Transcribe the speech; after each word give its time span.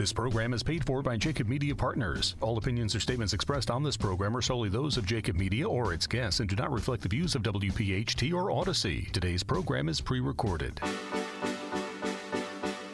This 0.00 0.14
program 0.14 0.54
is 0.54 0.62
paid 0.62 0.82
for 0.86 1.02
by 1.02 1.18
Jacob 1.18 1.46
Media 1.46 1.74
Partners. 1.74 2.34
All 2.40 2.56
opinions 2.56 2.94
or 2.94 3.00
statements 3.00 3.34
expressed 3.34 3.70
on 3.70 3.82
this 3.82 3.98
program 3.98 4.34
are 4.34 4.40
solely 4.40 4.70
those 4.70 4.96
of 4.96 5.04
Jacob 5.04 5.36
Media 5.36 5.68
or 5.68 5.92
its 5.92 6.06
guests 6.06 6.40
and 6.40 6.48
do 6.48 6.56
not 6.56 6.72
reflect 6.72 7.02
the 7.02 7.08
views 7.10 7.34
of 7.34 7.42
WPHT 7.42 8.32
or 8.32 8.50
Odyssey. 8.50 9.10
Today's 9.12 9.42
program 9.42 9.90
is 9.90 10.00
pre 10.00 10.20
recorded. 10.20 10.80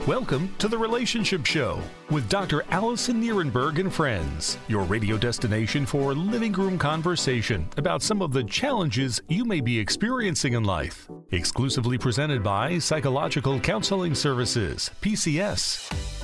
Welcome 0.08 0.52
to 0.58 0.66
The 0.66 0.78
Relationship 0.78 1.46
Show 1.46 1.80
with 2.10 2.28
Dr. 2.28 2.62
Alyson 2.72 3.22
Nerenberg 3.22 3.78
and 3.78 3.92
friends, 3.92 4.58
your 4.66 4.82
radio 4.82 5.16
destination 5.16 5.86
for 5.86 6.12
living 6.12 6.52
room 6.54 6.76
conversation 6.76 7.68
about 7.76 8.02
some 8.02 8.20
of 8.20 8.32
the 8.32 8.42
challenges 8.42 9.20
you 9.28 9.44
may 9.44 9.60
be 9.60 9.78
experiencing 9.78 10.54
in 10.54 10.64
life. 10.64 11.08
Exclusively 11.30 11.98
presented 11.98 12.42
by 12.42 12.80
Psychological 12.80 13.60
Counseling 13.60 14.16
Services, 14.16 14.90
PCS. 15.00 16.15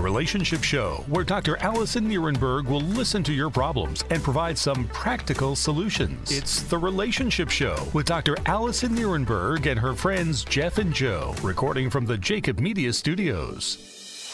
The 0.00 0.04
Relationship 0.04 0.64
Show, 0.64 1.04
where 1.08 1.24
Dr. 1.24 1.56
Alyson 1.56 2.06
Nerenberg 2.10 2.64
will 2.64 2.80
listen 2.80 3.22
to 3.24 3.34
your 3.34 3.50
problems 3.50 4.02
and 4.08 4.22
provide 4.22 4.56
some 4.56 4.88
practical 4.88 5.54
solutions. 5.54 6.32
It's 6.32 6.62
The 6.62 6.78
Relationship 6.78 7.50
Show 7.50 7.86
with 7.92 8.06
Dr. 8.06 8.34
Alyson 8.46 8.96
Nerenberg 8.96 9.66
and 9.66 9.78
her 9.78 9.92
friends 9.92 10.42
Jeff 10.42 10.78
and 10.78 10.94
Joe, 10.94 11.34
recording 11.42 11.90
from 11.90 12.06
the 12.06 12.16
Jacob 12.16 12.60
Media 12.60 12.94
Studios. 12.94 14.32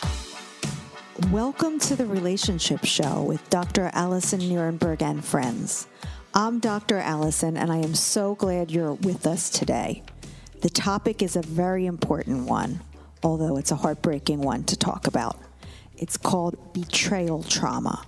Welcome 1.32 1.80
to 1.80 1.96
The 1.96 2.06
Relationship 2.06 2.84
Show 2.84 3.24
with 3.24 3.50
Dr. 3.50 3.90
Alyson 3.92 4.42
Nerenberg 4.42 5.02
and 5.02 5.24
friends. 5.24 5.88
I'm 6.32 6.60
Dr. 6.60 7.00
Alyson, 7.00 7.56
and 7.56 7.72
I 7.72 7.78
am 7.78 7.96
so 7.96 8.36
glad 8.36 8.70
you're 8.70 8.92
with 8.92 9.26
us 9.26 9.50
today. 9.50 10.04
The 10.60 10.70
topic 10.70 11.22
is 11.22 11.34
a 11.34 11.42
very 11.42 11.86
important 11.86 12.46
one, 12.46 12.82
although 13.24 13.56
it's 13.56 13.72
a 13.72 13.76
heartbreaking 13.76 14.40
one 14.40 14.62
to 14.62 14.76
talk 14.76 15.08
about. 15.08 15.36
It's 15.96 16.16
called 16.16 16.72
betrayal 16.72 17.42
trauma. 17.42 18.04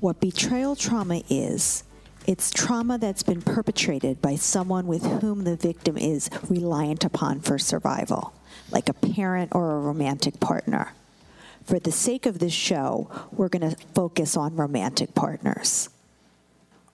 What 0.00 0.20
betrayal 0.20 0.76
trauma 0.76 1.22
is, 1.30 1.84
it's 2.26 2.50
trauma 2.50 2.98
that's 2.98 3.22
been 3.22 3.42
perpetrated 3.42 4.20
by 4.20 4.36
someone 4.36 4.86
with 4.86 5.04
whom 5.20 5.44
the 5.44 5.56
victim 5.56 5.96
is 5.96 6.28
reliant 6.48 7.04
upon 7.04 7.40
for 7.40 7.58
survival, 7.58 8.34
like 8.70 8.88
a 8.88 8.94
parent 8.94 9.52
or 9.54 9.76
a 9.76 9.80
romantic 9.80 10.40
partner. 10.40 10.92
For 11.64 11.78
the 11.78 11.92
sake 11.92 12.26
of 12.26 12.38
this 12.38 12.52
show, 12.52 13.10
we're 13.32 13.48
going 13.48 13.70
to 13.70 13.76
focus 13.94 14.36
on 14.36 14.56
romantic 14.56 15.14
partners. 15.14 15.88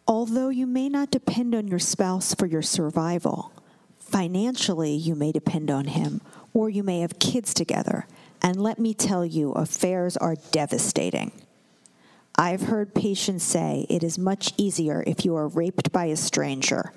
Although 0.06 0.48
you 0.48 0.66
may 0.66 0.88
not 0.88 1.10
depend 1.10 1.54
on 1.54 1.68
your 1.68 1.78
spouse 1.78 2.34
for 2.34 2.46
your 2.46 2.62
survival, 2.62 3.52
financially 3.98 4.92
you 4.92 5.14
may 5.14 5.32
depend 5.32 5.70
on 5.70 5.86
him, 5.86 6.20
or 6.52 6.68
you 6.68 6.82
may 6.82 7.00
have 7.00 7.18
kids 7.18 7.54
together, 7.54 8.06
and 8.42 8.60
let 8.60 8.78
me 8.78 8.94
tell 8.94 9.24
you, 9.24 9.52
affairs 9.52 10.16
are 10.16 10.36
devastating. 10.52 11.32
I've 12.36 12.62
heard 12.62 12.94
patients 12.94 13.44
say 13.44 13.86
it 13.90 14.02
is 14.02 14.18
much 14.18 14.52
easier 14.56 15.04
if 15.06 15.24
you 15.24 15.36
are 15.36 15.48
raped 15.48 15.92
by 15.92 16.06
a 16.06 16.16
stranger 16.16 16.92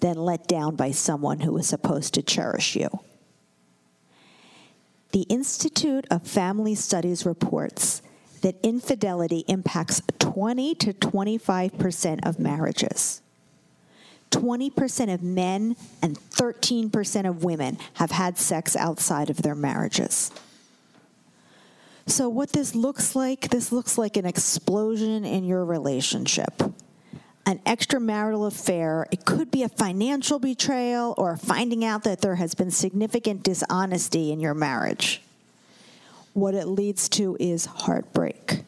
than 0.00 0.16
let 0.16 0.48
down 0.48 0.76
by 0.76 0.90
someone 0.90 1.40
who 1.40 1.56
is 1.58 1.68
supposed 1.68 2.14
to 2.14 2.22
cherish 2.22 2.74
you. 2.74 2.88
The 5.12 5.22
Institute 5.22 6.06
of 6.10 6.26
Family 6.26 6.74
Studies 6.74 7.26
reports 7.26 8.02
that 8.42 8.56
infidelity 8.62 9.44
impacts 9.48 10.00
20 10.18 10.74
to 10.76 10.92
25% 10.92 12.26
of 12.26 12.38
marriages. 12.38 13.20
20% 14.30 15.12
of 15.12 15.22
men 15.22 15.76
and 16.00 16.16
13% 16.16 17.28
of 17.28 17.44
women 17.44 17.76
have 17.94 18.12
had 18.12 18.38
sex 18.38 18.76
outside 18.76 19.28
of 19.28 19.42
their 19.42 19.56
marriages. 19.56 20.30
So, 22.10 22.28
what 22.28 22.50
this 22.50 22.74
looks 22.74 23.14
like, 23.14 23.50
this 23.50 23.70
looks 23.70 23.96
like 23.96 24.16
an 24.16 24.26
explosion 24.26 25.24
in 25.24 25.44
your 25.44 25.64
relationship. 25.64 26.60
An 27.46 27.60
extramarital 27.60 28.48
affair, 28.48 29.06
it 29.12 29.24
could 29.24 29.52
be 29.52 29.62
a 29.62 29.68
financial 29.68 30.40
betrayal 30.40 31.14
or 31.16 31.36
finding 31.36 31.84
out 31.84 32.02
that 32.02 32.20
there 32.20 32.34
has 32.34 32.56
been 32.56 32.72
significant 32.72 33.44
dishonesty 33.44 34.32
in 34.32 34.40
your 34.40 34.54
marriage. 34.54 35.22
What 36.34 36.54
it 36.54 36.66
leads 36.66 37.08
to 37.10 37.36
is 37.38 37.66
heartbreak. 37.66 38.64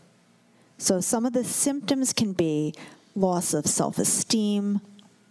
So, 0.78 1.00
some 1.00 1.26
of 1.26 1.32
the 1.32 1.42
symptoms 1.42 2.12
can 2.12 2.34
be 2.34 2.74
loss 3.16 3.54
of 3.54 3.66
self 3.66 3.98
esteem, 3.98 4.80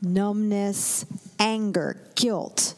numbness, 0.02 1.06
anger, 1.40 1.96
guilt, 2.16 2.76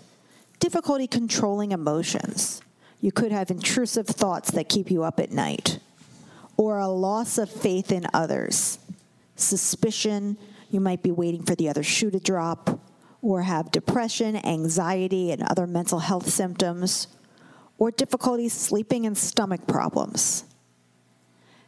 difficulty 0.60 1.08
controlling 1.08 1.72
emotions 1.72 2.62
you 3.04 3.12
could 3.12 3.34
have 3.34 3.52
intrusive 3.52 4.08
thoughts 4.08 4.52
that 4.52 4.70
keep 4.70 4.90
you 4.90 5.04
up 5.04 5.20
at 5.20 5.30
night, 5.30 5.78
or 6.56 6.78
a 6.78 6.88
loss 6.88 7.38
of 7.38 7.52
faith 7.52 7.92
in 7.92 8.08
others, 8.14 8.80
suspicion, 9.36 10.38
you 10.70 10.80
might 10.80 11.04
be 11.04 11.12
waiting 11.12 11.44
for 11.44 11.54
the 11.54 11.68
other 11.68 11.84
shoe 11.84 12.10
to 12.10 12.18
drop, 12.18 12.80
or 13.22 13.42
have 13.42 13.72
depression, 13.72 14.38
anxiety, 14.46 15.32
and 15.32 15.44
other 15.44 15.68
mental 15.68 16.00
health 16.00 16.30
symptoms, 16.30 17.08
or 17.78 17.92
difficulty 17.92 18.48
sleeping 18.48 19.06
and 19.06 19.18
stomach 19.18 19.68
problems. 19.68 20.46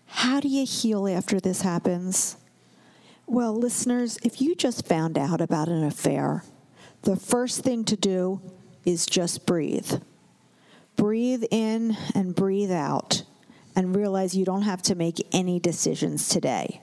How 0.06 0.40
do 0.40 0.48
you 0.48 0.66
heal 0.66 1.06
after 1.06 1.42
this 1.42 1.64
happens? 1.64 2.38
Well, 3.28 3.54
listeners, 3.54 4.18
if 4.24 4.40
you 4.40 4.56
just 4.56 4.88
found 4.88 5.18
out 5.18 5.42
about 5.42 5.68
an 5.68 5.84
affair, 5.84 6.46
the 7.02 7.18
first 7.18 7.62
thing 7.62 7.84
to 7.84 7.98
do 7.98 8.40
is 8.86 9.06
just 9.06 9.46
breathe. 9.46 10.00
Breathe 10.96 11.44
in 11.52 11.98
and 12.14 12.34
breathe 12.36 12.72
out 12.72 13.24
and 13.76 13.96
realize 13.96 14.36
you 14.36 14.46
don't 14.46 14.62
have 14.62 14.82
to 14.84 14.96
make 14.96 15.26
any 15.34 15.60
decisions 15.60 16.30
today. 16.30 16.82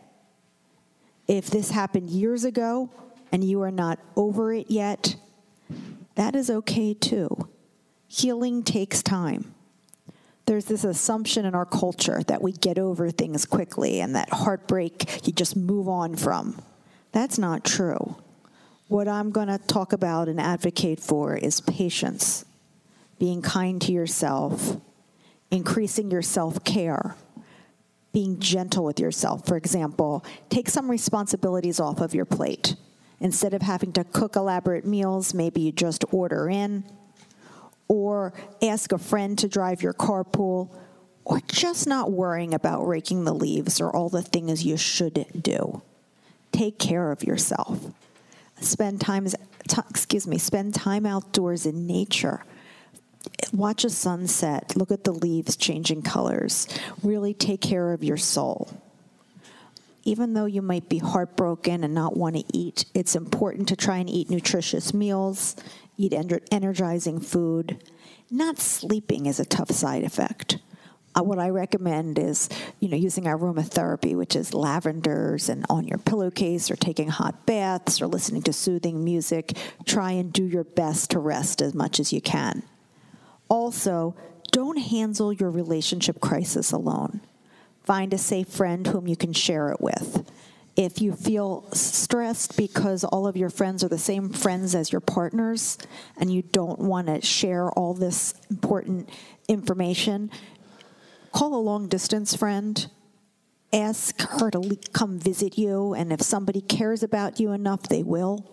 If 1.27 1.49
this 1.49 1.71
happened 1.71 2.11
years 2.11 2.45
ago 2.45 2.91
and 3.31 3.43
you 3.43 3.63
are 3.63 3.71
not 3.71 3.99
over 4.17 4.53
it 4.53 4.71
yet, 4.71 5.17
that 6.17 6.35
is 6.35 6.51
okay 6.51 6.93
too. 6.93 7.49
Healing 8.07 8.63
takes 8.63 9.03
time. 9.03 9.55
There's 10.45 10.67
this 10.67 10.85
assumption 10.85 11.47
in 11.47 11.55
our 11.55 11.65
culture 11.65 12.23
that 12.27 12.43
we 12.43 12.53
get 12.53 12.79
over 12.79 13.11
things 13.11 13.47
quickly 13.47 14.01
and 14.01 14.15
that 14.15 14.31
heartbreak 14.31 15.27
you 15.27 15.33
just 15.33 15.57
move 15.57 15.89
on 15.89 16.17
from. 16.17 16.61
That's 17.13 17.39
not 17.39 17.65
true. 17.65 18.17
What 18.89 19.09
I'm 19.09 19.31
going 19.31 19.49
to 19.49 19.59
talk 19.59 19.95
about 19.95 20.29
and 20.29 20.39
advocate 20.41 21.01
for 21.01 21.37
is 21.37 21.63
patience 21.63 22.45
being 23.23 23.41
kind 23.41 23.81
to 23.81 23.93
yourself, 23.93 24.79
increasing 25.53 26.11
your 26.11 26.23
self 26.23 26.65
care, 26.65 27.15
being 28.13 28.41
gentle 28.41 28.83
with 28.83 28.99
yourself. 28.99 29.47
For 29.47 29.57
example, 29.57 30.25
take 30.49 30.69
some 30.69 30.91
responsibilities 30.91 31.79
off 31.79 32.01
of 32.01 32.17
your 32.17 32.25
plate. 32.25 32.75
Instead 33.21 33.55
of 33.55 33.63
having 33.63 33.93
to 33.93 34.03
cook 34.03 34.35
elaborate 34.35 34.85
meals, 34.85 35.35
maybe 35.35 35.61
you 35.61 35.71
just 35.71 36.05
order 36.11 36.51
in, 36.51 36.83
or 37.87 38.33
ask 38.61 38.91
a 38.91 38.99
friend 38.99 39.39
to 39.39 39.47
drive 39.47 39.85
your 39.85 39.95
carpool, 39.95 40.77
or 41.25 41.39
just 41.47 41.87
not 41.87 42.11
worrying 42.11 42.53
about 42.53 42.89
raking 42.89 43.23
the 43.25 43.33
leaves 43.33 43.81
or 43.81 43.95
all 43.95 44.09
the 44.09 44.23
things 44.23 44.65
you 44.65 44.77
should 44.77 45.27
do. 45.41 45.81
Take 46.51 46.77
care 46.77 47.13
of 47.13 47.23
yourself. 47.23 47.79
Spend 48.61 49.01
time, 49.01 49.29
excuse 49.89 50.27
me, 50.27 50.39
spend 50.39 50.75
time 50.75 51.07
outdoors 51.07 51.67
in 51.67 51.87
nature 51.87 52.43
watch 53.53 53.85
a 53.85 53.91
sunset, 53.91 54.77
look 54.77 54.91
at 54.91 55.05
the 55.05 55.13
leaves 55.13 55.57
changing 55.57 56.03
colors, 56.03 56.67
really 57.03 57.35
take 57.35 57.61
care 57.61 57.93
of 57.93 58.03
your 58.03 58.17
soul. 58.17 58.71
Even 60.05 60.35
though 60.35 60.47
you 60.47 60.63
might 60.63 60.89
be 60.89 60.99
heartbroken 60.99 61.85
and 61.85 61.95
not 61.95 62.17
want 62.17 62.35
to 62.35 62.45
eat, 62.53 62.87
it's 62.95 63.15
important 63.15 63.69
to 63.69 63.77
try 63.77 63.99
and 63.99 64.11
eat 64.11 64.31
nutritious 64.31 64.93
meals, 64.93 65.55
eat 65.97 66.13
energizing 66.51 67.21
food. 67.21 67.85
Not 68.31 68.59
sleeping 68.59 69.27
is 69.27 69.39
a 69.39 69.45
tough 69.45 69.71
side 69.71 70.03
effect. 70.03 70.59
Uh, 71.15 71.23
what 71.23 71.39
I 71.39 71.51
recommend 71.51 72.19
is, 72.19 72.49
you 72.81 72.89
know, 72.89 72.97
using 72.97 73.25
aromatherapy, 73.25 74.17
which 74.17 74.35
is 74.35 74.55
lavenders 74.55 75.51
and 75.51 75.67
on 75.69 75.87
your 75.87 75.99
pillowcase, 75.99 76.71
or 76.71 76.77
taking 76.77 77.09
hot 77.09 77.45
baths, 77.45 78.01
or 78.01 78.07
listening 78.07 78.43
to 78.43 78.53
soothing 78.53 79.05
music. 79.05 79.57
Try 79.85 80.13
and 80.13 80.33
do 80.33 80.45
your 80.45 80.65
best 80.65 81.11
to 81.11 81.19
rest 81.19 81.61
as 81.61 81.75
much 81.75 82.01
as 82.01 82.13
you 82.13 82.23
can. 82.23 82.63
Also, 83.53 84.17
don't 84.51 84.79
handle 84.79 85.31
your 85.31 85.51
relationship 85.51 86.21
crisis 86.21 86.73
alone. 86.73 87.21
Find 87.85 88.15
a 88.15 88.19
safe 88.19 88.49
friend 88.49 88.87
whom 88.87 89.07
you 89.07 89.15
can 89.15 89.35
share 89.35 89.69
it 89.69 89.79
with. 89.79 90.27
If 90.75 91.03
you 91.03 91.13
feel 91.13 91.69
stressed 91.75 92.57
because 92.57 93.05
all 93.05 93.27
of 93.27 93.37
your 93.37 93.51
friends 93.51 93.85
are 93.85 93.91
the 93.91 93.99
same 93.99 94.31
friends 94.31 94.75
as 94.75 94.91
your 94.91 95.03
partners 95.03 95.77
and 96.17 96.33
you 96.33 96.41
don't 96.41 96.79
want 96.79 97.09
to 97.09 97.21
share 97.21 97.69
all 97.73 97.93
this 97.93 98.33
important 98.49 99.11
information, 99.49 100.31
call 101.33 101.55
a 101.55 101.61
long 101.61 101.89
distance 101.89 102.35
friend. 102.35 102.89
Ask 103.71 104.19
her 104.23 104.51
to 104.51 104.79
come 104.95 105.19
visit 105.19 105.59
you, 105.59 105.93
and 105.93 106.11
if 106.11 106.23
somebody 106.23 106.63
cares 106.63 107.03
about 107.03 107.39
you 107.39 107.53
enough, 107.53 107.83
they 107.83 108.03
will. 108.03 108.51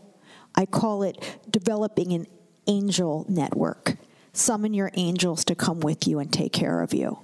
I 0.55 0.65
call 0.65 1.03
it 1.03 1.37
developing 1.49 2.11
an 2.11 2.27
angel 2.67 3.25
network 3.29 3.95
summon 4.33 4.73
your 4.73 4.91
angels 4.95 5.45
to 5.45 5.55
come 5.55 5.79
with 5.79 6.07
you 6.07 6.19
and 6.19 6.31
take 6.31 6.53
care 6.53 6.81
of 6.81 6.93
you. 6.93 7.19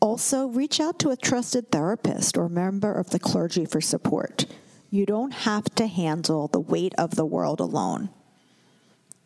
Also, 0.00 0.48
reach 0.48 0.78
out 0.80 0.98
to 0.98 1.10
a 1.10 1.16
trusted 1.16 1.70
therapist 1.70 2.36
or 2.36 2.48
member 2.48 2.92
of 2.92 3.10
the 3.10 3.18
clergy 3.18 3.64
for 3.64 3.80
support. 3.80 4.46
You 4.90 5.06
don't 5.06 5.32
have 5.32 5.64
to 5.76 5.86
handle 5.86 6.48
the 6.48 6.60
weight 6.60 6.94
of 6.98 7.16
the 7.16 7.24
world 7.24 7.60
alone. 7.60 8.10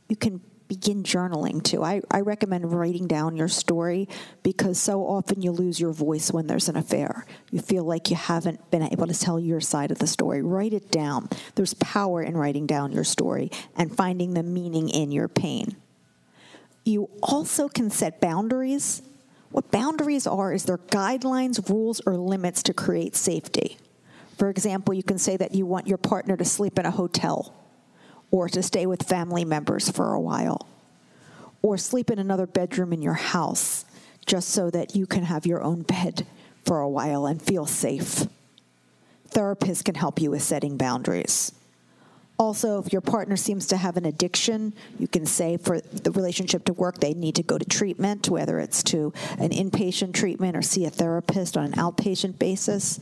You 0.09 0.17
can 0.17 0.41
begin 0.71 1.03
journaling 1.03 1.63
too. 1.63 1.83
I, 1.83 2.01
I 2.13 2.21
recommend 2.21 2.73
writing 2.73 3.09
down 3.09 3.37
your 3.37 3.49
story 3.49 4.09
because 4.45 4.79
so 4.79 5.05
often 5.05 5.43
you 5.43 5.51
lose 5.51 5.81
your 5.81 5.93
voice 5.93 6.33
when 6.33 6.47
there's 6.47 6.69
an 6.69 6.77
affair. 6.77 7.27
You 7.51 7.61
feel 7.61 7.83
like 7.83 8.09
you 8.09 8.15
haven't 8.15 8.71
been 8.71 8.85
able 8.85 9.09
to 9.09 9.19
tell 9.19 9.41
your 9.41 9.61
side 9.61 9.91
of 9.91 9.99
the 9.99 10.07
story. 10.07 10.43
Write 10.43 10.73
it 10.73 10.93
down. 10.93 11.29
There's 11.57 11.75
power 11.75 12.23
in 12.23 12.37
writing 12.37 12.67
down 12.67 12.93
your 12.93 13.03
story 13.03 13.51
and 13.77 13.95
finding 13.95 14.35
the 14.35 14.45
meaning 14.45 14.89
in 14.89 15.11
your 15.11 15.27
pain. 15.27 15.77
You 16.85 17.11
also 17.23 17.69
can 17.69 17.91
set 17.91 18.21
boundaries. 18.21 19.03
What 19.51 19.71
boundaries 19.71 20.27
are 20.27 20.53
is 20.53 20.65
they're 20.65 20.79
guidelines, 20.79 21.69
rules, 21.69 22.01
or 22.07 22.17
limits 22.17 22.63
to 22.65 22.75
create 22.75 23.17
safety. 23.17 23.79
For 24.39 24.49
example, 24.49 24.95
you 24.95 25.03
can 25.03 25.19
say 25.19 25.37
that 25.37 25.55
you 25.55 25.67
want 25.67 25.87
your 25.87 25.99
partner 25.99 26.37
to 26.37 26.45
sleep 26.45 26.79
in 26.79 26.87
a 26.87 26.91
hotel 26.91 27.55
or 28.31 28.49
to 28.49 28.63
stay 28.63 28.87
with 28.87 29.03
family 29.03 29.45
members 29.45 29.91
for 29.91 30.15
a 30.15 30.21
while, 30.21 30.67
or 31.63 31.77
sleep 31.77 32.11
in 32.11 32.19
another 32.19 32.47
bedroom 32.47 32.93
in 32.93 33.03
your 33.03 33.15
house 33.15 33.85
just 34.25 34.49
so 34.49 34.71
that 34.71 34.95
you 34.95 35.07
can 35.07 35.25
have 35.25 35.47
your 35.47 35.63
own 35.63 35.83
bed 35.83 36.27
for 36.65 36.81
a 36.81 36.89
while 36.89 37.27
and 37.27 37.43
feel 37.43 37.67
safe. 37.67 38.27
Therapists 39.31 39.85
can 39.85 39.97
help 39.97 40.21
you 40.21 40.31
with 40.31 40.43
setting 40.43 40.77
boundaries. 40.77 41.53
Also, 42.41 42.83
if 42.83 42.93
your 42.93 43.03
partner 43.03 43.37
seems 43.37 43.67
to 43.67 43.77
have 43.77 43.97
an 43.97 44.07
addiction, 44.07 44.73
you 44.99 45.07
can 45.07 45.27
say 45.27 45.59
for 45.59 45.81
the 45.81 46.11
relationship 46.11 46.65
to 46.65 46.73
work, 46.73 46.99
they 46.99 47.13
need 47.13 47.35
to 47.35 47.43
go 47.43 47.59
to 47.59 47.65
treatment, 47.67 48.29
whether 48.31 48.59
it's 48.59 48.83
to 48.83 49.13
an 49.39 49.51
inpatient 49.51 50.15
treatment 50.15 50.57
or 50.57 50.63
see 50.63 50.87
a 50.87 50.91
therapist 50.91 51.57
on 51.57 51.65
an 51.67 51.73
outpatient 51.73 52.39
basis 52.39 52.99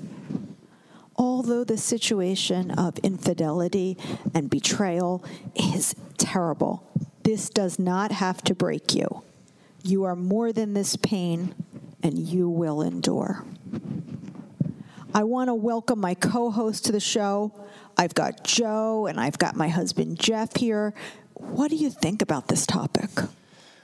although 1.18 1.64
the 1.64 1.76
situation 1.76 2.70
of 2.70 2.96
infidelity 2.98 3.98
and 4.32 4.48
betrayal 4.48 5.22
is 5.56 5.94
terrible, 6.16 6.88
this 7.24 7.50
does 7.50 7.78
not 7.78 8.12
have 8.12 8.42
to 8.44 8.54
break 8.54 8.94
you. 8.94 9.22
You 9.82 10.04
are 10.04 10.16
more 10.16 10.52
than 10.52 10.74
this 10.74 10.96
pain, 10.96 11.54
and 12.02 12.18
you 12.18 12.48
will 12.48 12.82
endure. 12.82 13.44
I 15.12 15.24
want 15.24 15.48
to 15.48 15.54
welcome 15.54 16.00
my 16.00 16.14
co 16.14 16.50
host 16.50 16.84
to 16.86 16.92
the 16.92 17.00
show. 17.00 17.52
I've 17.98 18.14
got 18.14 18.44
Joe 18.44 19.06
and 19.06 19.20
I've 19.20 19.38
got 19.38 19.56
my 19.56 19.68
husband 19.68 20.20
Jeff 20.20 20.56
here. 20.56 20.94
What 21.34 21.68
do 21.68 21.76
you 21.76 21.90
think 21.90 22.22
about 22.22 22.46
this 22.46 22.64
topic? 22.64 23.10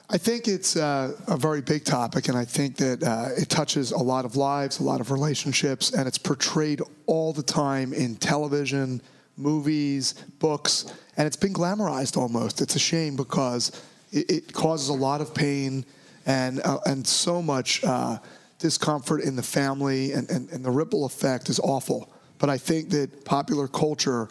I 0.09 0.19
think 0.19 0.47
it's 0.47 0.77
uh, 0.77 1.17
a 1.27 1.37
very 1.37 1.63
big 1.63 1.85
topic, 1.85 2.29
and 2.29 2.37
I 2.37 2.45
think 2.45 2.77
that 2.77 3.03
uh, 3.03 3.31
it 3.37 3.49
touches 3.49 3.91
a 3.91 3.99
lot 3.99 4.25
of 4.25 4.37
lives, 4.37 4.79
a 4.79 4.83
lot 4.83 5.01
of 5.01 5.11
relationships, 5.11 5.93
and 5.93 6.07
it's 6.07 6.19
portrayed 6.19 6.83
all 7.07 7.33
the 7.33 7.43
time 7.43 7.93
in 7.95 8.17
television, 8.17 9.01
movies, 9.37 10.13
books, 10.39 10.85
and 11.17 11.27
it's 11.27 11.37
been 11.37 11.55
glamorized 11.55 12.19
almost. 12.19 12.61
It's 12.61 12.77
a 12.77 12.79
shame 12.79 13.17
because 13.17 13.73
it, 14.13 14.31
it 14.31 14.53
causes 14.53 14.91
a 14.91 14.95
lot 14.95 15.21
of 15.23 15.35
pain 15.35 15.87
and 16.27 16.61
uh, 16.65 16.79
and 16.87 17.07
so 17.07 17.41
much 17.41 17.83
uh, 17.83 18.19
discomfort 18.59 19.23
in 19.23 19.37
the 19.37 19.43
family, 19.43 20.13
and, 20.13 20.31
and, 20.31 20.51
and 20.51 20.65
the 20.65 20.71
ripple 20.71 21.07
effect 21.07 21.49
is 21.49 21.59
awful. 21.61 22.14
But 22.39 22.51
I 22.51 22.59
think 22.59 22.91
that 22.91 23.25
popular 23.25 23.69
culture 23.69 24.29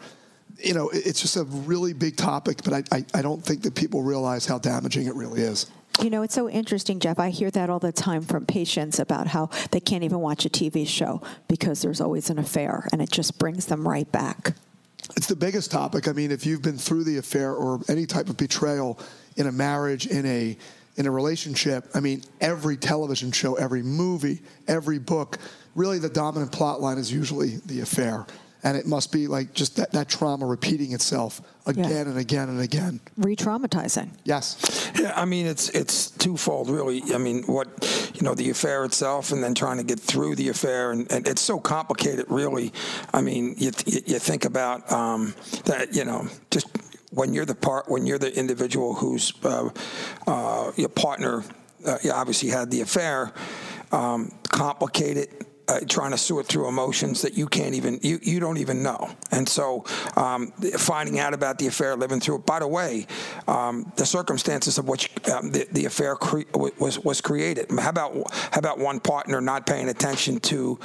you 0.58 0.72
know, 0.72 0.88
it's 0.90 1.20
just 1.20 1.36
a 1.36 1.44
really 1.44 1.92
big 1.92 2.16
topic, 2.16 2.62
but 2.62 2.72
I, 2.72 2.82
I, 2.96 3.04
I, 3.14 3.22
don't 3.22 3.44
think 3.44 3.62
that 3.62 3.74
people 3.74 4.02
realize 4.02 4.46
how 4.46 4.58
damaging 4.58 5.06
it 5.06 5.14
really 5.14 5.40
is. 5.40 5.66
You 6.00 6.10
know, 6.10 6.22
it's 6.22 6.34
so 6.34 6.48
interesting, 6.48 7.00
Jeff. 7.00 7.18
I 7.18 7.30
hear 7.30 7.50
that 7.52 7.70
all 7.70 7.78
the 7.78 7.92
time 7.92 8.22
from 8.22 8.46
patients 8.46 8.98
about 8.98 9.28
how 9.28 9.50
they 9.70 9.80
can't 9.80 10.02
even 10.02 10.20
watch 10.20 10.44
a 10.44 10.48
TV 10.48 10.86
show 10.86 11.22
because 11.48 11.82
there's 11.82 12.00
always 12.00 12.30
an 12.30 12.38
affair, 12.38 12.88
and 12.92 13.00
it 13.00 13.10
just 13.10 13.38
brings 13.38 13.66
them 13.66 13.86
right 13.86 14.10
back. 14.10 14.54
It's 15.16 15.26
the 15.26 15.36
biggest 15.36 15.70
topic. 15.70 16.08
I 16.08 16.12
mean, 16.12 16.32
if 16.32 16.46
you've 16.46 16.62
been 16.62 16.78
through 16.78 17.04
the 17.04 17.18
affair 17.18 17.52
or 17.52 17.80
any 17.88 18.06
type 18.06 18.28
of 18.28 18.36
betrayal 18.36 18.98
in 19.36 19.46
a 19.46 19.52
marriage, 19.52 20.06
in 20.06 20.26
a 20.26 20.56
in 20.96 21.06
a 21.06 21.10
relationship, 21.10 21.88
I 21.92 22.00
mean, 22.00 22.22
every 22.40 22.76
television 22.76 23.32
show, 23.32 23.56
every 23.56 23.82
movie, 23.82 24.42
every 24.68 25.00
book, 25.00 25.38
really 25.74 25.98
the 25.98 26.08
dominant 26.08 26.52
plot 26.52 26.80
line 26.80 26.98
is 26.98 27.12
usually 27.12 27.56
the 27.66 27.80
affair 27.80 28.26
and 28.64 28.78
it 28.78 28.86
must 28.86 29.12
be 29.12 29.26
like 29.26 29.52
just 29.52 29.76
that, 29.76 29.92
that 29.92 30.08
trauma 30.08 30.46
repeating 30.46 30.92
itself 30.92 31.42
again 31.66 31.90
yeah. 31.90 32.00
and 32.00 32.18
again 32.18 32.48
and 32.48 32.60
again. 32.60 32.98
Re-traumatizing. 33.18 34.08
Yes. 34.24 34.90
Yeah, 34.98 35.12
I 35.14 35.26
mean 35.26 35.46
it's 35.46 35.68
it's 35.68 36.10
twofold 36.10 36.70
really. 36.70 37.02
I 37.14 37.18
mean 37.18 37.42
what 37.44 37.68
you 38.14 38.22
know 38.22 38.34
the 38.34 38.50
affair 38.50 38.84
itself, 38.84 39.32
and 39.32 39.44
then 39.44 39.54
trying 39.54 39.76
to 39.76 39.84
get 39.84 40.00
through 40.00 40.36
the 40.36 40.48
affair, 40.48 40.92
and, 40.92 41.10
and 41.12 41.28
it's 41.28 41.42
so 41.42 41.60
complicated 41.60 42.24
really. 42.28 42.72
I 43.12 43.20
mean 43.20 43.54
you 43.58 43.70
you 43.86 44.18
think 44.18 44.46
about 44.46 44.90
um, 44.90 45.34
that 45.66 45.94
you 45.94 46.06
know 46.06 46.26
just 46.50 46.66
when 47.10 47.34
you're 47.34 47.44
the 47.44 47.54
part 47.54 47.88
when 47.88 48.06
you're 48.06 48.18
the 48.18 48.36
individual 48.36 48.94
who's 48.94 49.32
uh, 49.44 49.68
uh, 50.26 50.72
your 50.76 50.88
partner 50.88 51.44
uh, 51.86 51.98
obviously 52.12 52.48
had 52.48 52.70
the 52.70 52.80
affair 52.80 53.32
um, 53.92 54.32
complicated 54.48 55.44
uh, 55.68 55.80
trying 55.88 56.10
to 56.10 56.18
sort 56.18 56.46
through 56.46 56.68
emotions 56.68 57.22
that 57.22 57.34
you 57.34 57.46
can't 57.46 57.74
even 57.74 57.98
you, 58.02 58.18
you 58.22 58.40
don't 58.40 58.58
even 58.58 58.82
know 58.82 59.10
and 59.30 59.48
so 59.48 59.84
um, 60.16 60.48
finding 60.76 61.18
out 61.18 61.34
about 61.34 61.58
the 61.58 61.66
affair 61.66 61.96
living 61.96 62.20
through 62.20 62.36
it 62.36 62.46
by 62.46 62.58
the 62.58 62.68
way 62.68 63.06
um, 63.48 63.90
the 63.96 64.06
circumstances 64.06 64.78
of 64.78 64.88
which 64.88 65.10
um, 65.28 65.50
the, 65.50 65.66
the 65.72 65.84
affair 65.86 66.16
cre- 66.16 66.42
was 66.54 66.98
was 67.00 67.20
created 67.20 67.70
how 67.78 67.90
about 67.90 68.14
how 68.32 68.58
about 68.58 68.78
one 68.78 69.00
partner 69.00 69.40
not 69.40 69.66
paying 69.66 69.88
attention 69.88 70.38
to 70.40 70.78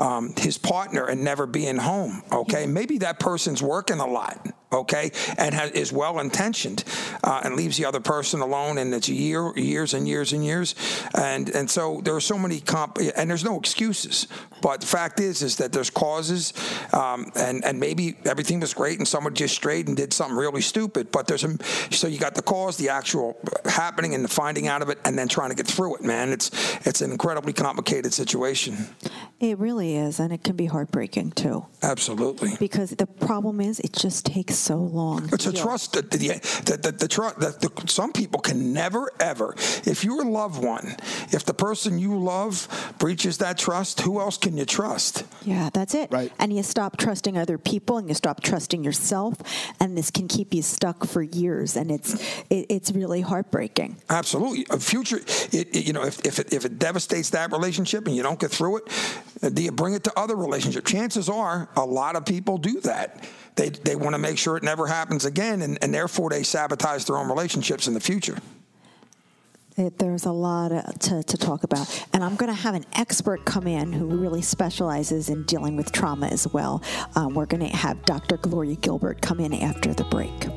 um, 0.00 0.32
his 0.36 0.58
partner 0.58 1.06
and 1.06 1.22
never 1.22 1.46
being 1.46 1.76
home. 1.76 2.22
Okay, 2.32 2.66
maybe 2.66 2.98
that 2.98 3.20
person's 3.20 3.62
working 3.62 4.00
a 4.00 4.06
lot. 4.06 4.48
Okay, 4.72 5.10
and 5.36 5.52
has, 5.52 5.72
is 5.72 5.92
well 5.92 6.20
intentioned 6.20 6.84
uh, 7.24 7.40
and 7.42 7.56
leaves 7.56 7.76
the 7.76 7.84
other 7.84 7.98
person 7.98 8.40
alone, 8.40 8.78
and 8.78 8.94
it's 8.94 9.08
year, 9.08 9.52
years 9.56 9.94
and 9.94 10.06
years 10.06 10.32
and 10.32 10.44
years, 10.44 10.76
and 11.14 11.48
and 11.48 11.68
so 11.68 12.00
there 12.04 12.14
are 12.14 12.20
so 12.20 12.38
many 12.38 12.60
comp, 12.60 12.98
and 13.16 13.28
there's 13.28 13.42
no 13.42 13.58
excuses. 13.58 14.28
But 14.62 14.82
the 14.82 14.86
fact 14.86 15.18
is, 15.18 15.42
is 15.42 15.56
that 15.56 15.72
there's 15.72 15.90
causes, 15.90 16.52
um, 16.92 17.32
and 17.34 17.64
and 17.64 17.80
maybe 17.80 18.16
everything 18.24 18.60
was 18.60 18.72
great, 18.72 18.98
and 18.98 19.08
someone 19.08 19.34
just 19.34 19.56
strayed 19.56 19.88
and 19.88 19.96
did 19.96 20.12
something 20.12 20.36
really 20.36 20.60
stupid. 20.60 21.10
But 21.10 21.26
there's 21.26 21.42
a 21.42 21.56
so 21.90 22.06
you 22.06 22.20
got 22.20 22.36
the 22.36 22.42
cause, 22.42 22.76
the 22.76 22.90
actual 22.90 23.40
happening, 23.64 24.14
and 24.14 24.24
the 24.24 24.28
finding 24.28 24.68
out 24.68 24.82
of 24.82 24.88
it, 24.88 24.98
and 25.04 25.18
then 25.18 25.26
trying 25.26 25.50
to 25.50 25.56
get 25.56 25.66
through 25.66 25.96
it. 25.96 26.02
Man, 26.02 26.28
it's 26.28 26.50
it's 26.86 27.00
an 27.00 27.10
incredibly 27.10 27.52
complicated 27.52 28.14
situation. 28.14 28.76
It 29.40 29.58
really 29.58 29.96
is, 29.96 30.20
and 30.20 30.32
it 30.32 30.44
can 30.44 30.54
be 30.54 30.66
heartbreaking 30.66 31.32
too. 31.32 31.66
Absolutely. 31.82 32.52
Because 32.60 32.90
the 32.90 33.06
problem 33.06 33.60
is, 33.60 33.80
it 33.80 33.92
just 33.94 34.26
takes 34.26 34.59
so 34.60 34.76
long. 34.76 35.28
It's 35.32 35.46
a 35.46 35.52
trust. 35.52 35.92
The, 35.94 36.02
the, 36.02 36.18
the, 36.18 36.76
the, 36.76 36.92
the, 36.92 37.08
trust. 37.08 37.40
The, 37.40 37.70
some 37.86 38.12
people 38.12 38.40
can 38.40 38.72
never, 38.72 39.10
ever. 39.18 39.54
If 39.84 40.04
your 40.04 40.24
loved 40.24 40.62
one, 40.62 40.96
if 41.30 41.44
the 41.44 41.54
person 41.54 41.98
you 41.98 42.18
love 42.18 42.68
breaches 42.98 43.38
that 43.38 43.58
trust, 43.58 44.00
who 44.00 44.20
else 44.20 44.36
can 44.36 44.56
you 44.56 44.64
trust? 44.64 45.24
Yeah, 45.42 45.70
that's 45.72 45.94
it. 45.94 46.10
Right. 46.10 46.32
And 46.38 46.52
you 46.52 46.62
stop 46.62 46.96
trusting 46.96 47.36
other 47.36 47.58
people, 47.58 47.98
and 47.98 48.08
you 48.08 48.14
stop 48.14 48.42
trusting 48.42 48.84
yourself, 48.84 49.34
and 49.80 49.96
this 49.96 50.10
can 50.10 50.28
keep 50.28 50.54
you 50.54 50.62
stuck 50.62 51.06
for 51.06 51.22
years, 51.22 51.76
and 51.76 51.90
it's 51.90 52.14
it, 52.50 52.66
it's 52.68 52.92
really 52.92 53.20
heartbreaking. 53.20 53.96
Absolutely. 54.08 54.66
A 54.70 54.78
future, 54.78 55.18
it, 55.18 55.74
it, 55.74 55.86
you 55.86 55.92
know, 55.92 56.04
if 56.04 56.24
if 56.26 56.38
it, 56.38 56.52
if 56.52 56.64
it 56.64 56.78
devastates 56.78 57.30
that 57.30 57.52
relationship 57.52 58.06
and 58.06 58.14
you 58.14 58.22
don't 58.22 58.38
get 58.38 58.50
through 58.50 58.78
it, 58.78 58.84
uh, 59.42 59.48
do 59.48 59.62
you 59.62 59.72
bring 59.72 59.94
it 59.94 60.04
to 60.04 60.18
other 60.18 60.36
relationships? 60.36 60.90
Chances 60.90 61.28
are 61.28 61.68
a 61.76 61.84
lot 61.84 62.16
of 62.16 62.24
people 62.24 62.58
do 62.58 62.80
that. 62.80 63.24
They, 63.56 63.70
they 63.70 63.96
want 63.96 64.14
to 64.14 64.18
make 64.18 64.38
sure 64.38 64.56
it 64.56 64.62
never 64.62 64.86
happens 64.86 65.24
again, 65.24 65.62
and, 65.62 65.78
and 65.82 65.92
therefore 65.92 66.30
they 66.30 66.42
sabotage 66.42 67.04
their 67.04 67.16
own 67.16 67.28
relationships 67.28 67.88
in 67.88 67.94
the 67.94 68.00
future. 68.00 68.38
It, 69.76 69.98
there's 69.98 70.26
a 70.26 70.32
lot 70.32 70.72
uh, 70.72 70.82
to, 70.82 71.22
to 71.22 71.36
talk 71.36 71.64
about. 71.64 72.06
And 72.12 72.22
I'm 72.22 72.36
going 72.36 72.54
to 72.54 72.60
have 72.60 72.74
an 72.74 72.84
expert 72.94 73.44
come 73.44 73.66
in 73.66 73.92
who 73.92 74.06
really 74.06 74.42
specializes 74.42 75.28
in 75.28 75.44
dealing 75.44 75.76
with 75.76 75.92
trauma 75.92 76.26
as 76.26 76.46
well. 76.48 76.82
Um, 77.16 77.34
we're 77.34 77.46
going 77.46 77.68
to 77.68 77.76
have 77.76 78.04
Dr. 78.04 78.36
Gloria 78.36 78.76
Gilbert 78.76 79.22
come 79.22 79.40
in 79.40 79.54
after 79.54 79.94
the 79.94 80.04
break. 80.04 80.48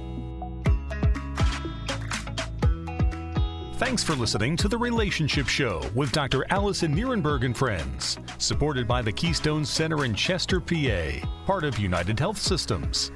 Thanks 3.85 4.01
for 4.01 4.15
listening 4.15 4.55
to 4.57 4.69
The 4.69 4.77
Relationship 4.77 5.49
Show 5.49 5.81
with 5.93 6.13
Dr. 6.13 6.45
Alyson 6.51 6.95
Nerenberg 6.95 7.43
and 7.43 7.55
Friends, 7.55 8.17
supported 8.37 8.87
by 8.87 9.01
the 9.01 9.11
Keystone 9.11 9.65
Center 9.65 10.05
in 10.05 10.15
Chester, 10.15 10.61
PA, 10.61 11.19
part 11.45 11.65
of 11.65 11.77
United 11.77 12.17
Health 12.17 12.37
Systems. 12.37 13.11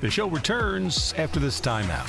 The 0.00 0.10
show 0.10 0.26
returns 0.26 1.12
after 1.18 1.38
this 1.38 1.60
timeout. 1.60 2.08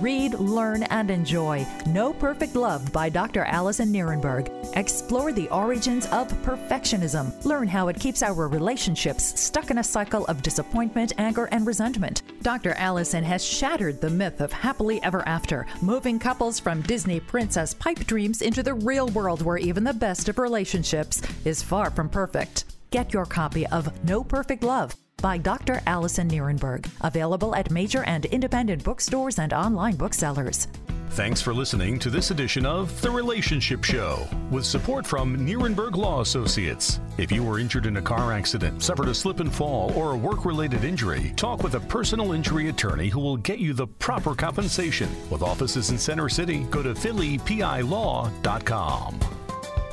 Read, 0.00 0.34
learn, 0.34 0.84
and 0.84 1.10
enjoy 1.10 1.66
No 1.86 2.12
Perfect 2.12 2.54
Love 2.54 2.92
by 2.92 3.08
Dr. 3.08 3.44
Alyson 3.44 3.92
Nerenberg. 3.92 4.48
Explore 4.76 5.32
the 5.32 5.48
origins 5.48 6.06
of 6.06 6.28
perfectionism. 6.44 7.44
Learn 7.44 7.66
how 7.66 7.88
it 7.88 7.98
keeps 7.98 8.22
our 8.22 8.46
relationships 8.46 9.40
stuck 9.40 9.72
in 9.72 9.78
a 9.78 9.84
cycle 9.84 10.24
of 10.26 10.40
disappointment, 10.40 11.14
anger, 11.18 11.46
and 11.46 11.66
resentment. 11.66 12.22
Dr. 12.42 12.74
Alyson 12.74 13.24
has 13.24 13.44
shattered 13.44 14.00
the 14.00 14.10
myth 14.10 14.40
of 14.40 14.52
happily 14.52 15.02
ever 15.02 15.26
after, 15.26 15.66
moving 15.82 16.20
couples 16.20 16.60
from 16.60 16.82
Disney 16.82 17.18
princess 17.18 17.74
pipe 17.74 18.06
dreams 18.06 18.40
into 18.40 18.62
the 18.62 18.74
real 18.74 19.08
world 19.08 19.42
where 19.42 19.58
even 19.58 19.82
the 19.82 19.92
best 19.92 20.28
of 20.28 20.38
relationships 20.38 21.20
is 21.44 21.60
far 21.60 21.90
from 21.90 22.08
perfect. 22.08 22.66
Get 22.92 23.12
your 23.12 23.26
copy 23.26 23.66
of 23.66 24.04
No 24.04 24.22
Perfect 24.22 24.62
Love 24.62 24.94
by 25.20 25.38
Dr. 25.38 25.80
Alyson 25.86 26.30
Nerenberg, 26.30 26.88
available 27.00 27.54
at 27.54 27.70
major 27.70 28.04
and 28.04 28.24
independent 28.26 28.84
bookstores 28.84 29.38
and 29.38 29.52
online 29.52 29.96
booksellers. 29.96 30.68
Thanks 31.10 31.40
for 31.40 31.54
listening 31.54 31.98
to 32.00 32.10
this 32.10 32.30
edition 32.30 32.66
of 32.66 33.00
The 33.00 33.10
Relationship 33.10 33.82
Show 33.82 34.28
with 34.50 34.64
support 34.64 35.06
from 35.06 35.36
Nerenberg 35.38 35.96
Law 35.96 36.20
Associates. 36.20 37.00
If 37.16 37.32
you 37.32 37.42
were 37.42 37.58
injured 37.58 37.86
in 37.86 37.96
a 37.96 38.02
car 38.02 38.32
accident, 38.32 38.82
suffered 38.82 39.08
a 39.08 39.14
slip 39.14 39.40
and 39.40 39.52
fall, 39.52 39.92
or 39.94 40.12
a 40.12 40.16
work 40.16 40.44
related 40.44 40.84
injury, 40.84 41.32
talk 41.34 41.64
with 41.64 41.74
a 41.74 41.80
personal 41.80 42.32
injury 42.32 42.68
attorney 42.68 43.08
who 43.08 43.20
will 43.20 43.38
get 43.38 43.58
you 43.58 43.72
the 43.72 43.86
proper 43.86 44.34
compensation. 44.34 45.08
With 45.30 45.42
offices 45.42 45.90
in 45.90 45.98
Center 45.98 46.28
City, 46.28 46.58
go 46.70 46.82
to 46.82 46.94
phillypilaw.com. 46.94 49.20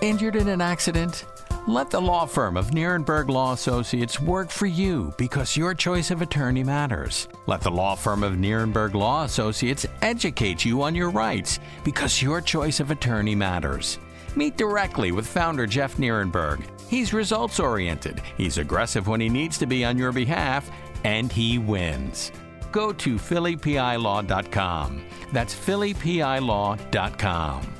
Injured 0.01 0.35
in 0.35 0.49
an 0.49 0.61
accident? 0.61 1.25
Let 1.67 1.89
the 1.89 1.99
law 1.99 2.27
firm 2.27 2.57
of 2.57 2.69
Nerenberg 2.69 3.27
Law 3.27 3.53
Associates 3.53 4.21
work 4.21 4.51
for 4.51 4.67
you 4.67 5.11
because 5.17 5.57
your 5.57 5.73
choice 5.73 6.11
of 6.11 6.21
attorney 6.21 6.63
matters. 6.63 7.27
Let 7.47 7.61
the 7.61 7.71
law 7.71 7.95
firm 7.95 8.21
of 8.21 8.33
Nerenberg 8.33 8.93
Law 8.93 9.23
Associates 9.23 9.87
educate 10.03 10.63
you 10.63 10.83
on 10.83 10.93
your 10.93 11.09
rights 11.09 11.59
because 11.83 12.21
your 12.21 12.39
choice 12.39 12.79
of 12.79 12.91
attorney 12.91 13.33
matters. 13.33 13.97
Meet 14.35 14.57
directly 14.57 15.11
with 15.11 15.25
founder 15.25 15.65
Jeff 15.65 15.97
Nerenberg. 15.97 16.61
He's 16.87 17.13
results 17.13 17.59
oriented, 17.59 18.21
he's 18.37 18.59
aggressive 18.59 19.07
when 19.07 19.19
he 19.19 19.27
needs 19.27 19.57
to 19.57 19.65
be 19.65 19.83
on 19.83 19.97
your 19.97 20.11
behalf, 20.11 20.69
and 21.03 21.31
he 21.31 21.57
wins. 21.57 22.31
Go 22.71 22.93
to 22.93 23.15
phillypilaw.com. 23.15 25.03
That's 25.33 25.55
phillypilaw.com. 25.55 27.73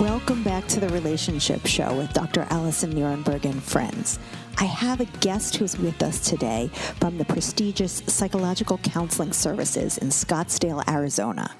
Welcome 0.00 0.42
back 0.42 0.68
to 0.68 0.78
the 0.78 0.90
Relationship 0.90 1.64
Show 1.64 1.96
with 1.96 2.12
Dr. 2.12 2.42
Alyson 2.50 2.92
Nerenberg 2.92 3.46
and 3.46 3.62
friends. 3.62 4.18
I 4.58 4.64
have 4.64 5.00
a 5.00 5.06
guest 5.20 5.56
who's 5.56 5.78
with 5.78 6.02
us 6.02 6.20
today 6.20 6.68
from 7.00 7.16
the 7.16 7.24
prestigious 7.24 8.02
Psychological 8.06 8.76
Counseling 8.76 9.32
Services 9.32 9.96
in 9.96 10.08
Scottsdale, 10.08 10.86
Arizona. 10.86 11.50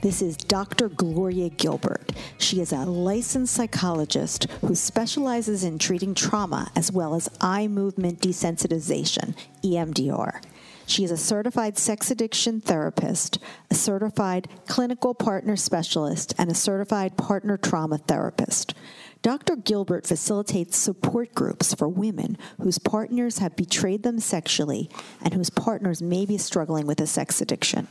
This 0.00 0.22
is 0.22 0.36
Dr. 0.36 0.90
Gloria 0.90 1.48
Gilbert. 1.48 2.12
She 2.38 2.60
is 2.60 2.72
a 2.72 2.84
licensed 2.84 3.52
psychologist 3.52 4.46
who 4.60 4.76
specializes 4.76 5.64
in 5.64 5.80
treating 5.80 6.14
trauma 6.14 6.70
as 6.76 6.92
well 6.92 7.16
as 7.16 7.28
eye 7.40 7.66
movement 7.66 8.20
desensitization, 8.20 9.34
EMDR. 9.64 10.40
She 10.86 11.04
is 11.04 11.10
a 11.10 11.16
certified 11.16 11.78
sex 11.78 12.10
addiction 12.10 12.60
therapist, 12.60 13.38
a 13.70 13.74
certified 13.74 14.48
clinical 14.66 15.14
partner 15.14 15.56
specialist, 15.56 16.34
and 16.38 16.50
a 16.50 16.54
certified 16.54 17.16
partner 17.16 17.56
trauma 17.56 17.98
therapist. 17.98 18.74
Dr. 19.22 19.54
Gilbert 19.54 20.04
facilitates 20.04 20.76
support 20.76 21.32
groups 21.32 21.74
for 21.74 21.88
women 21.88 22.36
whose 22.60 22.78
partners 22.78 23.38
have 23.38 23.54
betrayed 23.54 24.02
them 24.02 24.18
sexually 24.18 24.90
and 25.22 25.32
whose 25.32 25.48
partners 25.48 26.02
may 26.02 26.26
be 26.26 26.36
struggling 26.36 26.86
with 26.86 27.00
a 27.00 27.06
sex 27.06 27.40
addiction. 27.40 27.86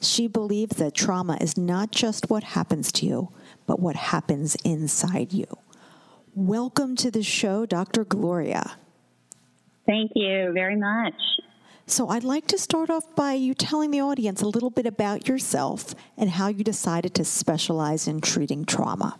She 0.00 0.28
believes 0.28 0.76
that 0.76 0.94
trauma 0.94 1.36
is 1.40 1.58
not 1.58 1.90
just 1.90 2.30
what 2.30 2.44
happens 2.44 2.92
to 2.92 3.06
you, 3.06 3.32
but 3.66 3.80
what 3.80 3.96
happens 3.96 4.54
inside 4.64 5.32
you. 5.32 5.46
Welcome 6.36 6.94
to 6.96 7.10
the 7.10 7.24
show, 7.24 7.66
Dr. 7.66 8.04
Gloria. 8.04 8.76
Thank 9.84 10.12
you 10.14 10.52
very 10.54 10.76
much. 10.76 11.14
So, 11.90 12.10
I'd 12.10 12.22
like 12.22 12.46
to 12.48 12.58
start 12.58 12.90
off 12.90 13.16
by 13.16 13.32
you 13.32 13.54
telling 13.54 13.90
the 13.90 14.02
audience 14.02 14.42
a 14.42 14.46
little 14.46 14.68
bit 14.68 14.84
about 14.84 15.26
yourself 15.26 15.94
and 16.18 16.28
how 16.28 16.48
you 16.48 16.62
decided 16.62 17.14
to 17.14 17.24
specialize 17.24 18.06
in 18.06 18.20
treating 18.20 18.66
trauma. 18.66 19.18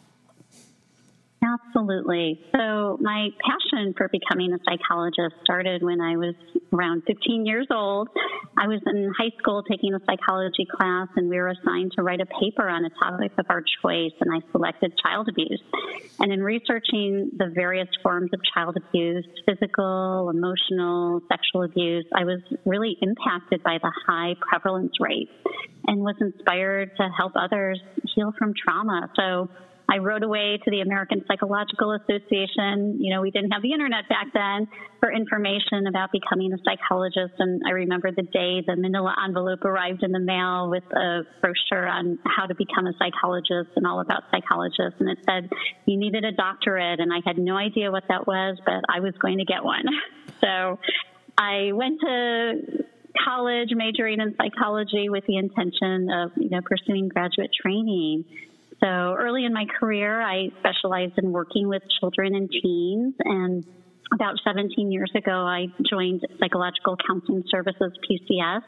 Absolutely. 1.42 2.40
So, 2.52 2.98
my 3.00 3.28
passion 3.40 3.94
for 3.96 4.08
becoming 4.08 4.52
a 4.52 4.58
psychologist 4.68 5.36
started 5.44 5.82
when 5.84 6.00
I 6.00 6.16
was 6.16 6.34
around 6.72 7.04
15 7.06 7.46
years 7.46 7.68
old. 7.70 8.08
I 8.56 8.66
was 8.66 8.80
in 8.86 9.12
high 9.16 9.30
school 9.38 9.62
taking 9.62 9.94
a 9.94 10.00
psychology 10.00 10.66
class, 10.66 11.06
and 11.14 11.28
we 11.28 11.36
were 11.36 11.48
assigned 11.48 11.92
to 11.96 12.02
write 12.02 12.20
a 12.20 12.26
paper 12.26 12.68
on 12.68 12.84
a 12.84 12.90
topic 12.90 13.32
of 13.38 13.46
our 13.50 13.62
choice, 13.82 14.12
and 14.20 14.34
I 14.34 14.40
selected 14.50 14.92
child 14.98 15.28
abuse. 15.28 15.62
And 16.18 16.32
in 16.32 16.42
researching 16.42 17.30
the 17.36 17.52
various 17.54 17.88
forms 18.02 18.30
of 18.34 18.40
child 18.52 18.76
abuse 18.76 19.26
physical, 19.46 20.30
emotional, 20.30 21.20
sexual 21.28 21.62
abuse 21.62 22.04
I 22.14 22.24
was 22.24 22.40
really 22.64 22.96
impacted 23.00 23.62
by 23.62 23.78
the 23.80 23.92
high 24.06 24.34
prevalence 24.40 24.92
rate 25.00 25.30
and 25.86 26.00
was 26.00 26.16
inspired 26.20 26.90
to 26.96 27.08
help 27.16 27.32
others 27.36 27.80
heal 28.14 28.32
from 28.38 28.52
trauma. 28.54 29.08
So, 29.16 29.48
I 29.90 29.98
wrote 29.98 30.22
away 30.22 30.58
to 30.62 30.70
the 30.70 30.80
American 30.80 31.24
Psychological 31.26 31.92
Association. 31.92 32.98
You 33.00 33.14
know, 33.14 33.22
we 33.22 33.30
didn't 33.30 33.52
have 33.52 33.62
the 33.62 33.72
internet 33.72 34.08
back 34.08 34.26
then 34.34 34.68
for 35.00 35.10
information 35.10 35.86
about 35.88 36.12
becoming 36.12 36.52
a 36.52 36.58
psychologist. 36.62 37.32
And 37.38 37.62
I 37.66 37.70
remember 37.70 38.10
the 38.12 38.22
day 38.22 38.60
the 38.66 38.76
manila 38.76 39.14
envelope 39.24 39.64
arrived 39.64 40.02
in 40.02 40.12
the 40.12 40.20
mail 40.20 40.68
with 40.68 40.84
a 40.92 41.22
brochure 41.40 41.88
on 41.88 42.18
how 42.26 42.44
to 42.46 42.54
become 42.54 42.86
a 42.86 42.92
psychologist 42.98 43.70
and 43.76 43.86
all 43.86 44.00
about 44.00 44.24
psychologists. 44.30 45.00
And 45.00 45.08
it 45.08 45.18
said 45.24 45.48
you 45.86 45.96
needed 45.96 46.24
a 46.24 46.32
doctorate. 46.32 47.00
And 47.00 47.10
I 47.10 47.20
had 47.24 47.38
no 47.38 47.56
idea 47.56 47.90
what 47.90 48.04
that 48.08 48.26
was, 48.26 48.58
but 48.64 48.84
I 48.92 49.00
was 49.00 49.14
going 49.20 49.38
to 49.38 49.44
get 49.44 49.64
one. 49.64 49.84
So 50.40 50.78
I 51.36 51.72
went 51.72 51.98
to 52.00 52.52
college 53.24 53.70
majoring 53.72 54.20
in 54.20 54.34
psychology 54.36 55.08
with 55.08 55.24
the 55.26 55.36
intention 55.36 56.08
of, 56.10 56.30
you 56.36 56.48
know, 56.48 56.60
pursuing 56.64 57.08
graduate 57.08 57.50
training. 57.60 58.24
So 58.80 58.86
early 58.86 59.44
in 59.44 59.52
my 59.52 59.66
career, 59.78 60.20
I 60.20 60.50
specialized 60.60 61.18
in 61.18 61.32
working 61.32 61.68
with 61.68 61.82
children 62.00 62.34
and 62.34 62.48
teens. 62.50 63.14
And 63.20 63.64
about 64.14 64.36
17 64.44 64.92
years 64.92 65.10
ago, 65.14 65.32
I 65.32 65.66
joined 65.88 66.22
Psychological 66.38 66.96
Counseling 67.06 67.44
Services, 67.50 67.92
PCS, 68.08 68.62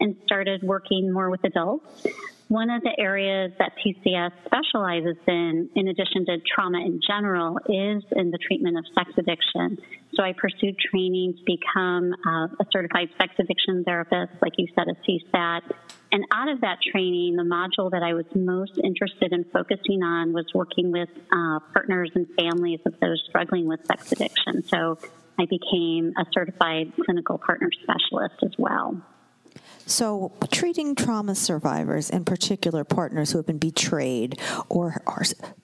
and 0.00 0.16
started 0.24 0.62
working 0.62 1.12
more 1.12 1.28
with 1.30 1.44
adults. 1.44 2.06
One 2.48 2.70
of 2.70 2.82
the 2.82 2.92
areas 2.98 3.52
that 3.58 3.72
PCS 3.76 4.30
specializes 4.46 5.16
in, 5.26 5.68
in 5.74 5.88
addition 5.88 6.24
to 6.26 6.38
trauma 6.54 6.78
in 6.78 7.00
general, 7.06 7.58
is 7.66 8.02
in 8.12 8.30
the 8.30 8.38
treatment 8.38 8.78
of 8.78 8.84
sex 8.94 9.10
addiction. 9.18 9.76
So 10.14 10.22
I 10.22 10.32
pursued 10.32 10.76
training 10.78 11.34
to 11.34 11.42
become 11.44 12.14
uh, 12.26 12.46
a 12.58 12.66
certified 12.72 13.10
sex 13.18 13.34
addiction 13.38 13.84
therapist, 13.84 14.32
like 14.40 14.54
you 14.56 14.66
said, 14.74 14.86
a 14.88 14.94
CSAT. 15.04 15.60
And 16.10 16.24
out 16.32 16.48
of 16.48 16.62
that 16.62 16.78
training, 16.80 17.36
the 17.36 17.42
module 17.42 17.90
that 17.90 18.02
I 18.02 18.14
was 18.14 18.24
most 18.34 18.78
interested 18.82 19.32
in 19.32 19.44
focusing 19.44 20.02
on 20.02 20.32
was 20.32 20.46
working 20.54 20.90
with 20.90 21.10
uh, 21.30 21.60
partners 21.72 22.10
and 22.14 22.26
families 22.38 22.80
of 22.86 22.98
those 23.00 23.22
struggling 23.28 23.66
with 23.66 23.84
sex 23.86 24.12
addiction. 24.12 24.64
So 24.68 24.98
I 25.38 25.46
became 25.46 26.14
a 26.16 26.24
certified 26.32 26.92
clinical 27.04 27.38
partner 27.38 27.70
specialist 27.82 28.36
as 28.42 28.52
well. 28.58 29.00
So, 29.86 30.32
treating 30.50 30.94
trauma 30.94 31.34
survivors, 31.34 32.10
in 32.10 32.24
particular 32.26 32.84
partners 32.84 33.32
who 33.32 33.38
have 33.38 33.46
been 33.46 33.58
betrayed 33.58 34.38
or 34.68 35.02
are 35.06 35.22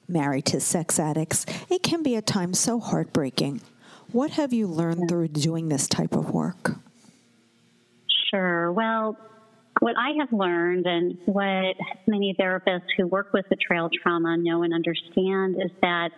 married 0.09 0.47
to 0.47 0.61
sex 0.61 0.99
addicts, 0.99 1.45
it 1.69 1.83
can 1.83 2.03
be 2.03 2.17
at 2.17 2.27
times 2.27 2.59
so 2.59 2.81
heartbreaking. 2.81 3.61
What 4.13 4.31
have 4.33 4.53
you 4.55 4.67
learned 4.67 5.11
through 5.11 5.29
doing 5.29 5.69
this 5.69 5.87
type 5.87 6.15
of 6.15 6.31
work? 6.31 6.77
Sure. 8.31 8.73
Well, 8.73 9.19
what 9.81 9.95
I 9.99 10.13
have 10.21 10.33
learned 10.33 10.87
and 10.87 11.19
what 11.27 11.77
many 12.07 12.35
therapists 12.39 12.89
who 12.97 13.07
work 13.07 13.33
with 13.33 13.49
betrayal 13.49 13.91
trauma 14.03 14.37
know 14.37 14.63
and 14.63 14.73
understand 14.73 15.57
is 15.57 15.71
that 15.83 16.11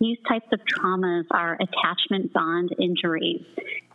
these 0.00 0.18
types 0.28 0.46
of 0.52 0.60
traumas 0.64 1.24
are 1.30 1.54
attachment 1.54 2.32
bond 2.32 2.70
injuries. 2.80 3.44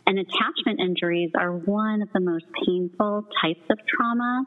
And 0.06 0.18
attachment 0.18 0.80
injuries 0.80 1.32
are 1.38 1.52
one 1.52 2.00
of 2.00 2.08
the 2.14 2.20
most 2.20 2.46
painful 2.66 3.26
types 3.42 3.64
of 3.70 3.78
trauma. 3.86 4.44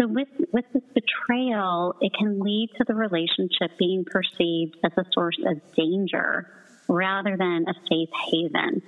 So 0.00 0.06
with, 0.06 0.28
with 0.52 0.64
this 0.72 0.82
betrayal, 0.94 1.94
it 2.00 2.12
can 2.18 2.40
lead 2.40 2.70
to 2.78 2.84
the 2.86 2.94
relationship 2.94 3.78
being 3.78 4.04
perceived 4.04 4.76
as 4.84 4.92
a 4.96 5.04
source 5.12 5.38
of 5.46 5.60
danger 5.74 6.46
rather 6.88 7.36
than 7.36 7.66
a 7.68 7.74
safe 7.90 8.08
haven. 8.30 8.82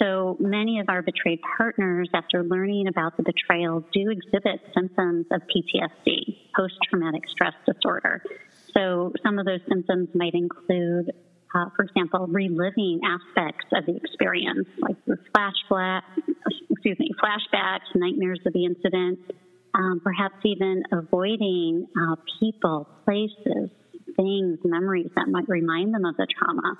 So 0.00 0.36
many 0.40 0.80
of 0.80 0.88
our 0.88 1.02
betrayed 1.02 1.40
partners, 1.56 2.08
after 2.14 2.42
learning 2.42 2.88
about 2.88 3.16
the 3.16 3.22
betrayal, 3.22 3.84
do 3.92 4.10
exhibit 4.10 4.60
symptoms 4.74 5.26
of 5.30 5.42
PTSD, 5.42 6.38
post 6.56 6.74
traumatic 6.88 7.28
stress 7.28 7.52
disorder. 7.66 8.22
So 8.72 9.12
some 9.22 9.38
of 9.38 9.46
those 9.46 9.60
symptoms 9.68 10.08
might 10.14 10.34
include 10.34 11.12
uh, 11.54 11.66
for 11.74 11.82
example, 11.82 12.26
reliving 12.28 13.00
aspects 13.04 13.66
of 13.72 13.84
the 13.86 13.96
experience, 13.96 14.68
like 14.78 14.96
the 15.06 15.16
flashback, 15.34 16.02
excuse 16.70 16.96
me, 16.98 17.10
flashbacks, 17.20 17.90
nightmares 17.94 18.40
of 18.46 18.52
the 18.52 18.64
incident, 18.64 19.18
um, 19.74 20.00
perhaps 20.02 20.36
even 20.44 20.84
avoiding 20.92 21.86
uh, 22.00 22.16
people, 22.38 22.88
places, 23.04 23.70
things, 24.16 24.58
memories 24.64 25.10
that 25.16 25.28
might 25.28 25.48
remind 25.48 25.92
them 25.92 26.04
of 26.04 26.16
the 26.16 26.26
trauma. 26.38 26.78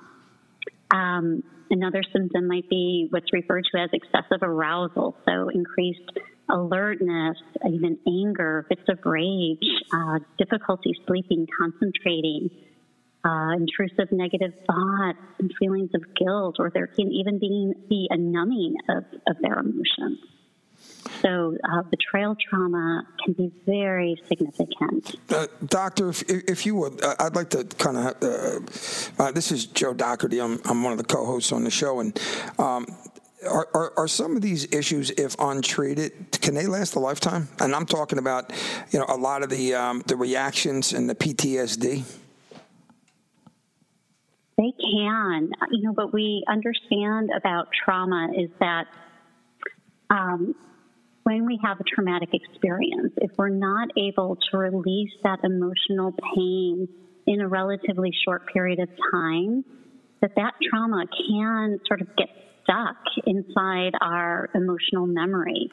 Um, 0.93 1.43
another 1.69 2.03
symptom 2.13 2.47
might 2.47 2.69
be 2.69 3.07
what's 3.09 3.31
referred 3.31 3.65
to 3.73 3.81
as 3.81 3.89
excessive 3.93 4.41
arousal, 4.41 5.15
so 5.27 5.49
increased 5.49 6.11
alertness, 6.49 7.37
even 7.65 7.97
anger, 8.07 8.65
fits 8.67 8.81
of 8.89 8.99
rage, 9.05 9.63
uh, 9.93 10.19
difficulty 10.37 10.91
sleeping, 11.07 11.47
concentrating, 11.57 12.49
uh, 13.23 13.51
intrusive 13.55 14.11
negative 14.11 14.51
thoughts 14.67 15.19
and 15.39 15.51
feelings 15.59 15.91
of 15.95 16.03
guilt, 16.15 16.57
or 16.59 16.71
there 16.73 16.87
can 16.87 17.11
even 17.11 17.39
be, 17.39 17.73
be 17.87 18.07
a 18.09 18.17
numbing 18.17 18.75
of, 18.89 19.03
of 19.27 19.37
their 19.41 19.59
emotions. 19.59 20.19
So, 21.21 21.57
uh, 21.63 21.81
betrayal 21.83 22.35
trauma 22.35 23.03
can 23.23 23.33
be 23.33 23.51
very 23.65 24.21
significant. 24.27 25.15
Uh, 25.29 25.47
doctor, 25.65 26.09
if, 26.09 26.23
if 26.27 26.65
you 26.65 26.75
would, 26.75 27.03
uh, 27.03 27.15
I'd 27.19 27.35
like 27.35 27.49
to 27.51 27.63
kind 27.63 27.97
of. 27.97 28.15
Uh, 28.21 29.23
uh, 29.23 29.31
this 29.31 29.51
is 29.51 29.65
Joe 29.65 29.93
Doherty. 29.93 30.39
I'm, 30.39 30.59
I'm 30.65 30.83
one 30.83 30.91
of 30.91 30.97
the 30.97 31.03
co 31.03 31.25
hosts 31.25 31.51
on 31.51 31.63
the 31.63 31.71
show. 31.71 31.99
And 31.99 32.19
um, 32.59 32.85
are, 33.47 33.67
are, 33.73 33.93
are, 33.97 34.07
some 34.07 34.35
of 34.35 34.41
these 34.41 34.71
issues, 34.73 35.09
if 35.11 35.35
untreated, 35.39 36.13
can 36.31 36.53
they 36.53 36.67
last 36.67 36.95
a 36.95 36.99
lifetime? 36.99 37.47
And 37.59 37.73
I'm 37.75 37.85
talking 37.85 38.19
about, 38.19 38.51
you 38.91 38.99
know, 38.99 39.05
a 39.07 39.17
lot 39.17 39.43
of 39.43 39.49
the 39.49 39.73
um, 39.73 40.03
the 40.07 40.15
reactions 40.15 40.93
and 40.93 41.09
the 41.09 41.15
PTSD. 41.15 42.03
They 44.57 44.73
can, 44.79 45.51
you 45.71 45.81
know, 45.81 45.93
what 45.93 46.13
we 46.13 46.43
understand 46.47 47.31
about 47.35 47.69
trauma 47.71 48.29
is 48.37 48.51
that 48.59 48.87
um, 50.11 50.53
when 51.23 51.45
we 51.45 51.59
have 51.63 51.79
a 51.79 51.83
traumatic 51.83 52.29
experience, 52.33 53.13
if 53.17 53.31
we're 53.37 53.49
not 53.49 53.89
able 53.97 54.37
to 54.51 54.57
release 54.57 55.11
that 55.23 55.39
emotional 55.43 56.13
pain 56.35 56.87
in 57.27 57.41
a 57.41 57.47
relatively 57.47 58.11
short 58.25 58.51
period 58.51 58.79
of 58.79 58.89
time, 59.11 59.63
that 60.21 60.35
that 60.35 60.53
trauma 60.69 61.05
can 61.29 61.79
sort 61.87 62.01
of 62.01 62.07
get 62.15 62.29
stuck 62.63 62.97
inside 63.25 63.93
our 64.01 64.49
emotional 64.55 65.05
memory. 65.05 65.71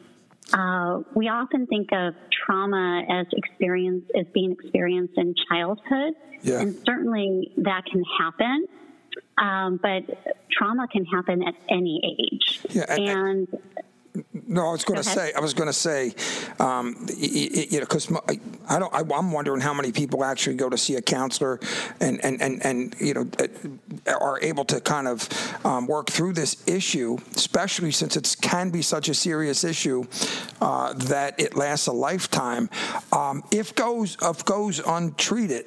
Uh, 0.52 1.00
we 1.14 1.28
often 1.28 1.66
think 1.66 1.88
of 1.92 2.14
trauma 2.32 3.02
as 3.10 3.26
experience 3.32 4.04
as 4.18 4.26
being 4.32 4.52
experienced 4.52 5.14
in 5.16 5.34
childhood, 5.50 6.14
yeah. 6.42 6.60
and 6.60 6.74
certainly 6.86 7.52
that 7.58 7.84
can 7.84 8.02
happen. 8.18 8.66
Um, 9.36 9.78
but 9.82 10.02
trauma 10.50 10.88
can 10.88 11.04
happen 11.04 11.42
at 11.42 11.54
any 11.68 12.00
age, 12.04 12.60
yeah, 12.70 12.84
and, 12.88 13.08
and 13.08 13.48
no, 14.32 14.68
I 14.68 14.72
was 14.72 14.84
going 14.84 14.98
to 14.98 15.04
say. 15.04 15.32
I 15.32 15.40
was 15.40 15.54
going 15.54 15.66
to 15.66 15.72
say, 15.72 16.14
um, 16.58 17.06
you, 17.16 17.66
know, 17.72 17.80
because 17.80 18.10
I 18.68 18.78
don't. 18.78 18.92
I, 18.94 19.18
am 19.18 19.32
wondering 19.32 19.60
how 19.60 19.74
many 19.74 19.92
people 19.92 20.24
actually 20.24 20.56
go 20.56 20.68
to 20.68 20.78
see 20.78 20.96
a 20.96 21.02
counselor, 21.02 21.60
and 22.00 22.22
and 22.24 22.40
and 22.40 22.64
and 22.64 22.94
you 23.00 23.14
know, 23.14 23.28
uh, 23.38 24.12
are 24.20 24.40
able 24.40 24.64
to 24.66 24.80
kind 24.80 25.08
of 25.08 25.28
um, 25.64 25.86
work 25.86 26.08
through 26.10 26.32
this 26.32 26.62
issue, 26.66 27.18
especially 27.36 27.90
since 27.90 28.16
it 28.16 28.36
can 28.40 28.70
be 28.70 28.82
such 28.82 29.08
a 29.08 29.14
serious 29.14 29.64
issue 29.64 30.04
uh, 30.60 30.92
that 30.94 31.38
it 31.38 31.56
lasts 31.56 31.86
a 31.86 31.92
lifetime. 31.92 32.70
Um, 33.12 33.42
if 33.50 33.74
goes 33.74 34.16
if 34.22 34.44
goes 34.44 34.80
untreated, 34.80 35.66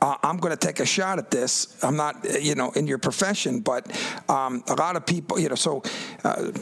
uh, 0.00 0.16
I'm 0.22 0.38
going 0.38 0.56
to 0.56 0.66
take 0.66 0.80
a 0.80 0.86
shot 0.86 1.18
at 1.18 1.30
this. 1.30 1.82
I'm 1.82 1.96
not, 1.96 2.24
you 2.40 2.54
know, 2.54 2.70
in 2.72 2.86
your 2.86 2.98
profession, 2.98 3.60
but 3.60 3.90
um, 4.28 4.62
a 4.68 4.74
lot 4.74 4.96
of 4.96 5.06
people, 5.06 5.38
you 5.38 5.48
know, 5.48 5.54
so. 5.54 5.82
Uh, 6.24 6.52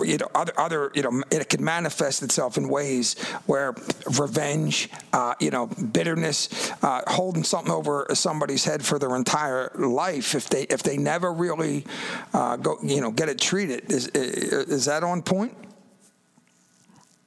you 0.00 0.18
know, 0.18 0.28
other, 0.34 0.52
other, 0.58 0.90
you 0.94 1.02
know, 1.02 1.22
it 1.30 1.48
can 1.48 1.64
manifest 1.64 2.22
itself 2.22 2.56
in 2.56 2.68
ways 2.68 3.14
where 3.46 3.74
revenge, 4.18 4.90
uh, 5.12 5.34
you 5.40 5.50
know, 5.50 5.66
bitterness, 5.66 6.72
uh, 6.82 7.02
holding 7.06 7.44
something 7.44 7.72
over 7.72 8.06
somebody's 8.14 8.64
head 8.64 8.84
for 8.84 8.98
their 8.98 9.14
entire 9.16 9.70
life 9.74 10.34
if 10.34 10.48
they 10.48 10.62
if 10.64 10.82
they 10.82 10.96
never 10.96 11.32
really 11.32 11.84
uh, 12.32 12.56
go, 12.56 12.78
you 12.82 13.00
know, 13.00 13.10
get 13.10 13.28
it 13.28 13.40
treated. 13.40 13.90
Is 13.90 14.08
is 14.08 14.84
that 14.86 15.04
on 15.04 15.22
point? 15.22 15.56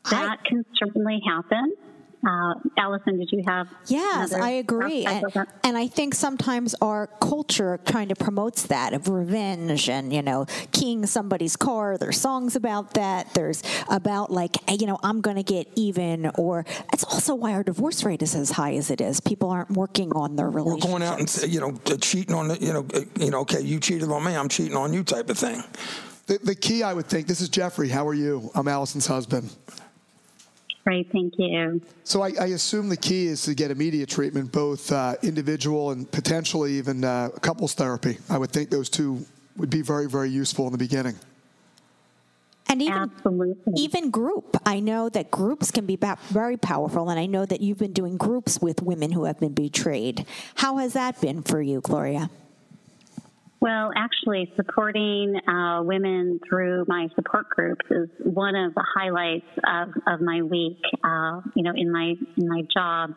That 0.10 0.44
can 0.46 0.66
certainly 0.78 1.22
happen. 1.26 1.74
Uh, 2.28 2.56
Alyson, 2.78 3.18
did 3.18 3.32
you 3.32 3.42
have? 3.48 3.70
Yes, 3.86 4.34
I 4.34 4.50
agree, 4.50 5.06
and, 5.06 5.24
and, 5.64 5.78
I 5.78 5.88
think 5.88 6.14
sometimes 6.14 6.76
our 6.82 7.08
culture 7.22 7.78
kind 7.86 8.12
of 8.12 8.20
promotes 8.20 8.64
that 8.64 8.94
of 8.94 9.08
revenge, 9.08 9.88
and 9.88 10.12
you 10.12 10.22
know, 10.22 10.46
keying 10.74 11.06
somebody's 11.06 11.56
car. 11.56 11.98
There's 11.98 12.20
songs 12.20 12.58
about 12.58 12.96
that. 12.96 13.34
There's 13.34 13.64
about 13.90 14.30
like, 14.30 14.58
you 14.70 14.88
know, 14.88 15.00
I'm 15.04 15.22
going 15.22 15.38
to 15.38 15.44
get 15.44 15.70
even, 15.76 16.30
or 16.36 16.66
it's 16.92 17.06
also 17.06 17.34
why 17.34 17.54
our 17.54 17.64
divorce 17.64 18.04
rate 18.04 18.22
is 18.22 18.36
as 18.36 18.52
high 18.52 18.74
as 18.74 18.92
it 18.92 19.00
is. 19.00 19.22
People 19.22 19.50
aren't 19.50 19.72
working 19.72 20.12
on 20.12 20.36
their 20.36 20.50
relationship. 20.50 20.84
We're 20.84 21.00
going 21.00 21.04
out 21.04 21.20
and 21.20 21.54
you 21.54 21.62
know, 21.62 21.78
cheating 22.02 22.36
on 22.36 22.50
the, 22.50 22.58
you 22.60 22.74
know, 22.74 22.86
uh, 22.94 23.02
you 23.20 23.32
know, 23.32 23.40
okay, 23.42 23.62
you 23.62 23.80
cheated 23.80 24.10
on 24.10 24.26
me, 24.26 24.36
I'm 24.36 24.50
cheating 24.50 24.76
on 24.76 24.92
you, 24.92 25.06
type 25.06 25.30
of 25.30 25.38
thing. 25.38 25.64
The, 26.26 26.40
the 26.44 26.56
key, 26.56 26.84
I 26.84 26.94
would 26.94 27.06
think. 27.06 27.28
This 27.28 27.40
is 27.40 27.48
Jeffrey. 27.48 27.88
How 27.88 28.06
are 28.06 28.14
you? 28.14 28.52
I'm 28.54 28.66
Alyson's 28.66 29.08
husband. 29.08 29.50
Great, 30.88 31.12
thank 31.12 31.34
you. 31.38 31.82
So 32.06 32.22
I, 32.22 32.32
I, 32.40 32.46
assume 32.46 32.88
the 32.88 32.96
key 32.96 33.28
is 33.28 33.44
to 33.44 33.54
get 33.54 33.72
immediate 33.72 34.08
treatment, 34.08 34.54
both 34.54 34.90
uh, 34.90 35.16
individual 35.22 35.92
and 35.92 36.10
potentially 36.10 36.76
even 36.76 37.04
uh, 37.04 37.28
couples 37.42 37.74
therapy. 37.74 38.20
I 38.30 38.38
would 38.38 38.52
think 38.52 38.70
those 38.70 38.88
two 38.88 39.26
would 39.58 39.70
be 39.70 39.82
very, 39.82 40.08
very 40.08 40.30
useful 40.30 40.66
in 40.66 40.72
the 40.72 40.78
beginning. 40.78 41.16
And 42.70 42.82
even, 42.82 42.98
Absolutely. 42.98 43.74
even 43.76 44.12
group. 44.12 44.56
I 44.66 44.80
know 44.80 45.10
that 45.10 45.30
groups 45.30 45.72
can 45.72 45.86
be 45.86 46.00
very 46.30 46.56
powerful, 46.56 47.10
and 47.10 47.20
I 47.20 47.26
know 47.26 47.46
that 47.46 47.60
you've 47.60 47.80
been 47.80 47.92
doing 47.92 48.16
groups 48.16 48.62
with 48.62 48.82
women 48.82 49.12
who 49.12 49.26
have 49.26 49.42
been 49.42 49.54
betrayed. 49.54 50.26
How 50.56 50.78
has 50.78 50.94
that 50.94 51.20
been 51.20 51.44
for 51.44 51.62
you, 51.62 51.82
Gloria? 51.82 52.30
Well, 53.68 53.92
actually, 53.98 54.50
supporting 54.56 55.36
uh, 55.46 55.84
women 55.84 56.40
through 56.48 56.86
my 56.88 57.10
support 57.16 57.50
groups 57.50 57.86
is 57.92 58.08
one 58.24 58.56
of 58.56 58.74
the 58.74 58.86
highlights 58.96 59.46
of, 59.68 59.90
of 60.08 60.22
my 60.22 60.42
week. 60.42 60.80
Uh, 61.04 61.42
you 61.54 61.64
know, 61.64 61.74
in 61.76 61.92
my 61.92 62.14
in 62.38 62.48
my 62.48 62.62
job, 62.74 63.10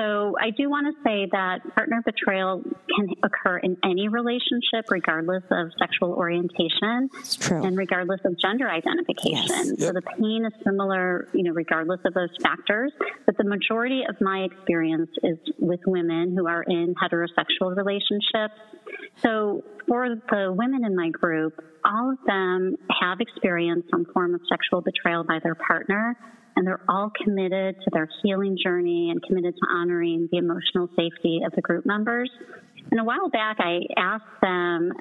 so 0.00 0.34
I 0.40 0.50
do 0.50 0.70
want 0.70 0.86
to 0.94 1.02
say 1.02 1.28
that 1.32 1.58
partner 1.74 2.02
betrayal 2.04 2.62
can 2.96 3.08
occur 3.22 3.58
in 3.58 3.76
any 3.84 4.08
relationship, 4.08 4.90
regardless 4.90 5.44
of 5.50 5.68
sexual 5.78 6.14
orientation 6.14 7.10
and 7.50 7.76
regardless 7.76 8.20
of 8.24 8.38
gender 8.40 8.68
identification. 8.68 9.46
Yes. 9.48 9.72
Yep. 9.78 9.78
So 9.78 9.92
the 9.92 10.02
pain 10.02 10.44
is 10.46 10.52
similar, 10.64 11.28
you 11.34 11.44
know, 11.44 11.52
regardless 11.52 12.00
of 12.04 12.14
those 12.14 12.30
factors. 12.42 12.92
But 13.26 13.36
the 13.36 13.44
majority 13.44 14.02
of 14.08 14.16
my 14.20 14.48
experience 14.50 15.10
is 15.22 15.38
with 15.58 15.80
women 15.86 16.34
who 16.36 16.46
are 16.46 16.62
in 16.62 16.94
heterosexual 16.94 17.76
relationships. 17.76 18.54
So 19.22 19.62
for 19.86 20.08
the 20.30 20.52
women 20.52 20.84
in 20.84 20.96
my 20.96 21.10
group, 21.10 21.62
all 21.84 22.12
of 22.12 22.18
them 22.26 22.76
have 23.00 23.20
experienced 23.20 23.88
some 23.90 24.06
form 24.12 24.34
of 24.34 24.40
sexual 24.48 24.80
betrayal 24.80 25.24
by 25.24 25.40
their 25.42 25.54
partner 25.54 26.16
and 26.60 26.66
they're 26.66 26.84
all 26.90 27.10
committed 27.24 27.74
to 27.80 27.90
their 27.90 28.06
healing 28.22 28.58
journey 28.62 29.08
and 29.10 29.22
committed 29.22 29.54
to 29.54 29.66
honoring 29.72 30.28
the 30.30 30.36
emotional 30.36 30.90
safety 30.94 31.40
of 31.42 31.52
the 31.52 31.62
group 31.62 31.86
members. 31.86 32.30
And 32.90 33.00
a 33.00 33.04
while 33.04 33.30
back, 33.30 33.56
I 33.60 33.78
asked 33.96 34.42
them, 34.42 34.92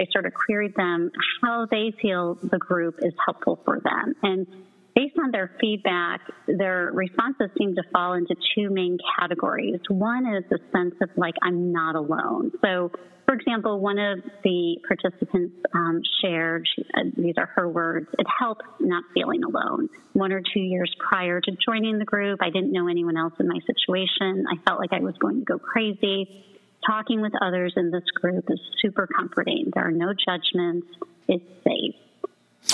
I 0.00 0.06
sort 0.10 0.26
of 0.26 0.34
queried 0.34 0.74
them 0.74 1.12
how 1.40 1.68
they 1.70 1.94
feel 2.02 2.34
the 2.42 2.58
group 2.58 2.96
is 3.02 3.12
helpful 3.24 3.60
for 3.64 3.78
them. 3.78 4.14
And 4.24 4.48
based 4.96 5.14
on 5.22 5.30
their 5.30 5.52
feedback, 5.60 6.22
their 6.48 6.90
responses 6.92 7.50
seem 7.56 7.76
to 7.76 7.84
fall 7.92 8.14
into 8.14 8.34
two 8.56 8.70
main 8.70 8.98
categories. 9.16 9.78
One 9.88 10.26
is 10.26 10.42
the 10.50 10.58
sense 10.72 10.96
of 11.00 11.10
like, 11.16 11.34
I'm 11.40 11.70
not 11.70 11.94
alone. 11.94 12.50
So 12.64 12.90
for 13.26 13.34
example, 13.34 13.80
one 13.80 13.98
of 13.98 14.20
the 14.44 14.76
participants 14.86 15.56
um, 15.74 16.00
shared, 16.22 16.66
she, 16.74 16.84
uh, 16.94 17.02
these 17.16 17.34
are 17.36 17.46
her 17.56 17.68
words, 17.68 18.06
it 18.18 18.26
helps 18.38 18.64
not 18.78 19.02
feeling 19.14 19.42
alone. 19.42 19.88
One 20.12 20.32
or 20.32 20.40
two 20.40 20.60
years 20.60 20.94
prior 21.08 21.40
to 21.40 21.50
joining 21.66 21.98
the 21.98 22.04
group, 22.04 22.38
I 22.40 22.50
didn't 22.50 22.72
know 22.72 22.88
anyone 22.88 23.16
else 23.16 23.34
in 23.40 23.48
my 23.48 23.58
situation. 23.66 24.46
I 24.48 24.62
felt 24.64 24.78
like 24.78 24.92
I 24.92 25.00
was 25.00 25.16
going 25.18 25.40
to 25.40 25.44
go 25.44 25.58
crazy. 25.58 26.44
Talking 26.86 27.20
with 27.20 27.32
others 27.42 27.74
in 27.76 27.90
this 27.90 28.04
group 28.14 28.44
is 28.48 28.60
super 28.80 29.08
comforting. 29.08 29.70
There 29.74 29.84
are 29.84 29.90
no 29.90 30.14
judgments, 30.14 30.86
it's 31.26 31.44
safe. 31.64 31.96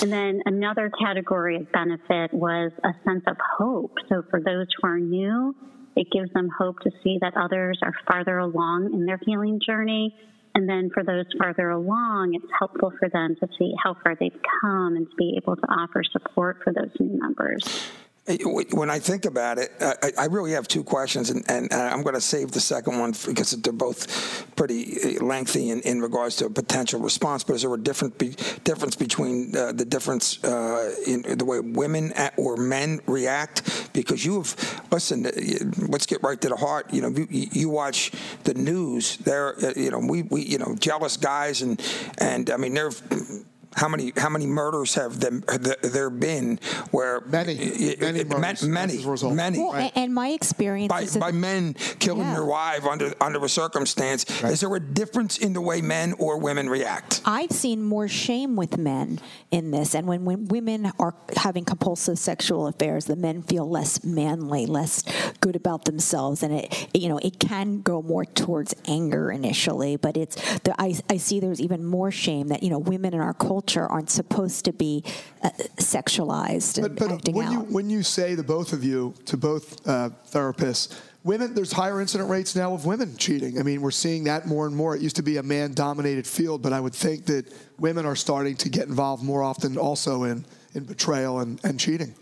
And 0.03 0.11
then 0.11 0.41
another 0.45 0.91
category 1.01 1.55
of 1.55 1.71
benefit 1.71 2.31
was 2.31 2.71
a 2.83 2.93
sense 3.05 3.23
of 3.25 3.37
hope. 3.57 3.95
So 4.07 4.23
for 4.29 4.39
those 4.39 4.67
who 4.79 4.87
are 4.87 4.99
new, 4.99 5.55
it 5.95 6.07
gives 6.11 6.31
them 6.33 6.49
hope 6.55 6.79
to 6.81 6.91
see 7.03 7.17
that 7.21 7.33
others 7.35 7.79
are 7.81 7.93
farther 8.07 8.37
along 8.37 8.93
in 8.93 9.05
their 9.05 9.19
healing 9.25 9.59
journey 9.65 10.15
and 10.55 10.69
then 10.69 10.89
for 10.93 11.03
those 11.03 11.25
farther 11.37 11.69
along, 11.69 12.35
it's 12.35 12.51
helpful 12.57 12.91
for 12.99 13.09
them 13.09 13.35
to 13.39 13.47
see 13.57 13.73
how 13.83 13.95
far 14.03 14.15
they've 14.15 14.39
come 14.61 14.95
and 14.95 15.09
to 15.09 15.15
be 15.17 15.35
able 15.37 15.55
to 15.55 15.67
offer 15.67 16.03
support 16.03 16.59
for 16.63 16.71
those 16.71 16.91
new 16.99 17.19
members. 17.19 17.87
When 18.25 18.89
I 18.89 18.99
think 18.99 19.25
about 19.25 19.57
it, 19.57 19.71
I, 19.81 20.11
I 20.17 20.25
really 20.25 20.51
have 20.51 20.65
two 20.65 20.83
questions, 20.83 21.29
and, 21.29 21.43
and 21.51 21.73
I'm 21.73 22.03
going 22.03 22.15
to 22.15 22.21
save 22.21 22.51
the 22.51 22.61
second 22.61 22.97
one 22.97 23.11
because 23.11 23.51
they're 23.51 23.73
both 23.73 24.55
pretty 24.55 25.17
uh, 25.17 25.25
lengthy 25.25 25.71
in, 25.71 25.81
in 25.81 26.01
regards 26.01 26.37
to 26.37 26.45
a 26.45 26.49
potential 26.49 27.01
response. 27.01 27.43
But 27.43 27.55
is 27.55 27.63
there 27.63 27.73
a 27.73 27.77
different 27.77 28.17
difference 28.63 28.95
between 28.95 29.53
uh, 29.55 29.73
the 29.73 29.83
difference 29.83 30.41
uh, 30.41 30.95
in 31.05 31.37
the 31.37 31.43
way 31.43 31.59
women 31.59 32.13
or 32.37 32.55
men 32.55 33.01
react? 33.07 33.91
Because 33.91 34.23
you 34.23 34.37
have 34.37 34.85
listen. 34.89 35.25
Uh, 35.25 35.31
let's 35.89 36.05
get 36.05 36.23
right 36.23 36.39
to 36.39 36.47
the 36.47 36.55
heart. 36.55 36.93
You 36.93 37.01
know, 37.01 37.09
you, 37.09 37.27
you 37.51 37.69
watch 37.69 38.11
the 38.45 38.53
news. 38.53 39.17
There, 39.17 39.57
uh, 39.57 39.73
you 39.75 39.91
know, 39.91 39.99
we, 39.99 40.21
we 40.21 40.43
you 40.43 40.59
know 40.59 40.75
jealous 40.79 41.17
guys, 41.17 41.61
and 41.61 41.81
and 42.19 42.49
I 42.49 42.55
mean, 42.55 42.73
they're 42.73 42.91
how 43.75 43.87
many 43.87 44.13
how 44.17 44.29
many 44.29 44.45
murders 44.45 44.95
have 44.95 45.19
them, 45.19 45.43
there 45.81 46.09
been 46.09 46.59
where 46.91 47.21
many 47.21 47.55
many 47.95 48.23
murders, 48.23 48.63
many 48.63 49.03
many 49.35 49.59
well, 49.59 49.73
right. 49.73 49.91
and 49.95 50.13
my 50.13 50.29
experience 50.29 50.89
by, 50.89 51.05
by 51.19 51.31
men 51.31 51.73
killing 51.99 52.21
yeah. 52.21 52.35
your 52.35 52.45
wife 52.45 52.85
under 52.85 53.13
under 53.21 53.43
a 53.43 53.49
circumstance 53.49 54.25
right. 54.43 54.53
is 54.53 54.61
there 54.61 54.73
a 54.75 54.79
difference 54.79 55.37
in 55.37 55.53
the 55.53 55.61
way 55.61 55.81
men 55.81 56.13
or 56.19 56.37
women 56.37 56.69
react 56.69 57.21
I've 57.25 57.51
seen 57.51 57.81
more 57.81 58.07
shame 58.07 58.55
with 58.55 58.77
men 58.77 59.19
in 59.51 59.71
this 59.71 59.95
and 59.95 60.07
when, 60.07 60.25
when 60.25 60.45
women 60.45 60.91
are 60.99 61.15
having 61.35 61.65
compulsive 61.65 62.19
sexual 62.19 62.67
affairs 62.67 63.05
the 63.05 63.15
men 63.15 63.41
feel 63.41 63.69
less 63.69 64.03
manly 64.03 64.65
less 64.65 65.03
good 65.41 65.55
about 65.55 65.85
themselves 65.85 66.43
and 66.43 66.53
it 66.53 66.87
you 66.93 67.09
know 67.09 67.17
it 67.19 67.39
can 67.39 67.81
go 67.81 68.01
more 68.01 68.25
towards 68.25 68.75
anger 68.87 69.31
initially 69.31 69.95
but 69.95 70.17
it's 70.17 70.35
the, 70.59 70.73
I, 70.79 70.95
I 71.09 71.17
see 71.17 71.39
there's 71.39 71.61
even 71.61 71.83
more 71.83 72.11
shame 72.11 72.49
that 72.49 72.63
you 72.63 72.69
know 72.69 72.79
women 72.79 73.13
in 73.13 73.19
our 73.19 73.33
culture 73.33 73.62
culture 73.63 73.87
aren't 73.87 74.09
supposed 74.09 74.65
to 74.65 74.73
be 74.73 75.03
uh, 75.41 75.49
sexualized 75.77 76.77
and 76.77 76.95
but, 76.95 77.07
but 77.07 77.15
acting 77.15 77.35
when 77.35 77.47
out. 77.47 77.51
You, 77.51 77.59
when 77.73 77.89
you 77.89 78.03
say 78.03 78.35
the 78.35 78.43
both 78.43 78.73
of 78.73 78.83
you 78.83 79.13
to 79.25 79.37
both 79.37 79.87
uh, 79.87 80.09
therapists, 80.29 80.99
women 81.23 81.53
there's 81.53 81.71
higher 81.71 82.01
incident 82.01 82.29
rates 82.29 82.55
now 82.55 82.73
of 82.73 82.85
women 82.85 83.15
cheating. 83.17 83.59
I 83.59 83.63
mean, 83.63 83.81
we're 83.81 83.91
seeing 83.91 84.25
that 84.25 84.47
more 84.47 84.67
and 84.67 84.75
more. 84.75 84.95
It 84.95 85.01
used 85.01 85.15
to 85.15 85.23
be 85.23 85.37
a 85.37 85.43
man-dominated 85.43 86.27
field, 86.27 86.61
but 86.61 86.73
I 86.73 86.79
would 86.79 86.93
think 86.93 87.25
that 87.27 87.51
women 87.79 88.05
are 88.05 88.15
starting 88.15 88.55
to 88.57 88.69
get 88.69 88.87
involved 88.87 89.23
more 89.23 89.43
often 89.43 89.77
also 89.77 90.23
in 90.23 90.45
in 90.73 90.83
betrayal 90.85 91.39
and, 91.39 91.59
and 91.63 91.79
cheating 91.79 92.15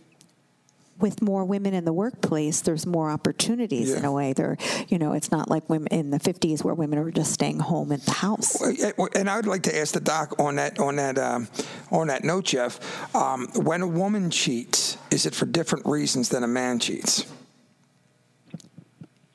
with 1.01 1.21
more 1.21 1.45
women 1.45 1.73
in 1.73 1.85
the 1.85 1.93
workplace, 1.93 2.61
there's 2.61 2.85
more 2.85 3.09
opportunities 3.09 3.89
yeah. 3.89 3.97
in 3.97 4.05
a 4.05 4.11
way. 4.11 4.33
There, 4.33 4.57
you 4.87 4.97
know, 4.97 5.13
it's 5.13 5.31
not 5.31 5.49
like 5.49 5.69
women 5.69 5.87
in 5.87 6.11
the 6.11 6.19
50s 6.19 6.63
where 6.63 6.73
women 6.73 6.99
are 6.99 7.11
just 7.11 7.33
staying 7.33 7.59
home 7.59 7.91
at 7.91 8.01
the 8.01 8.11
house. 8.11 8.61
And 9.15 9.29
I 9.29 9.35
would 9.35 9.47
like 9.47 9.63
to 9.63 9.77
ask 9.77 9.93
the 9.93 9.99
doc 9.99 10.39
on 10.39 10.55
that 10.55 10.79
on 10.79 10.95
that 10.97 11.17
um, 11.17 11.47
on 11.91 12.07
that 12.07 12.23
note, 12.23 12.45
Jeff. 12.45 12.79
Um, 13.15 13.47
when 13.55 13.81
a 13.81 13.87
woman 13.87 14.29
cheats, 14.29 14.97
is 15.09 15.25
it 15.25 15.35
for 15.35 15.45
different 15.45 15.85
reasons 15.85 16.29
than 16.29 16.43
a 16.43 16.47
man 16.47 16.79
cheats? 16.79 17.25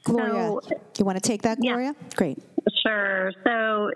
Gloria, 0.04 0.32
so, 0.32 0.60
you 0.98 1.04
want 1.04 1.16
to 1.16 1.28
take 1.28 1.42
that, 1.42 1.58
Gloria? 1.60 1.94
Yeah. 1.98 2.08
Great. 2.14 2.38
Sure. 2.82 3.32
So 3.44 3.90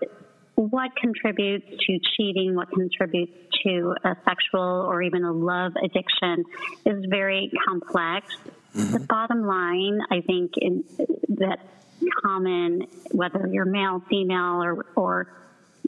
what 0.60 0.94
contributes 0.94 1.66
to 1.86 1.98
cheating, 2.16 2.54
what 2.54 2.70
contributes 2.70 3.32
to 3.64 3.94
a 4.04 4.14
sexual 4.26 4.60
or 4.60 5.00
even 5.02 5.24
a 5.24 5.32
love 5.32 5.72
addiction 5.82 6.44
is 6.84 7.04
very 7.08 7.50
complex. 7.66 8.36
Mm-hmm. 8.76 8.92
The 8.92 9.00
bottom 9.00 9.46
line, 9.46 10.00
I 10.10 10.20
think, 10.20 10.52
in, 10.58 10.84
that's 11.28 11.62
common, 12.22 12.86
whether 13.10 13.46
you're 13.50 13.64
male, 13.64 14.02
female, 14.10 14.62
or, 14.62 14.86
or 14.96 15.32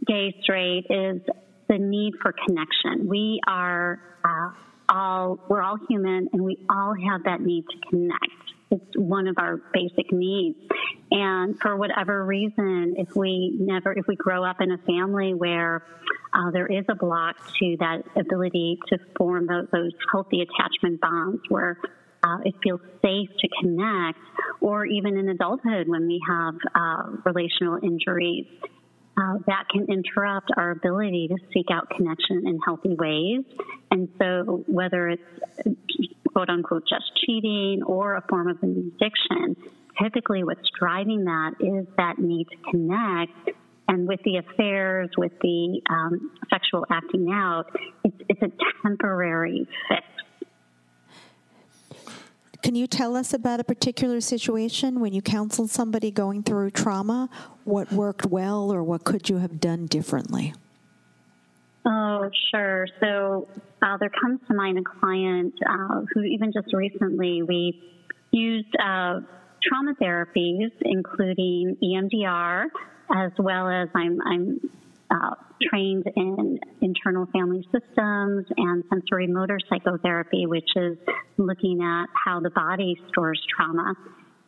gay, 0.07 0.35
straight, 0.43 0.87
is 0.89 1.21
the 1.69 1.79
need 1.79 2.15
for 2.23 2.33
connection. 2.33 3.09
We 3.09 3.41
are 3.47 4.01
uh, 4.25 4.53
all, 4.89 5.39
we're 5.49 5.63
all 5.63 5.79
human 5.87 6.29
and 6.33 6.43
we 6.43 6.57
all 6.71 6.95
have 6.95 7.25
that 7.25 7.43
need 7.43 7.65
to 7.69 7.91
connect. 7.91 8.25
It's 8.73 8.97
one 8.97 9.29
of 9.29 9.37
our 9.39 9.61
basic 9.75 10.11
needs. 10.13 10.59
And 11.11 11.61
for 11.61 11.77
whatever 11.77 12.25
reason, 12.25 12.95
if 12.97 13.15
we 13.15 13.55
never, 13.61 13.93
if 13.93 14.07
we 14.07 14.17
grow 14.17 14.43
up 14.45 14.63
in 14.63 14.73
a 14.73 14.79
family 14.79 15.35
where 15.35 15.85
uh, 16.33 16.51
there 16.53 16.67
is 16.67 16.87
a 16.89 16.95
block 16.95 17.37
to 17.59 17.77
that 17.81 18.03
ability 18.17 18.79
to 18.89 18.99
form 19.17 19.47
those, 19.47 19.67
those 19.73 19.93
healthy 20.11 20.41
attachment 20.41 21.03
bonds 21.03 21.43
where 21.51 21.79
uh, 22.25 22.39
it 22.45 22.55
feels 22.63 22.81
safe 23.03 23.29
to 23.39 23.49
connect, 23.61 24.19
or 24.61 24.87
even 24.87 25.19
in 25.19 25.29
adulthood 25.29 25.87
when 25.87 26.07
we 26.07 26.19
have 26.27 26.55
uh, 26.75 27.11
relational 27.27 27.79
injuries, 27.83 28.47
uh, 29.19 29.35
that 29.47 29.65
can 29.71 29.87
interrupt 29.91 30.51
our 30.57 30.71
ability 30.71 31.29
to 31.29 31.37
seek 31.53 31.67
out 31.71 31.91
connection 31.91 32.47
in 32.47 32.59
healthy 32.65 32.95
ways. 32.95 33.45
And 33.91 34.09
so, 34.19 34.65
whether 34.67 35.11
it's 35.11 35.23
quote 36.33 36.49
unquote 36.49 36.85
just 36.89 37.05
cheating 37.25 37.83
or 37.85 38.17
a 38.17 38.23
form 38.29 38.49
of 38.49 38.59
an 38.63 38.93
addiction, 38.95 39.57
typically 40.01 40.45
what's 40.45 40.69
driving 40.79 41.25
that 41.25 41.53
is 41.61 41.87
that 41.97 42.19
need 42.19 42.47
to 42.51 42.71
connect. 42.71 43.59
And 43.89 44.07
with 44.09 44.21
the 44.25 44.39
affairs, 44.39 45.11
with 45.19 45.33
the 45.43 45.81
um, 45.91 46.31
sexual 46.49 46.87
acting 46.91 47.29
out, 47.31 47.67
it's, 48.05 48.17
it's 48.29 48.43
a 48.43 48.51
temporary 48.83 49.67
fix. 49.89 50.03
Can 52.63 52.77
you 52.77 52.87
tell 52.87 53.17
us 53.17 53.35
about 53.35 53.59
a 53.59 53.65
particular 53.65 54.21
situation 54.21 55.01
when 55.01 55.13
you 55.13 55.21
counseled 55.21 55.69
somebody 55.69 56.13
going 56.13 56.45
through 56.45 56.71
trauma? 56.71 57.29
What 57.65 57.93
worked 57.93 58.27
well 58.27 58.73
or 58.73 58.85
what 58.85 59.03
could 59.03 59.29
you 59.29 59.39
have 59.39 59.59
done 59.59 59.87
differently? 59.87 60.55
Oh, 61.85 62.29
sure. 62.55 62.87
So 63.01 63.49
uh, 63.83 63.97
there 63.99 64.11
comes 64.21 64.41
to 64.49 64.55
mind 64.55 64.79
a 64.79 65.01
client 65.01 65.55
uh, 65.69 66.03
who, 66.15 66.23
even 66.23 66.53
just 66.53 66.73
recently, 66.73 67.43
we 67.43 67.81
used 68.31 68.75
uh, 68.79 69.21
trauma 69.63 69.95
therapies, 70.01 70.71
including 70.83 71.77
EMDR, 71.83 72.65
as 73.15 73.33
well 73.39 73.69
as 73.69 73.89
I'm, 73.95 74.19
I'm 74.25 74.61
uh, 75.11 75.35
trained 75.63 76.05
in 76.17 76.59
internal 76.81 77.27
family 77.33 77.67
systems 77.73 78.47
and 78.57 78.85
sensorimotor 78.85 79.59
psychotherapy, 79.69 80.47
which 80.47 80.71
is 80.77 80.97
looking 81.37 81.81
at 81.83 82.07
how 82.25 82.41
the 82.41 82.51
body 82.51 82.97
stores 83.09 83.41
trauma. 83.55 83.95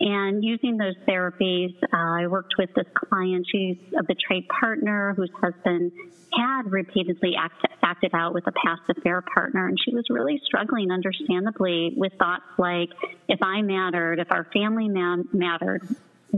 And 0.05 0.45
using 0.45 0.77
those 0.77 0.97
therapies, 1.09 1.75
uh, 1.83 1.87
I 1.97 2.27
worked 2.27 2.57
with 2.59 2.69
this 2.75 2.85
client. 2.95 3.47
She's 3.51 3.79
a 3.99 4.03
betrayed 4.03 4.47
partner 4.49 5.15
whose 5.17 5.31
husband 5.41 5.93
had 6.31 6.71
repeatedly 6.71 7.33
act, 7.39 7.65
acted 7.83 8.11
out 8.13 8.35
with 8.35 8.47
a 8.47 8.53
past 8.53 8.83
affair 8.91 9.23
partner. 9.23 9.67
And 9.67 9.79
she 9.83 9.95
was 9.95 10.05
really 10.11 10.43
struggling, 10.45 10.91
understandably, 10.91 11.95
with 11.97 12.13
thoughts 12.19 12.45
like, 12.59 12.91
if 13.29 13.43
I 13.43 13.63
mattered, 13.63 14.19
if 14.19 14.31
our 14.31 14.45
family 14.53 14.89
mattered, 14.89 15.89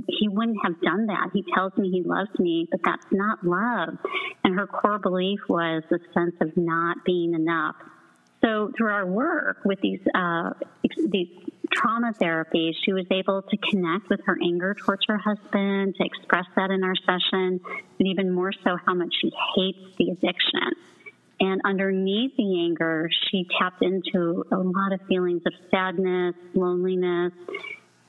he 0.07 0.29
wouldn't 0.29 0.59
have 0.63 0.81
done 0.81 1.07
that. 1.07 1.31
He 1.33 1.45
tells 1.53 1.77
me 1.77 1.91
he 1.91 2.05
loves 2.05 2.39
me, 2.39 2.69
but 2.71 2.81
that's 2.85 3.07
not 3.11 3.45
love. 3.45 3.99
And 4.45 4.55
her 4.57 4.69
core 4.69 5.01
belief 5.01 5.41
was 5.49 5.83
the 5.91 5.99
sense 6.15 6.37
of 6.41 6.57
not 6.57 6.99
being 7.05 7.35
enough. 7.35 7.75
So 8.45 8.71
through 8.77 8.93
our 8.93 9.07
work 9.07 9.63
with 9.65 9.81
these 9.81 10.01
uh, 10.15 10.51
these 11.11 11.29
trauma 11.73 12.13
therapy, 12.13 12.77
she 12.85 12.93
was 12.93 13.07
able 13.11 13.43
to 13.43 13.57
connect 13.71 14.09
with 14.09 14.21
her 14.27 14.39
anger 14.43 14.75
towards 14.75 15.05
her 15.09 15.19
husband, 15.19 15.95
to 15.97 16.05
express 16.05 16.47
that 16.57 16.71
in 16.71 16.85
our 16.85 16.95
session, 16.97 17.61
and 17.99 18.09
even 18.09 18.31
more 18.33 18.53
so 18.53 18.77
how 18.85 18.95
much 18.95 19.15
she 19.21 19.31
hates 19.55 19.97
the 19.99 20.11
addiction. 20.11 20.73
And 21.39 21.61
underneath 21.65 22.37
the 22.37 22.65
anger, 22.65 23.11
she 23.31 23.47
tapped 23.59 23.83
into 23.83 24.45
a 24.51 24.57
lot 24.57 24.93
of 24.93 25.01
feelings 25.07 25.43
of 25.47 25.53
sadness, 25.71 26.35
loneliness, 26.55 27.33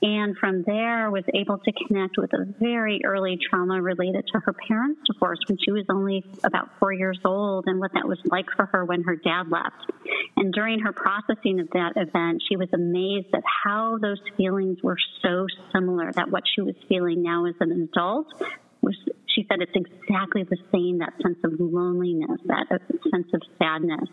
and 0.00 0.36
from 0.36 0.62
there 0.62 1.10
was 1.10 1.24
able 1.34 1.58
to 1.58 1.72
connect 1.86 2.18
with 2.18 2.32
a 2.32 2.46
very 2.60 3.00
early 3.04 3.36
trauma 3.50 3.82
related 3.82 4.26
to 4.32 4.40
her 4.40 4.52
parents' 4.52 5.00
divorce 5.10 5.40
when 5.48 5.58
she 5.58 5.72
was 5.72 5.84
only 5.90 6.24
about 6.44 6.70
four 6.78 6.92
years 6.92 7.18
old 7.24 7.64
and 7.66 7.80
what 7.80 7.92
that 7.94 8.06
was 8.06 8.18
like 8.26 8.46
for 8.54 8.66
her 8.66 8.84
when 8.84 9.02
her 9.02 9.16
dad 9.16 9.50
left. 9.50 9.90
And 10.36 10.52
during 10.52 10.78
her 10.80 10.92
processing 10.92 11.58
of 11.58 11.70
that 11.70 11.94
event, 11.96 12.42
she 12.48 12.56
was 12.56 12.68
amazed 12.72 13.34
at 13.34 13.42
how 13.64 13.98
those 13.98 14.20
feelings 14.36 14.82
were 14.82 14.98
so 15.20 15.46
similar 15.72 16.12
that 16.12 16.30
what 16.30 16.44
she 16.46 16.60
was 16.60 16.76
feeling 16.88 17.22
now 17.22 17.46
as 17.46 17.54
an 17.58 17.72
adult 17.72 18.28
was 18.80 18.96
she 19.26 19.44
said 19.48 19.60
it's 19.60 19.72
exactly 19.74 20.44
the 20.44 20.56
same 20.72 20.98
that 20.98 21.12
sense 21.20 21.38
of 21.44 21.52
loneliness 21.58 22.40
that 22.46 22.66
sense 23.10 23.26
of 23.34 23.42
sadness 23.58 24.08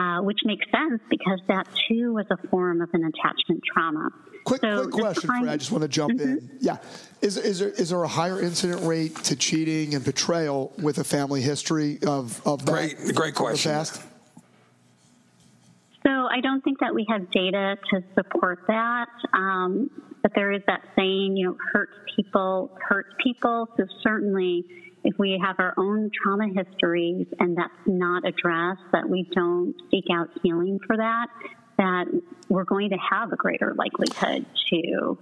uh, 0.00 0.22
which 0.22 0.38
makes 0.44 0.64
sense 0.70 1.02
because 1.10 1.40
that 1.48 1.68
too 1.86 2.14
was 2.14 2.24
a 2.30 2.36
form 2.48 2.80
of 2.80 2.88
an 2.94 3.04
attachment 3.04 3.62
trauma. 3.70 4.08
Quick, 4.44 4.62
so 4.62 4.88
quick 4.88 4.92
question, 4.92 5.28
Fred. 5.28 5.48
I 5.48 5.56
just 5.58 5.70
want 5.70 5.82
to 5.82 5.88
jump 5.88 6.18
mm-hmm. 6.18 6.38
in. 6.38 6.50
Yeah, 6.60 6.78
is 7.20 7.36
is 7.36 7.58
there 7.58 7.68
is 7.68 7.90
there 7.90 8.02
a 8.02 8.08
higher 8.08 8.40
incident 8.40 8.82
rate 8.84 9.14
to 9.24 9.36
cheating 9.36 9.94
and 9.94 10.02
betrayal 10.02 10.72
with 10.80 10.98
a 10.98 11.04
family 11.04 11.42
history 11.42 11.98
of 12.06 12.40
of 12.46 12.64
great 12.64 12.98
that 12.98 13.14
great 13.14 13.34
question. 13.34 13.72
Past? 13.72 14.02
So 16.02 16.10
I 16.10 16.40
don't 16.40 16.64
think 16.64 16.80
that 16.80 16.94
we 16.94 17.04
have 17.10 17.30
data 17.30 17.76
to 17.90 18.02
support 18.14 18.60
that. 18.68 19.10
Um, 19.34 19.90
but 20.22 20.32
there 20.34 20.50
is 20.50 20.62
that 20.66 20.80
saying, 20.96 21.36
you 21.36 21.48
know, 21.48 21.56
hurts 21.72 21.92
people 22.16 22.74
hurts 22.88 23.10
people. 23.22 23.68
So 23.76 23.84
certainly 24.02 24.64
if 25.04 25.18
we 25.18 25.40
have 25.42 25.56
our 25.58 25.74
own 25.76 26.10
trauma 26.12 26.48
histories 26.48 27.26
and 27.38 27.56
that's 27.56 27.72
not 27.86 28.26
addressed, 28.26 28.82
that 28.92 29.08
we 29.08 29.28
don't 29.34 29.74
seek 29.90 30.04
out 30.12 30.28
healing 30.42 30.78
for 30.86 30.96
that, 30.96 31.26
that 31.78 32.06
we're 32.48 32.64
going 32.64 32.90
to 32.90 32.98
have 32.98 33.32
a 33.32 33.36
greater 33.36 33.74
likelihood 33.76 34.44
to, 34.68 34.76
you 34.76 35.18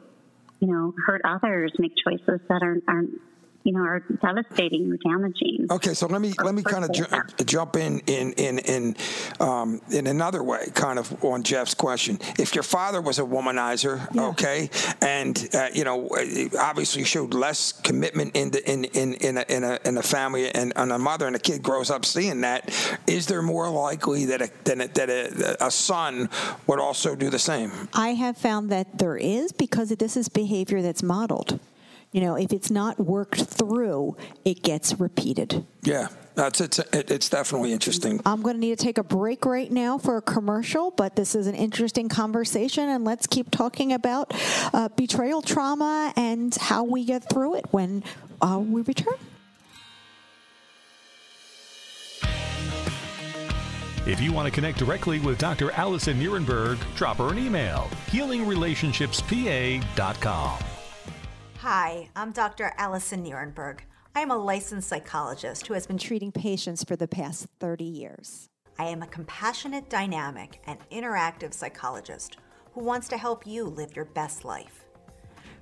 know, 0.61 0.93
hurt 1.07 1.23
others, 1.25 1.73
make 1.79 1.93
choices 1.97 2.41
that 2.49 2.63
are, 2.63 2.79
aren't 2.89 3.11
you 3.65 3.73
know 3.73 3.81
are 3.81 4.01
devastating 4.01 4.93
or 4.93 4.97
damaging. 4.97 5.67
Okay, 5.71 5.95
so 5.95 6.07
let 6.07 6.21
me 6.21 6.33
let 6.43 6.55
me 6.55 6.63
kind 6.63 6.85
of 6.85 6.93
ju- 6.93 7.45
jump 7.45 7.77
in 7.77 8.01
in 8.01 8.33
in 8.33 8.59
in 8.61 8.97
um, 9.41 9.81
in 9.91 10.07
another 10.07 10.43
way, 10.43 10.67
kind 10.75 10.99
of 10.99 11.25
on 11.25 11.43
Jeff's 11.43 11.75
question. 11.75 12.19
If 12.39 12.55
your 12.55 12.65
father 12.65 13.01
was 13.01 13.19
a 13.19 13.23
womanizer, 13.23 14.07
yeah. 14.15 14.29
okay, 14.29 14.71
and 15.03 15.49
uh, 15.55 15.69
you 15.75 15.85
know 15.85 16.09
obviously 16.59 17.05
showed 17.05 17.35
less 17.35 17.73
commitment 17.73 18.37
in 18.37 18.51
the 18.51 18.71
in 18.71 18.85
in 18.85 19.15
in 19.15 19.39
a, 19.39 19.45
in 19.49 19.65
a, 19.65 19.79
in 19.85 19.99
a 19.99 20.03
family 20.03 20.51
and, 20.55 20.73
and 20.77 20.93
a 20.93 20.99
mother 20.99 21.27
and 21.27 21.37
a 21.37 21.39
kid 21.39 21.63
grows 21.63 21.91
up 21.91 22.05
seeing 22.05 22.41
that, 22.43 22.71
is 23.07 23.27
there 23.27 23.43
more 23.43 23.69
likely 23.69 24.25
that 24.27 24.43
a, 24.43 24.51
that 24.65 24.81
a, 24.81 24.89
that 24.89 25.11
a, 25.11 25.67
a 25.67 25.71
son 25.71 26.29
would 26.67 26.81
also 26.81 27.15
do 27.15 27.31
the 27.31 27.39
same? 27.39 27.71
I 27.95 28.11
have 28.11 28.37
found 28.37 28.71
that 28.71 28.99
there 28.99 29.17
is 29.17 29.53
because 29.53 29.91
this 29.91 30.17
is 30.17 30.29
behavior 30.29 30.83
that's 30.83 31.03
modeled. 31.03 31.61
You 32.13 32.23
know, 32.23 32.37
if 32.37 32.53
it's 32.53 32.71
not 32.71 32.99
worked 32.99 33.43
through, 33.43 34.17
it 34.45 34.63
gets 34.63 34.99
repeated. 34.99 35.67
Yeah. 35.83 36.09
That's 36.39 36.61
it's 36.61 36.79
it's 36.93 37.29
definitely 37.29 37.73
interesting. 37.73 38.21
I'm 38.25 38.43
going 38.43 38.55
to 38.55 38.61
need 38.61 38.79
to 38.79 38.85
take 38.85 38.97
a 38.97 39.03
break 39.03 39.45
right 39.45 39.73
now 39.73 39.99
for 39.99 40.19
a 40.19 40.23
commercial, 40.23 40.93
but 40.93 41.17
this 41.17 41.35
is 41.35 41.49
an 41.49 41.57
interesting 41.57 42.09
conversation, 42.09 42.89
and 42.89 43.05
let's 43.05 43.27
keep 43.27 43.51
talking 43.51 43.93
about 43.93 44.33
uh, 44.73 44.89
betrayal 44.91 45.43
trauma 45.43 46.13
and 46.15 46.55
how 46.55 46.85
we 46.85 47.05
get 47.05 47.29
through 47.29 47.57
it 47.57 47.65
when 47.73 48.05
uh, 48.41 48.63
we 48.65 48.83
return. 48.83 49.17
If 54.07 54.21
you 54.21 54.33
want 54.33 54.47
to 54.47 54.53
connect 54.53 54.79
directly 54.79 55.19
with 55.19 55.39
Dr. 55.39 55.71
Alyson 55.71 56.23
Nerenberg, 56.23 56.79
drop 56.95 57.17
her 57.17 57.33
an 57.33 57.39
email 57.41 57.91
healingrelationshipspa.com. 58.13 60.68
Hi, 61.71 62.09
I'm 62.17 62.33
Dr. 62.33 62.73
Alyson 62.79 63.23
Nerenberg. 63.23 63.81
I 64.15 64.21
am 64.21 64.31
a 64.31 64.39
licensed 64.39 64.89
psychologist 64.89 65.67
who 65.67 65.75
has 65.75 65.87
been 65.87 65.99
treating 65.99 66.33
patients 66.33 66.83
for 66.83 66.97
the 66.97 67.07
past 67.07 67.47
30 67.61 67.85
years. 67.85 68.49
I 68.79 68.85
am 68.87 69.03
a 69.03 69.07
compassionate, 69.07 69.91
dynamic, 69.91 70.63
and 70.67 70.79
interactive 70.89 71.53
psychologist 71.53 72.39
who 72.73 72.83
wants 72.83 73.07
to 73.09 73.19
help 73.19 73.47
you 73.47 73.65
live 73.65 73.95
your 73.95 74.07
best 74.07 74.47
life. 74.47 74.87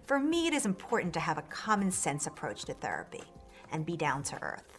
For 0.05 0.21
me, 0.21 0.47
it 0.47 0.55
is 0.55 0.65
important 0.65 1.13
to 1.15 1.19
have 1.19 1.39
a 1.39 1.43
common 1.43 1.91
sense 1.91 2.29
approach 2.29 2.67
to 2.67 2.75
therapy 2.75 3.25
and 3.73 3.85
be 3.85 3.97
down 3.97 4.23
to 4.23 4.41
earth. 4.43 4.79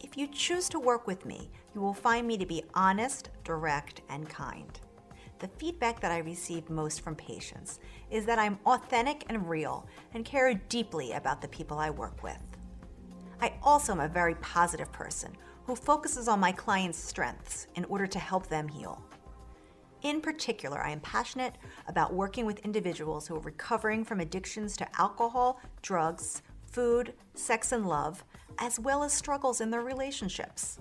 If 0.00 0.16
you 0.16 0.26
choose 0.26 0.70
to 0.70 0.80
work 0.80 1.06
with 1.06 1.26
me, 1.26 1.50
you 1.74 1.82
will 1.82 1.92
find 1.92 2.26
me 2.26 2.38
to 2.38 2.46
be 2.46 2.64
honest, 2.72 3.28
direct, 3.44 4.00
and 4.08 4.26
kind. 4.26 4.80
The 5.42 5.48
feedback 5.58 6.00
that 6.00 6.12
I 6.12 6.18
receive 6.18 6.70
most 6.70 7.00
from 7.00 7.16
patients 7.16 7.80
is 8.12 8.26
that 8.26 8.38
I'm 8.38 8.58
authentic 8.66 9.24
and 9.28 9.48
real 9.48 9.88
and 10.14 10.24
care 10.24 10.52
deeply 10.54 11.12
about 11.12 11.40
the 11.40 11.48
people 11.48 11.78
I 11.78 11.90
work 11.90 12.22
with. 12.22 12.38
I 13.40 13.54
also 13.62 13.92
am 13.92 14.00
a 14.00 14.08
very 14.08 14.36
positive 14.36 14.92
person 14.92 15.36
who 15.64 15.74
focuses 15.74 16.28
on 16.28 16.38
my 16.38 16.52
clients' 16.52 16.98
strengths 16.98 17.66
in 17.74 17.84
order 17.86 18.06
to 18.06 18.18
help 18.18 18.46
them 18.48 18.68
heal. 18.68 19.02
In 20.02 20.20
particular, 20.20 20.80
I 20.80 20.90
am 20.90 21.00
passionate 21.00 21.54
about 21.86 22.12
working 22.12 22.44
with 22.44 22.58
individuals 22.60 23.26
who 23.26 23.36
are 23.36 23.40
recovering 23.40 24.04
from 24.04 24.20
addictions 24.20 24.76
to 24.76 25.00
alcohol, 25.00 25.60
drugs, 25.80 26.42
food, 26.66 27.14
sex, 27.34 27.72
and 27.72 27.88
love, 27.88 28.24
as 28.58 28.78
well 28.78 29.04
as 29.04 29.12
struggles 29.12 29.60
in 29.60 29.70
their 29.70 29.82
relationships. 29.82 30.78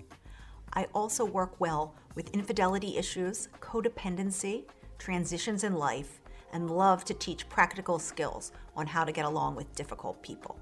I 0.74 0.86
also 0.94 1.24
work 1.24 1.60
well 1.60 1.96
with 2.16 2.32
infidelity 2.32 2.98
issues, 2.98 3.50
codependency, 3.60 4.64
transitions 4.98 5.64
in 5.64 5.74
life, 5.74 6.21
and 6.54 6.70
love 6.70 7.06
to 7.06 7.14
teach 7.14 7.50
practical 7.50 8.00
skills 8.00 8.52
on 8.76 8.88
how 8.88 9.04
to 9.04 9.12
get 9.12 9.26
along 9.26 9.56
with 9.56 9.76
difficult 9.76 10.22
people. 10.22 10.60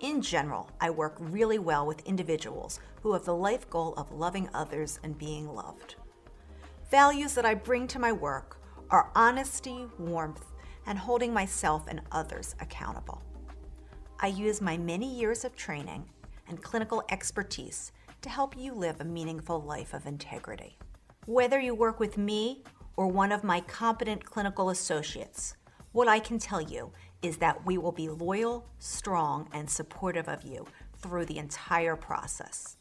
In 0.00 0.20
general, 0.20 0.68
I 0.80 0.90
work 0.90 1.16
really 1.18 1.58
well 1.58 1.86
with 1.86 2.06
individuals 2.06 2.80
who 3.02 3.12
have 3.14 3.24
the 3.24 3.34
life 3.34 3.68
goal 3.70 3.94
of 3.94 4.12
loving 4.12 4.48
others 4.52 5.00
and 5.02 5.16
being 5.16 5.48
loved. 5.48 5.96
Values 6.90 7.34
that 7.34 7.46
I 7.46 7.54
bring 7.54 7.86
to 7.88 7.98
my 7.98 8.12
work 8.12 8.60
are 8.90 9.10
honesty, 9.14 9.86
warmth, 9.98 10.44
and 10.86 10.98
holding 10.98 11.32
myself 11.32 11.86
and 11.88 12.02
others 12.12 12.54
accountable. 12.60 13.22
I 14.20 14.28
use 14.28 14.60
my 14.60 14.76
many 14.76 15.12
years 15.12 15.44
of 15.44 15.56
training 15.56 16.08
and 16.48 16.62
clinical 16.62 17.02
expertise 17.10 17.92
to 18.22 18.28
help 18.28 18.56
you 18.56 18.72
live 18.72 19.00
a 19.00 19.04
meaningful 19.04 19.62
life 19.62 19.94
of 19.94 20.06
integrity. 20.06 20.78
Whether 21.26 21.58
you 21.58 21.74
work 21.74 21.98
with 21.98 22.16
me 22.16 22.62
or 22.96 23.06
one 23.06 23.32
of 23.32 23.44
my 23.44 23.60
competent 23.60 24.24
clinical 24.24 24.70
associates, 24.70 25.56
what 25.92 26.08
I 26.08 26.18
can 26.18 26.38
tell 26.38 26.60
you 26.60 26.92
is 27.22 27.38
that 27.38 27.64
we 27.66 27.78
will 27.78 27.92
be 27.92 28.08
loyal, 28.08 28.66
strong, 28.78 29.48
and 29.52 29.68
supportive 29.68 30.28
of 30.28 30.42
you 30.42 30.66
through 30.98 31.26
the 31.26 31.38
entire 31.38 31.96
process. 31.96 32.76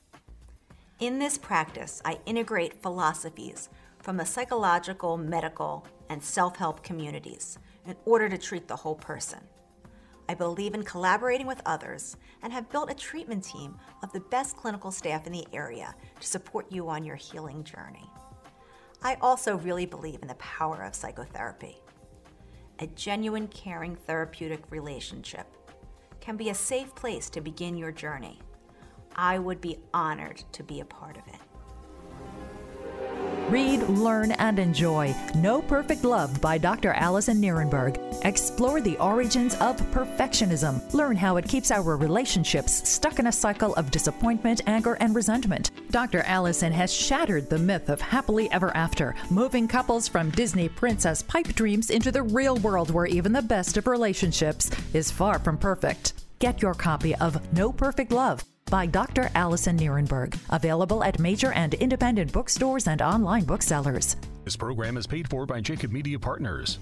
In 1.00 1.20
this 1.20 1.38
practice, 1.38 2.02
I 2.06 2.20
integrate 2.26 2.82
philosophies 2.82 3.70
from 4.00 4.18
the 4.18 4.26
psychological, 4.26 5.18
medical, 5.18 5.86
and 6.10 6.24
self 6.24 6.56
help 6.56 6.84
communities 6.84 7.58
in 7.86 7.96
order 8.06 8.30
to 8.30 8.38
treat 8.38 8.68
the 8.68 8.76
whole 8.76 8.96
person. 8.96 9.40
I 10.28 10.34
believe 10.34 10.74
in 10.74 10.84
collaborating 10.84 11.48
with 11.48 11.62
others 11.66 12.18
and 12.42 12.52
have 12.52 12.70
built 12.70 12.92
a 12.92 12.96
treatment 12.96 13.44
team 13.44 13.78
of 14.04 14.12
the 14.12 14.22
best 14.22 14.58
clinical 14.58 14.92
staff 14.92 15.28
in 15.28 15.34
the 15.34 15.46
area 15.54 15.94
to 16.20 16.28
support 16.28 16.72
you 16.72 16.90
on 16.90 17.04
your 17.04 17.16
healing 17.16 17.64
journey. 17.64 18.10
I 19.06 19.20
also 19.22 19.60
really 19.60 19.86
believe 19.86 20.24
in 20.24 20.28
the 20.28 20.34
power 20.34 20.82
of 20.82 20.96
psychotherapy. 20.96 21.78
A 22.80 22.88
genuine, 22.88 23.48
caring 23.50 23.96
therapeutic 23.96 24.64
relationship 24.72 25.46
can 26.20 26.38
be 26.38 26.50
a 26.50 26.56
safe 26.56 26.96
place 26.96 27.30
to 27.30 27.40
begin 27.40 27.78
your 27.78 27.92
journey. 27.92 28.40
I 29.16 29.38
would 29.38 29.62
be 29.62 29.78
honored 29.94 30.44
to 30.54 30.64
be 30.64 30.80
a 30.80 30.86
part 30.86 31.18
of 31.18 31.28
it. 31.28 31.45
Read, 33.50 33.84
learn, 33.84 34.32
and 34.32 34.58
enjoy 34.58 35.14
No 35.36 35.62
Perfect 35.62 36.04
Love 36.04 36.42
by 36.42 36.58
Dr. 36.58 36.94
Alyson 36.94 37.40
Nerenberg. 37.40 38.00
Explore 38.26 38.82
the 38.82 38.98
origins 38.98 39.54
of 39.56 39.78
perfectionism. 39.92 40.82
Learn 40.96 41.16
how 41.16 41.38
it 41.38 41.48
keeps 41.48 41.70
our 41.70 41.96
relationships 41.96 42.90
stuck 42.90 43.20
in 43.20 43.28
a 43.28 43.32
cycle 43.32 43.76
of 43.76 43.92
disappointment, 43.92 44.62
anger, 44.66 44.96
and 44.96 45.14
resentment. 45.14 45.70
Dr. 45.92 46.24
Alyson 46.24 46.72
has 46.72 46.92
shattered 46.92 47.48
the 47.48 47.60
myth 47.60 47.90
of 47.90 48.02
happily 48.02 48.52
ever 48.52 48.76
after, 48.76 49.14
moving 49.30 49.68
couples 49.68 50.08
from 50.08 50.32
Disney 50.32 50.68
princess 50.68 51.22
pipe 51.22 51.50
dreams 51.50 51.92
into 51.92 52.12
the 52.12 52.24
real 52.24 52.58
world 52.58 52.90
where 52.90 53.06
even 53.06 53.32
the 53.32 53.44
best 53.44 53.78
of 53.78 53.86
relationships 53.86 54.72
is 54.96 55.12
far 55.12 55.38
from 55.38 55.60
perfect. 55.60 56.14
Get 56.40 56.64
your 56.64 56.74
copy 56.74 57.14
of 57.16 57.54
No 57.54 57.72
Perfect 57.72 58.12
Love 58.12 58.44
by 58.72 58.88
Dr. 58.88 59.30
Alyson 59.36 59.78
Nerenberg. 59.78 60.38
Available 60.50 61.04
at 61.04 61.20
major 61.20 61.52
and 61.52 61.76
independent 61.76 62.32
bookstores 62.32 62.88
and 62.88 63.02
online 63.02 63.44
booksellers. 63.44 64.16
This 64.44 64.56
program 64.56 64.98
is 64.98 65.06
paid 65.06 65.30
for 65.30 65.46
by 65.46 65.62
Jacob 65.62 65.92
Media 65.92 66.18
Partners. 66.18 66.80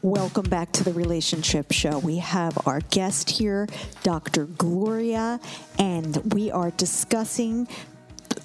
Welcome 0.00 0.48
back 0.48 0.72
to 0.72 0.84
the 0.84 0.92
Relationship 0.94 1.70
Show. 1.70 1.98
We 1.98 2.16
have 2.16 2.58
our 2.66 2.80
guest 2.90 3.30
here, 3.30 3.68
Dr. 4.02 4.46
Gloria, 4.46 5.38
and 5.78 6.34
we 6.34 6.50
are 6.50 6.72
discussing 6.72 7.68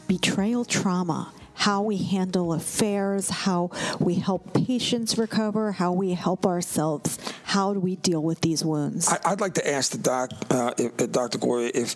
betrayal 0.07 0.65
trauma 0.65 1.33
how 1.57 1.81
we 1.81 1.97
handle 1.97 2.53
affairs, 2.53 3.29
how 3.29 3.71
we 3.99 4.15
help 4.15 4.53
patients 4.53 5.17
recover, 5.17 5.71
how 5.71 5.91
we 5.91 6.13
help 6.13 6.45
ourselves. 6.45 7.17
How 7.43 7.73
do 7.73 7.79
we 7.79 7.95
deal 7.95 8.21
with 8.21 8.41
these 8.41 8.63
wounds? 8.63 9.07
I, 9.07 9.31
would 9.31 9.41
like 9.41 9.55
to 9.55 9.67
ask 9.67 9.91
the 9.91 9.97
doc, 9.97 10.31
uh, 10.51 10.73
if, 10.77 11.01
uh, 11.01 11.07
Dr. 11.07 11.39
Gloria, 11.39 11.71
if 11.73 11.95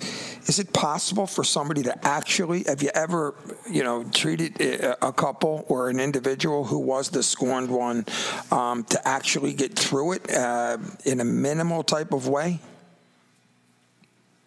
is 0.50 0.58
it 0.58 0.74
possible 0.74 1.28
for 1.28 1.44
somebody 1.44 1.84
to 1.84 2.08
actually, 2.08 2.64
have 2.64 2.82
you 2.82 2.90
ever, 2.96 3.36
you 3.70 3.84
know, 3.84 4.04
treated 4.06 4.60
a 4.60 5.14
couple 5.14 5.64
or 5.68 5.90
an 5.90 6.00
individual 6.00 6.64
who 6.64 6.80
was 6.80 7.10
the 7.10 7.22
scorned 7.22 7.70
one 7.70 8.06
um, 8.52 8.84
to 8.86 9.08
actually 9.08 9.54
get 9.54 9.78
through 9.78 10.14
it 10.14 10.34
uh, 10.34 10.80
in 11.06 11.20
a 11.20 11.26
minimal 11.26 11.84
type 11.84 12.14
of 12.14 12.28
way? 12.28 12.60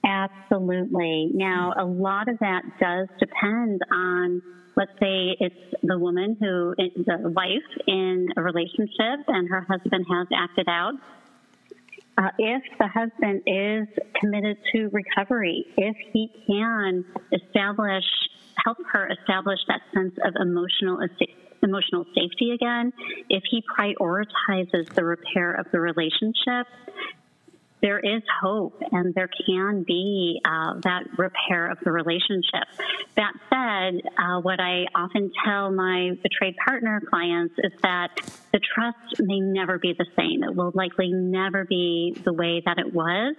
Absolutely. 0.04 1.30
Now, 1.32 1.72
a 1.78 1.84
lot 1.84 2.28
of 2.28 2.38
that 2.40 2.62
does 2.80 3.08
depend 3.18 3.80
on 3.90 4.42
let's 4.76 4.92
say 5.00 5.36
it's 5.38 5.74
the 5.82 5.98
woman 5.98 6.36
who 6.40 6.74
is 6.78 6.92
the 7.06 7.28
wife 7.30 7.86
in 7.86 8.28
a 8.36 8.42
relationship 8.42 9.24
and 9.28 9.48
her 9.48 9.60
husband 9.62 10.06
has 10.10 10.26
acted 10.34 10.68
out. 10.68 10.94
Uh, 12.16 12.28
if 12.38 12.62
the 12.78 12.86
husband 12.86 13.42
is 13.46 13.88
committed 14.20 14.56
to 14.72 14.88
recovery, 14.92 15.66
if 15.76 15.96
he 16.12 16.30
can 16.46 17.04
establish, 17.32 18.04
help 18.64 18.78
her 18.92 19.08
establish 19.08 19.58
that 19.68 19.80
sense 19.92 20.14
of 20.24 20.34
emotional 20.40 21.00
emotional 21.62 22.04
safety 22.14 22.52
again, 22.52 22.92
if 23.30 23.42
he 23.50 23.64
prioritizes 23.76 24.86
the 24.94 25.02
repair 25.02 25.54
of 25.54 25.66
the 25.72 25.80
relationship, 25.80 26.66
there 27.84 27.98
is 27.98 28.22
hope 28.40 28.80
and 28.92 29.14
there 29.14 29.28
can 29.46 29.84
be 29.86 30.40
uh, 30.42 30.80
that 30.84 31.02
repair 31.18 31.70
of 31.70 31.76
the 31.84 31.92
relationship. 31.92 32.66
That 33.14 33.32
said, 33.50 34.00
uh, 34.16 34.40
what 34.40 34.58
I 34.58 34.86
often 34.94 35.30
tell 35.44 35.70
my 35.70 36.12
betrayed 36.22 36.56
partner 36.64 37.02
clients 37.10 37.54
is 37.58 37.72
that 37.82 38.08
the 38.54 38.60
trust 38.74 39.20
may 39.20 39.38
never 39.38 39.78
be 39.78 39.92
the 39.92 40.06
same. 40.16 40.42
It 40.42 40.56
will 40.56 40.72
likely 40.74 41.12
never 41.12 41.66
be 41.66 42.16
the 42.24 42.32
way 42.32 42.62
that 42.64 42.78
it 42.78 42.90
was, 42.94 43.36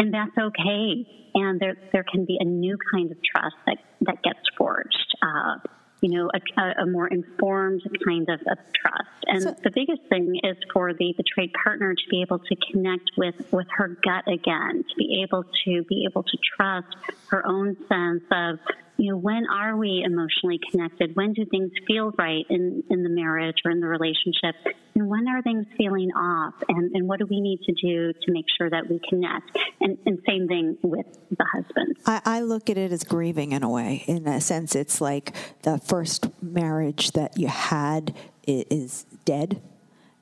and 0.00 0.12
that's 0.12 0.36
okay. 0.36 1.06
And 1.36 1.60
there, 1.60 1.76
there 1.92 2.04
can 2.04 2.24
be 2.24 2.36
a 2.40 2.44
new 2.44 2.76
kind 2.92 3.12
of 3.12 3.18
trust 3.22 3.54
that, 3.66 3.78
that 4.00 4.24
gets 4.24 4.40
forged. 4.56 5.14
Uh, 5.22 5.58
you 6.00 6.10
know, 6.10 6.30
a, 6.32 6.82
a, 6.82 6.86
more 6.86 7.08
informed 7.08 7.82
kind 8.04 8.28
of, 8.28 8.40
of 8.40 8.58
trust. 8.74 9.08
And 9.26 9.42
so, 9.42 9.56
the 9.62 9.70
biggest 9.70 10.02
thing 10.08 10.40
is 10.44 10.56
for 10.72 10.92
the 10.94 11.14
betrayed 11.16 11.52
partner 11.64 11.94
to 11.94 12.08
be 12.08 12.22
able 12.22 12.38
to 12.38 12.56
connect 12.70 13.10
with, 13.16 13.34
with 13.52 13.66
her 13.76 13.88
gut 14.02 14.28
again, 14.32 14.84
to 14.88 14.94
be 14.96 15.22
able 15.22 15.44
to 15.64 15.82
be 15.84 16.06
able 16.08 16.22
to 16.22 16.38
trust 16.56 16.96
her 17.28 17.46
own 17.46 17.76
sense 17.88 18.22
of 18.30 18.58
you 18.98 19.12
know, 19.12 19.16
when 19.16 19.46
are 19.46 19.76
we 19.76 20.02
emotionally 20.04 20.58
connected? 20.70 21.14
When 21.14 21.32
do 21.32 21.44
things 21.46 21.70
feel 21.86 22.10
right 22.18 22.44
in, 22.50 22.82
in 22.90 23.04
the 23.04 23.08
marriage 23.08 23.58
or 23.64 23.70
in 23.70 23.80
the 23.80 23.86
relationship? 23.86 24.56
And 24.96 25.08
when 25.08 25.28
are 25.28 25.40
things 25.40 25.66
feeling 25.76 26.10
off? 26.10 26.54
And, 26.68 26.90
and 26.96 27.06
what 27.06 27.20
do 27.20 27.26
we 27.26 27.40
need 27.40 27.60
to 27.62 27.72
do 27.72 28.12
to 28.12 28.32
make 28.32 28.46
sure 28.58 28.68
that 28.68 28.90
we 28.90 29.00
connect? 29.08 29.56
And, 29.80 29.98
and 30.04 30.18
same 30.26 30.48
thing 30.48 30.78
with 30.82 31.06
the 31.30 31.44
husband. 31.54 31.96
I, 32.04 32.20
I 32.24 32.40
look 32.40 32.68
at 32.68 32.76
it 32.76 32.90
as 32.90 33.04
grieving 33.04 33.52
in 33.52 33.62
a 33.62 33.70
way. 33.70 34.02
In 34.08 34.26
a 34.26 34.40
sense, 34.40 34.74
it's 34.74 35.00
like 35.00 35.32
the 35.62 35.78
first 35.88 36.28
marriage 36.42 37.12
that 37.12 37.38
you 37.38 37.48
had 37.48 38.14
is 38.46 39.04
dead 39.24 39.60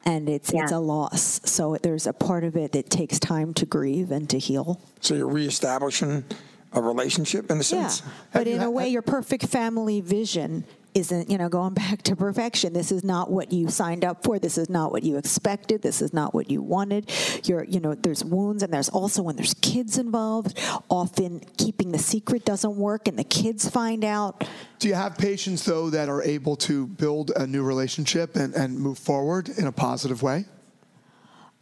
and 0.07 0.29
it's 0.29 0.53
yeah. 0.53 0.63
it's 0.63 0.73
a 0.73 0.79
loss. 0.79 1.41
So 1.45 1.77
there's 1.83 2.07
a 2.07 2.13
part 2.13 2.45
of 2.45 2.57
it 2.57 2.73
that 2.73 2.89
takes 2.89 3.19
time 3.19 3.53
to 3.55 3.67
grieve 3.67 4.11
and 4.13 4.31
to 4.31 4.39
heal. 4.39 4.81
So 5.01 5.15
you're 5.15 5.29
reestablishing 5.29 6.25
a 6.73 6.81
relationship 6.81 7.51
in 7.51 7.59
a 7.59 7.63
sense. 7.63 8.03
Yeah, 8.05 8.13
but 8.33 8.47
in 8.47 8.63
a 8.63 8.71
way, 8.71 8.89
your 8.89 9.03
perfect 9.03 9.47
family 9.47 10.01
vision 10.01 10.65
isn't, 10.97 11.31
you 11.31 11.37
know, 11.37 11.49
going 11.49 11.75
back 11.87 12.03
to 12.03 12.17
perfection. 12.17 12.73
This 12.73 12.91
is 12.91 13.05
not 13.05 13.31
what 13.31 13.53
you 13.53 13.69
signed 13.69 14.05
up 14.05 14.25
for. 14.25 14.39
This 14.39 14.59
is 14.59 14.69
not 14.69 14.91
what 14.91 15.03
you 15.03 15.19
expected. 15.19 15.83
This 15.83 16.03
is 16.03 16.13
not 16.13 16.35
what 16.35 16.51
you 16.51 16.63
wanted. 16.63 17.13
You're, 17.45 17.65
you 17.65 17.79
know, 17.79 17.95
there's 17.95 18.25
wounds, 18.25 18.63
and 18.63 18.73
there's 18.73 18.89
also 18.89 19.23
when 19.23 19.37
there's 19.37 19.55
kids 19.55 19.99
involved. 19.99 20.59
Often, 20.89 21.41
keeping 21.59 21.93
the 21.93 21.99
secret 21.99 22.45
doesn't 22.45 22.77
work, 22.77 23.07
and 23.07 23.19
the 23.19 23.25
kids 23.25 23.69
find 23.69 24.05
out. 24.05 24.45
Do 24.79 24.89
you 24.89 24.95
have 24.95 25.17
patients 25.17 25.65
though 25.65 25.91
that 25.91 26.09
are 26.09 26.23
able 26.23 26.57
to 26.57 26.87
build 26.87 27.31
a 27.37 27.47
new 27.47 27.63
relationship 27.63 28.37
and, 28.37 28.55
and 28.55 28.79
move 28.79 28.99
forward 28.99 29.49
in 29.49 29.67
a 29.67 29.73
positive 29.73 30.23
way? 30.23 30.47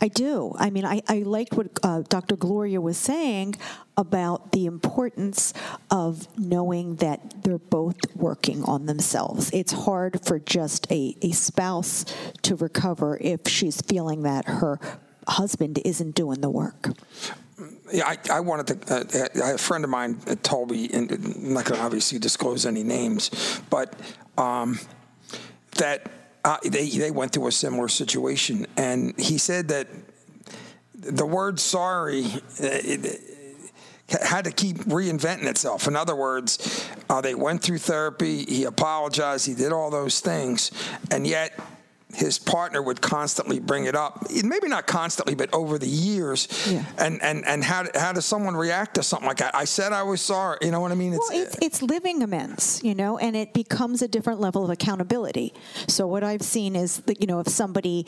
I 0.01 0.09
do. 0.09 0.53
I 0.59 0.71
mean, 0.71 0.85
I, 0.85 1.03
I 1.09 1.19
liked 1.21 1.55
what 1.55 1.79
uh, 1.83 2.03
Dr. 2.09 2.37
Gloria 2.37 2.81
was 2.81 2.99
saying 2.99 3.55
about 3.97 4.51
the 4.53 4.67
importance 4.67 5.55
of 5.91 6.27
knowing 6.37 6.97
that 6.97 7.45
they're 7.45 7.59
both 7.59 7.97
working 8.17 8.65
on 8.65 8.87
themselves. 8.87 9.51
It's 9.53 9.73
hard 9.73 10.25
for 10.27 10.41
just 10.41 10.91
a, 10.91 11.17
a 11.23 11.31
spouse 11.31 12.05
to 12.43 12.57
recover 12.57 13.19
if 13.21 13.47
she's 13.47 13.81
feeling 13.83 14.23
that 14.23 14.47
her 14.47 14.81
husband 15.29 15.79
isn't 15.85 16.15
doing 16.17 16.41
the 16.41 16.51
work. 16.51 16.91
Yeah, 17.93 18.09
I, 18.09 18.19
I 18.31 18.41
wanted 18.41 18.83
to. 18.87 18.95
Uh, 19.47 19.55
a 19.55 19.59
friend 19.59 19.85
of 19.85 19.91
mine 19.91 20.19
told 20.43 20.73
me, 20.73 20.91
and 20.93 21.11
I'm 21.13 21.55
not 21.55 21.67
going 21.67 21.79
to 21.79 21.85
obviously 21.85 22.19
disclose 22.19 22.67
any 22.67 22.83
names, 22.83 23.61
but 23.71 23.95
um, 24.37 24.81
that 25.77 26.11
uh, 26.45 26.59
they 26.63 26.89
they 26.89 27.11
went 27.11 27.33
through 27.33 27.47
a 27.47 27.53
similar 27.53 27.89
situation, 27.89 28.67
and 28.77 29.19
he 29.19 29.39
said 29.39 29.69
that 29.69 29.89
the 30.95 31.27
word 31.27 31.59
sorry. 31.61 32.25
It, 32.59 33.21
had 34.07 34.45
to 34.45 34.51
keep 34.51 34.77
reinventing 34.81 35.47
itself. 35.47 35.89
In 35.89 35.97
other 35.97 36.15
words, 36.15 36.87
uh, 37.09 37.23
they 37.23 37.35
went 37.35 37.63
through 37.63 37.79
therapy. 37.79 38.45
He 38.45 38.65
apologized. 38.65 39.47
He 39.47 39.55
did 39.55 39.73
all 39.73 39.91
those 39.91 40.21
things, 40.21 40.71
and 41.11 41.27
yet 41.27 41.59
his 42.15 42.39
partner 42.39 42.83
would 42.83 43.01
constantly 43.01 43.59
bring 43.59 43.85
it 43.85 43.95
up. 43.95 44.27
Maybe 44.31 44.69
not 44.69 44.87
constantly, 44.87 45.35
but 45.35 45.53
over 45.53 45.79
the 45.79 45.89
years. 45.89 46.49
Yeah. 46.71 46.85
And 46.99 47.23
and 47.23 47.47
and 47.47 47.63
how 47.65 47.87
how 47.95 48.13
does 48.13 48.25
someone 48.25 48.57
react 48.57 48.95
to 48.97 49.03
something 49.03 49.27
like 49.27 49.39
that? 49.39 49.55
I 49.55 49.65
said 49.65 49.93
I 49.93 50.03
was 50.03 50.21
sorry. 50.21 50.59
You 50.63 50.71
know 50.71 50.81
what 50.81 50.93
I 50.93 50.95
mean? 50.95 51.15
It's, 51.15 51.31
well, 51.31 51.43
it's, 51.43 51.57
it's 51.61 51.83
living 51.83 52.23
amends, 52.23 52.83
you 52.83 52.95
know, 52.95 53.19
and 53.19 53.37
it 53.37 53.53
becomes 53.53 54.03
a 54.03 54.09
different 54.09 54.41
level 54.41 54.65
of 54.65 54.71
accountability. 54.71 55.55
So 55.89 56.07
what 56.07 56.25
I've 56.25 56.43
seen 56.43 56.77
is 56.77 56.99
that 57.01 57.21
you 57.21 57.27
know 57.27 57.41
if 57.41 57.49
somebody 57.49 58.07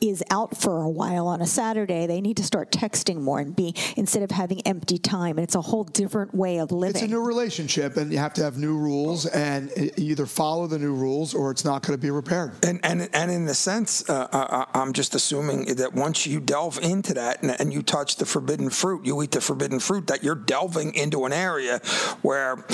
is 0.00 0.22
out 0.30 0.56
for 0.56 0.82
a 0.82 0.88
while 0.88 1.26
on 1.26 1.40
a 1.40 1.46
Saturday, 1.46 2.06
they 2.06 2.20
need 2.20 2.36
to 2.36 2.44
start 2.44 2.70
texting 2.70 3.20
more 3.20 3.38
and 3.38 3.54
be 3.54 3.74
instead 3.96 4.22
of 4.22 4.30
having 4.30 4.60
empty 4.66 4.98
time. 4.98 5.38
And 5.38 5.44
it's 5.44 5.54
a 5.54 5.60
whole 5.60 5.84
different 5.84 6.34
way 6.34 6.58
of 6.58 6.72
living. 6.72 6.96
It's 6.96 7.04
a 7.04 7.08
new 7.08 7.24
relationship, 7.24 7.96
and 7.96 8.12
you 8.12 8.18
have 8.18 8.34
to 8.34 8.42
have 8.42 8.58
new 8.58 8.76
rules, 8.76 9.26
and 9.26 9.70
either 9.96 10.26
follow 10.26 10.66
the 10.66 10.78
new 10.78 10.94
rules 10.94 11.34
or 11.34 11.50
it's 11.50 11.64
not 11.64 11.82
going 11.82 11.98
to 11.98 12.02
be 12.02 12.10
repaired. 12.10 12.52
And 12.64 12.80
and 12.82 13.08
and 13.12 13.30
in 13.30 13.46
the 13.46 13.54
sense, 13.54 14.08
uh, 14.08 14.28
uh, 14.32 14.36
uh, 14.36 14.64
I'm 14.74 14.92
just 14.92 15.14
assuming 15.14 15.76
that 15.76 15.94
once 15.94 16.26
you 16.26 16.40
delve 16.40 16.78
into 16.78 17.14
that 17.14 17.42
and, 17.42 17.58
and, 17.60 17.72
you 17.72 17.82
touch 17.82 18.16
the 18.16 18.24
forbidden 18.24 18.70
fruit, 18.70 19.04
you 19.04 19.20
eat 19.22 19.32
the 19.32 19.40
forbidden 19.40 19.80
fruit, 19.80 20.06
that 20.06 20.22
you're 20.22 20.34
delving 20.34 20.94
into 20.94 21.24
an 21.24 21.32
area 21.32 21.80
where 22.22 22.64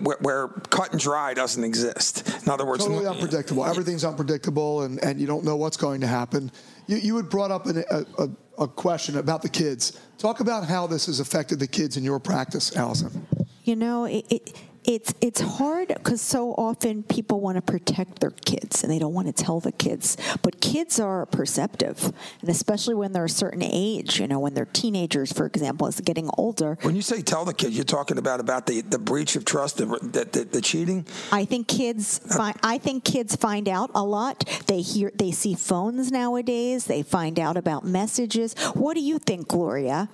where, 0.00 0.16
where 0.20 0.48
cut 0.70 0.92
and 0.92 1.00
dry 1.00 1.34
doesn't 1.34 1.64
exist. 1.64 2.28
In 2.42 2.50
other 2.50 2.66
words, 2.66 2.84
totally 2.84 3.06
unpredictable. 3.06 3.64
Everything's 3.64 4.04
unpredictable, 4.04 4.82
and, 4.82 5.02
and 5.04 5.20
you 5.20 5.26
don't 5.26 5.44
know 5.44 5.56
what's 5.56 5.76
going 5.76 6.00
to 6.00 6.06
happen 6.06 6.31
happen. 6.32 6.50
You, 6.86 6.96
you 6.96 7.16
had 7.16 7.28
brought 7.28 7.50
up 7.50 7.66
an, 7.66 7.84
a, 7.90 8.04
a, 8.18 8.28
a 8.64 8.68
question 8.68 9.18
about 9.18 9.42
the 9.42 9.48
kids. 9.48 9.98
Talk 10.18 10.40
about 10.40 10.64
how 10.64 10.86
this 10.86 11.06
has 11.06 11.20
affected 11.20 11.58
the 11.58 11.66
kids 11.66 11.96
in 11.96 12.04
your 12.04 12.18
practice, 12.18 12.70
Alyson. 12.76 13.26
You 13.64 13.76
know, 13.76 14.04
it, 14.04 14.24
it 14.30 14.56
it's 14.84 15.14
it's 15.20 15.40
hard 15.40 15.88
because 15.88 16.20
so 16.20 16.52
often 16.54 17.02
people 17.04 17.40
want 17.40 17.56
to 17.56 17.62
protect 17.62 18.20
their 18.20 18.30
kids 18.30 18.82
and 18.82 18.92
they 18.92 18.98
don't 18.98 19.14
want 19.14 19.28
to 19.28 19.32
tell 19.32 19.60
the 19.60 19.72
kids. 19.72 20.16
But 20.42 20.60
kids 20.60 20.98
are 20.98 21.26
perceptive, 21.26 22.12
and 22.40 22.50
especially 22.50 22.94
when 22.94 23.12
they're 23.12 23.26
a 23.26 23.28
certain 23.28 23.62
age. 23.62 24.20
You 24.20 24.26
know, 24.26 24.40
when 24.40 24.54
they're 24.54 24.64
teenagers, 24.66 25.32
for 25.32 25.46
example, 25.46 25.86
as 25.86 26.00
getting 26.00 26.30
older. 26.36 26.78
When 26.82 26.96
you 26.96 27.02
say 27.02 27.22
tell 27.22 27.44
the 27.44 27.54
kids, 27.54 27.76
you're 27.76 27.84
talking 27.84 28.18
about 28.18 28.40
about 28.40 28.66
the, 28.66 28.80
the 28.80 28.98
breach 28.98 29.36
of 29.36 29.44
trust, 29.44 29.78
the, 29.78 29.86
the, 29.86 30.48
the 30.50 30.60
cheating. 30.60 31.06
I 31.30 31.44
think 31.44 31.68
kids. 31.68 32.18
Find, 32.18 32.56
I 32.62 32.78
think 32.78 33.04
kids 33.04 33.36
find 33.36 33.68
out 33.68 33.90
a 33.94 34.04
lot. 34.04 34.44
They 34.66 34.80
hear, 34.80 35.12
they 35.14 35.30
see 35.30 35.54
phones 35.54 36.10
nowadays. 36.10 36.86
They 36.86 37.02
find 37.02 37.38
out 37.38 37.56
about 37.56 37.84
messages. 37.84 38.54
What 38.74 38.94
do 38.94 39.00
you 39.00 39.18
think, 39.18 39.48
Gloria? 39.48 40.08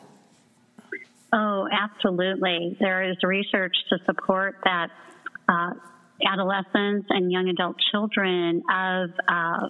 Oh, 1.32 1.68
absolutely. 1.70 2.76
There 2.80 3.10
is 3.10 3.16
research 3.22 3.76
to 3.90 3.98
support 4.06 4.56
that 4.64 4.88
uh, 5.48 5.70
adolescents 6.26 7.06
and 7.10 7.30
young 7.30 7.48
adult 7.48 7.76
children 7.92 8.62
of 8.70 9.10
uh, 9.28 9.68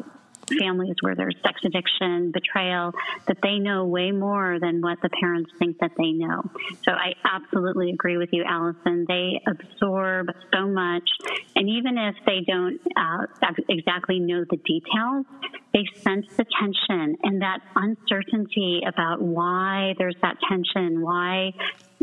families 0.61 0.97
where 1.01 1.15
there's 1.15 1.37
sex 1.43 1.61
addiction, 1.65 2.33
betrayal, 2.33 2.93
that 3.27 3.39
they 3.43 3.59
know 3.59 3.85
way 3.85 4.11
more 4.11 4.59
than 4.61 4.81
what 4.81 4.99
the 5.03 5.11
parents 5.21 5.51
think 5.59 5.79
that 5.81 5.93
they 5.97 6.13
know. 6.13 6.43
So 6.85 6.93
I 6.93 7.15
absolutely 7.25 7.91
agree 7.91 8.17
with 8.17 8.31
you, 8.33 8.45
Alyson. 8.45 9.07
They 9.07 9.41
absorb 9.47 10.29
so 10.53 10.67
much. 10.67 11.09
And 11.57 11.69
even 11.69 11.99
if 11.99 12.15
they 12.27 12.41
don't 12.47 12.81
uh, 12.97 13.53
exactly 13.69 14.21
know 14.21 14.45
the 14.49 14.57
details, 14.57 15.27
they 15.73 15.85
sense 16.01 16.27
the 16.37 16.45
tension 16.59 17.17
and 17.23 17.43
that 17.43 17.61
uncertainty 17.77 18.83
about 18.87 19.21
why 19.21 19.95
there's 19.99 20.17
that 20.23 20.37
tension, 20.49 21.03
why 21.03 21.53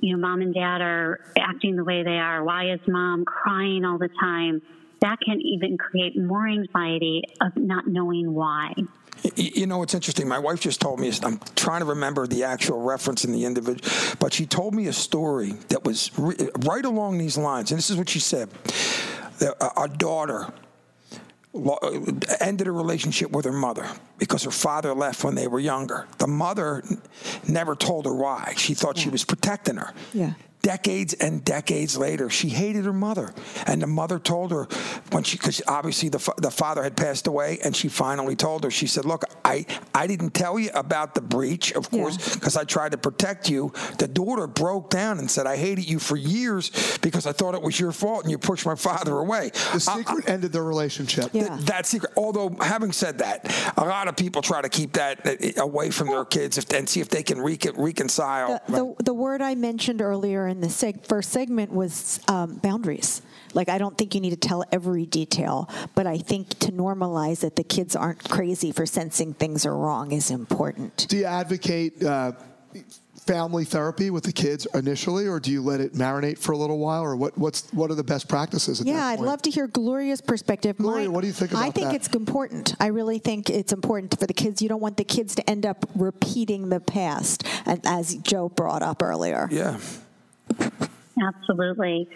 you 0.01 0.15
know 0.15 0.21
mom 0.21 0.41
and 0.41 0.53
dad 0.53 0.81
are 0.81 1.19
acting 1.37 1.75
the 1.75 1.83
way 1.83 2.03
they 2.03 2.17
are, 2.17 2.43
why 2.43 2.71
is 2.71 2.79
mom 2.87 3.25
crying 3.25 3.85
all 3.85 3.97
the 3.97 4.09
time 4.19 4.61
that 5.05 5.19
can 5.19 5.39
even 5.41 5.77
create 5.77 6.17
more 6.17 6.47
anxiety 6.47 7.23
of 7.39 7.55
not 7.55 7.85
knowing 7.87 8.33
why. 8.33 8.73
You 9.35 9.67
know, 9.67 9.83
it's 9.83 9.93
interesting. 9.93 10.27
My 10.27 10.39
wife 10.39 10.59
just 10.59 10.81
told 10.81 10.99
me, 10.99 11.11
I'm 11.23 11.39
trying 11.55 11.81
to 11.81 11.85
remember 11.85 12.27
the 12.27 12.43
actual 12.43 12.81
reference 12.81 13.23
in 13.23 13.31
the 13.31 13.45
individual, 13.45 13.87
but 14.19 14.33
she 14.33 14.45
told 14.45 14.73
me 14.73 14.87
a 14.87 14.93
story 14.93 15.51
that 15.69 15.83
was 15.83 16.11
right 16.17 16.83
along 16.83 17.19
these 17.19 17.37
lines. 17.37 17.71
And 17.71 17.77
this 17.77 17.89
is 17.89 17.97
what 17.97 18.09
she 18.09 18.19
said 18.19 18.49
A 19.41 19.79
uh, 19.79 19.87
daughter 19.87 20.51
uh, 21.55 22.01
ended 22.41 22.67
a 22.67 22.71
relationship 22.71 23.31
with 23.31 23.45
her 23.45 23.53
mother 23.53 23.87
because 24.17 24.43
her 24.43 24.51
father 24.51 24.93
left 24.93 25.23
when 25.23 25.35
they 25.35 25.47
were 25.47 25.59
younger. 25.59 26.07
The 26.17 26.27
mother 26.27 26.83
never 27.47 27.75
told 27.75 28.05
her 28.05 28.13
why. 28.13 28.53
She 28.57 28.73
thought 28.73 28.97
yeah. 28.97 29.03
she 29.03 29.09
was 29.09 29.23
protecting 29.23 29.77
her. 29.77 29.93
Yeah 30.13 30.33
decades 30.65 31.13
and 31.13 31.45
decades 31.45 31.95
later, 31.95 32.27
she 32.27 32.49
hated 32.49 32.85
her 32.85 32.93
mother, 32.93 33.35
and 33.67 33.83
the 33.83 33.87
mother 33.87 34.17
told 34.17 34.49
her 34.49 34.67
when 35.11 35.23
she, 35.23 35.37
because 35.37 35.61
obviously 35.67 36.09
the 36.09 36.33
the 36.37 36.49
father 36.49 36.81
had 36.81 36.97
passed 36.97 37.27
away, 37.27 37.59
and 37.63 37.75
she 37.75 37.87
finally 37.87 38.35
told 38.35 38.63
her. 38.63 38.71
She 38.71 38.87
said, 38.87 39.05
"Look, 39.05 39.25
I 39.45 39.67
I 39.93 40.07
didn't 40.07 40.33
tell 40.33 40.57
you 40.57 40.71
about 40.73 41.13
the 41.13 41.21
breach, 41.21 41.71
of 41.73 41.91
course, 41.91 42.33
because 42.33 42.55
yeah. 42.55 42.61
I 42.61 42.63
tried 42.63 42.93
to 42.93 42.97
protect 42.97 43.47
you." 43.47 43.73
The 43.99 44.07
daughter 44.07 44.47
broke 44.47 44.89
down 44.89 45.19
and 45.19 45.29
said, 45.29 45.45
"I 45.45 45.55
hated 45.55 45.87
you 45.87 45.99
for 45.99 46.17
years 46.17 46.71
because 46.97 47.27
I 47.27 47.31
thought 47.31 47.53
it 47.53 47.61
was 47.61 47.79
your 47.79 47.91
fault, 47.91 48.23
and 48.23 48.31
you 48.31 48.39
pushed 48.39 48.65
my 48.65 48.75
father 48.75 49.19
away." 49.19 49.51
The 49.71 49.79
secret 49.79 50.27
ended 50.27 50.51
their 50.51 50.63
relationship. 50.63 51.29
Yeah. 51.31 51.49
Th- 51.49 51.65
that 51.67 51.85
secret. 51.85 52.11
Although 52.17 52.55
having 52.59 52.91
said 52.91 53.19
that, 53.19 53.53
a 53.77 53.85
lot 53.85 54.07
of 54.07 54.15
people 54.15 54.41
try 54.41 54.63
to 54.63 54.69
keep 54.69 54.93
that 54.93 55.27
uh, 55.27 55.61
away 55.61 55.91
from 55.91 56.07
their 56.07 56.25
kids 56.25 56.57
if, 56.57 56.67
and 56.73 56.89
see 56.89 57.01
if 57.01 57.09
they 57.09 57.21
can 57.21 57.39
re- 57.39 57.59
reconcile. 57.75 58.59
The, 58.67 58.73
the, 58.73 59.03
the, 59.03 59.13
word 59.13 59.43
I 59.43 59.53
mentioned 59.53 60.01
earlier 60.01 60.47
in 60.55 60.61
the 60.61 60.67
seg- 60.67 61.05
first 61.05 61.31
segment 61.31 61.71
was 61.71 62.19
um, 62.27 62.55
boundaries. 62.57 63.21
Like, 63.53 63.69
I 63.69 63.77
don't 63.77 63.97
think 63.97 64.15
you 64.15 64.21
need 64.21 64.31
to 64.31 64.47
tell 64.47 64.63
every 64.71 65.05
detail, 65.05 65.69
but 65.93 66.07
I 66.07 66.17
think 66.17 66.57
to 66.59 66.71
normalize 66.71 67.41
that 67.41 67.55
the 67.55 67.63
kids 67.63 67.95
aren't 67.95 68.27
crazy 68.29 68.71
for 68.71 68.85
sensing 68.85 69.33
things 69.33 69.65
are 69.65 69.75
wrong 69.75 70.11
is 70.11 70.31
important. 70.31 71.07
Do 71.09 71.17
you 71.17 71.25
advocate? 71.25 72.03
Uh, 72.03 72.33
family 73.25 73.65
therapy 73.65 74.09
with 74.11 74.23
the 74.23 74.31
kids 74.31 74.67
initially, 74.73 75.27
or 75.27 75.39
do 75.39 75.51
you 75.51 75.61
let 75.61 75.79
it 75.79 75.93
marinate 75.93 76.37
for 76.37 76.51
a 76.51 76.57
little 76.57 76.77
while, 76.77 77.01
or 77.01 77.15
what? 77.15 77.37
What's 77.37 77.71
what 77.73 77.89
are 77.89 77.95
the 77.95 78.03
best 78.03 78.27
practices? 78.27 78.81
yeah, 78.83 79.05
I'd 79.05 79.19
love 79.19 79.41
to 79.43 79.49
hear 79.49 79.67
Gloria's 79.67 80.21
perspective. 80.21 80.77
Gloria, 80.77 81.07
My, 81.07 81.13
what 81.13 81.21
do 81.21 81.27
you 81.27 81.33
think 81.33 81.51
about 81.51 81.61
that? 81.61 81.67
I 81.67 81.71
think 81.71 81.87
that? 81.87 81.95
it's 81.95 82.09
important. 82.09 82.75
I 82.79 82.87
really 82.87 83.19
think 83.19 83.49
it's 83.49 83.73
important 83.73 84.19
for 84.19 84.27
the 84.27 84.33
kids. 84.33 84.61
You 84.61 84.69
don't 84.69 84.81
want 84.81 84.97
the 84.97 85.03
kids 85.03 85.35
to 85.35 85.49
end 85.49 85.65
up 85.65 85.89
repeating 85.95 86.69
the 86.69 86.79
past, 86.79 87.43
as 87.65 88.15
Joe 88.17 88.49
brought 88.49 88.83
up 88.83 89.01
earlier. 89.01 89.47
Yeah. 89.51 89.79
Absolutely. 91.21 92.07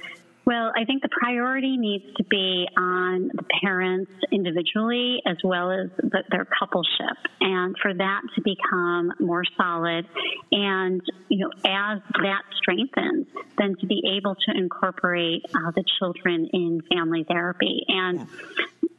Well, 0.49 0.71
I 0.75 0.83
think 0.83 1.03
the 1.03 1.09
priority 1.09 1.77
needs 1.77 2.05
to 2.17 2.23
be 2.23 2.67
on 2.75 3.29
the 3.35 3.43
parents 3.61 4.11
individually 4.31 5.21
as 5.23 5.37
well 5.43 5.69
as 5.69 5.91
the, 5.97 6.23
their 6.31 6.45
coupleship, 6.45 7.17
and 7.39 7.75
for 7.79 7.93
that 7.93 8.21
to 8.33 8.41
become 8.41 9.13
more 9.19 9.43
solid. 9.55 10.07
And 10.51 11.01
you 11.27 11.37
know, 11.37 11.51
as 11.63 11.99
that 12.13 12.41
strengthens, 12.57 13.27
then 13.59 13.75
to 13.79 13.85
be 13.85 14.01
able 14.17 14.33
to 14.33 14.57
incorporate 14.57 15.45
uh, 15.53 15.69
the 15.75 15.83
children 15.99 16.49
in 16.51 16.81
family 16.91 17.25
therapy. 17.29 17.85
And 17.87 18.27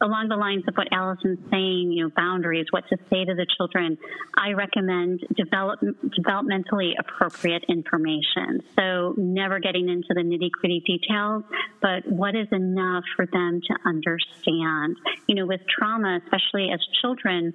along 0.01 0.29
the 0.29 0.37
lines 0.37 0.65
of 0.67 0.75
what 0.75 0.89
Alyson's 0.93 1.39
saying, 1.51 1.93
you 1.93 2.05
know, 2.05 2.11
boundaries, 2.17 2.67
what 2.71 2.85
to 2.89 2.97
say 3.11 3.25
to 3.25 3.35
the 3.35 3.47
children, 3.57 3.99
I 4.37 4.53
recommend 4.53 5.21
develop, 5.37 5.81
developmentally 5.81 6.93
appropriate 6.99 7.65
information. 7.69 8.61
So 8.79 9.15
never 9.19 9.59
getting 9.61 9.89
into 9.89 10.09
the 10.11 10.23
nitty 10.23 10.51
gritty 10.53 10.81
details, 10.87 11.40
but 11.81 12.07
what 12.07 12.35
is 12.35 12.49
enough 12.53 13.05
for 13.17 13.27
them 13.27 13.61
to 13.67 13.89
understand. 13.89 14.97
You 15.27 15.35
know, 15.37 15.47
with 15.47 15.61
trauma, 15.69 16.21
especially 16.25 16.71
as 16.73 16.81
children, 17.01 17.55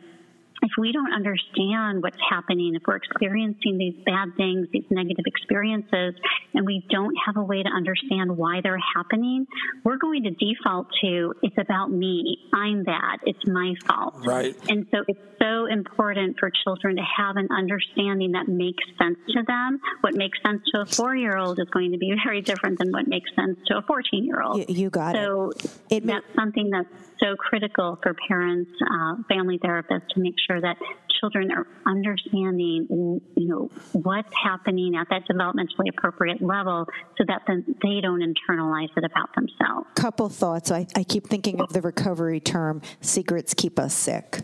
if 0.66 0.72
we 0.80 0.92
don't 0.92 1.14
understand 1.14 2.02
what's 2.02 2.18
happening, 2.28 2.74
if 2.76 2.82
we're 2.88 2.96
experiencing 2.96 3.78
these 3.78 3.96
bad 4.04 4.36
things, 4.36 4.68
these 4.74 4.86
negative 4.90 5.26
experiences, 5.28 6.16
and 6.54 6.66
we 6.66 6.84
don't 6.90 7.16
have 7.26 7.38
a 7.38 7.44
way 7.44 7.62
to 7.62 7.70
understand 7.70 8.36
why 8.36 8.62
they're 8.64 8.82
happening, 8.96 9.46
we're 9.84 9.98
going 9.98 10.24
to 10.24 10.32
default 10.32 10.88
to 11.02 11.34
it's 11.44 11.58
about 11.60 11.92
me. 11.92 12.38
I'm 12.54 12.84
bad. 12.84 13.20
It's 13.26 13.46
my 13.46 13.76
fault. 13.86 14.16
Right. 14.26 14.56
And 14.68 14.88
so 14.92 15.04
it's 15.08 15.20
so 15.40 15.66
important 15.68 16.38
for 16.40 16.52
children 16.64 16.96
to 16.96 17.04
have 17.18 17.38
an 17.38 17.48
understanding 17.52 18.32
that 18.32 18.48
makes 18.48 18.84
sense 18.98 19.20
to 19.30 19.44
them. 19.44 19.80
What 20.02 20.16
makes 20.16 20.40
sense 20.44 20.62
to 20.74 20.82
a 20.82 20.86
four 20.86 21.16
year 21.16 21.38
old 21.38 21.60
is 21.60 21.70
going 21.70 21.92
to 21.92 21.98
be 21.98 22.14
very 22.26 22.42
different 22.42 22.80
than 22.80 22.92
what 22.92 23.08
makes 23.08 23.30
sense 23.36 23.58
to 23.68 23.78
a 23.78 23.82
14 23.84 24.26
year 24.26 24.42
old. 24.42 24.58
You, 24.58 24.66
you, 24.70 24.90
got 24.90 25.16
so 25.16 25.52
it. 25.90 26.04
So 26.04 26.08
that's 26.08 26.26
something 26.36 26.70
that's 26.72 27.15
so 27.20 27.36
critical 27.36 27.98
for 28.02 28.16
parents, 28.28 28.72
uh, 28.82 29.16
family 29.28 29.60
therapists 29.60 30.08
to 30.10 30.20
make 30.20 30.36
sure 30.48 30.60
that 30.62 30.78
children 31.20 31.52
are 31.52 31.68
understanding, 31.86 32.88
you 33.36 33.48
know, 33.48 33.70
what's 33.94 34.34
happening 34.44 34.96
at 34.96 35.08
that 35.10 35.28
developmentally 35.28 35.90
appropriate 35.90 36.42
level 36.42 36.86
so 37.18 37.24
that 37.28 37.42
then 37.48 37.64
they 37.82 38.02
don't 38.02 38.22
internalize 38.22 38.90
it 38.98 39.04
about 39.04 39.34
themselves. 39.36 39.88
Couple 39.96 40.30
thoughts. 40.30 40.72
I, 40.72 40.88
I 40.96 41.04
keep 41.04 41.28
thinking 41.28 41.62
of 41.62 41.72
the 41.74 41.82
recovery 41.82 42.40
term, 42.40 42.82
secrets 43.02 43.54
keep 43.54 43.80
us 43.80 43.94
sick. 43.94 44.42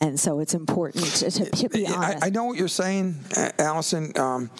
And 0.00 0.18
so 0.18 0.40
it's 0.40 0.54
important 0.54 1.04
to, 1.04 1.30
to 1.30 1.68
be 1.68 1.86
honest. 1.86 2.22
I, 2.22 2.26
I, 2.26 2.30
know 2.30 2.44
what 2.44 2.58
you're 2.58 2.68
saying, 2.68 3.14
Alyson. 3.58 4.18
Um, 4.18 4.50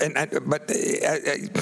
and, 0.00 0.40
but 0.46 0.70
uh, 0.70 1.08
uh, 1.08 1.60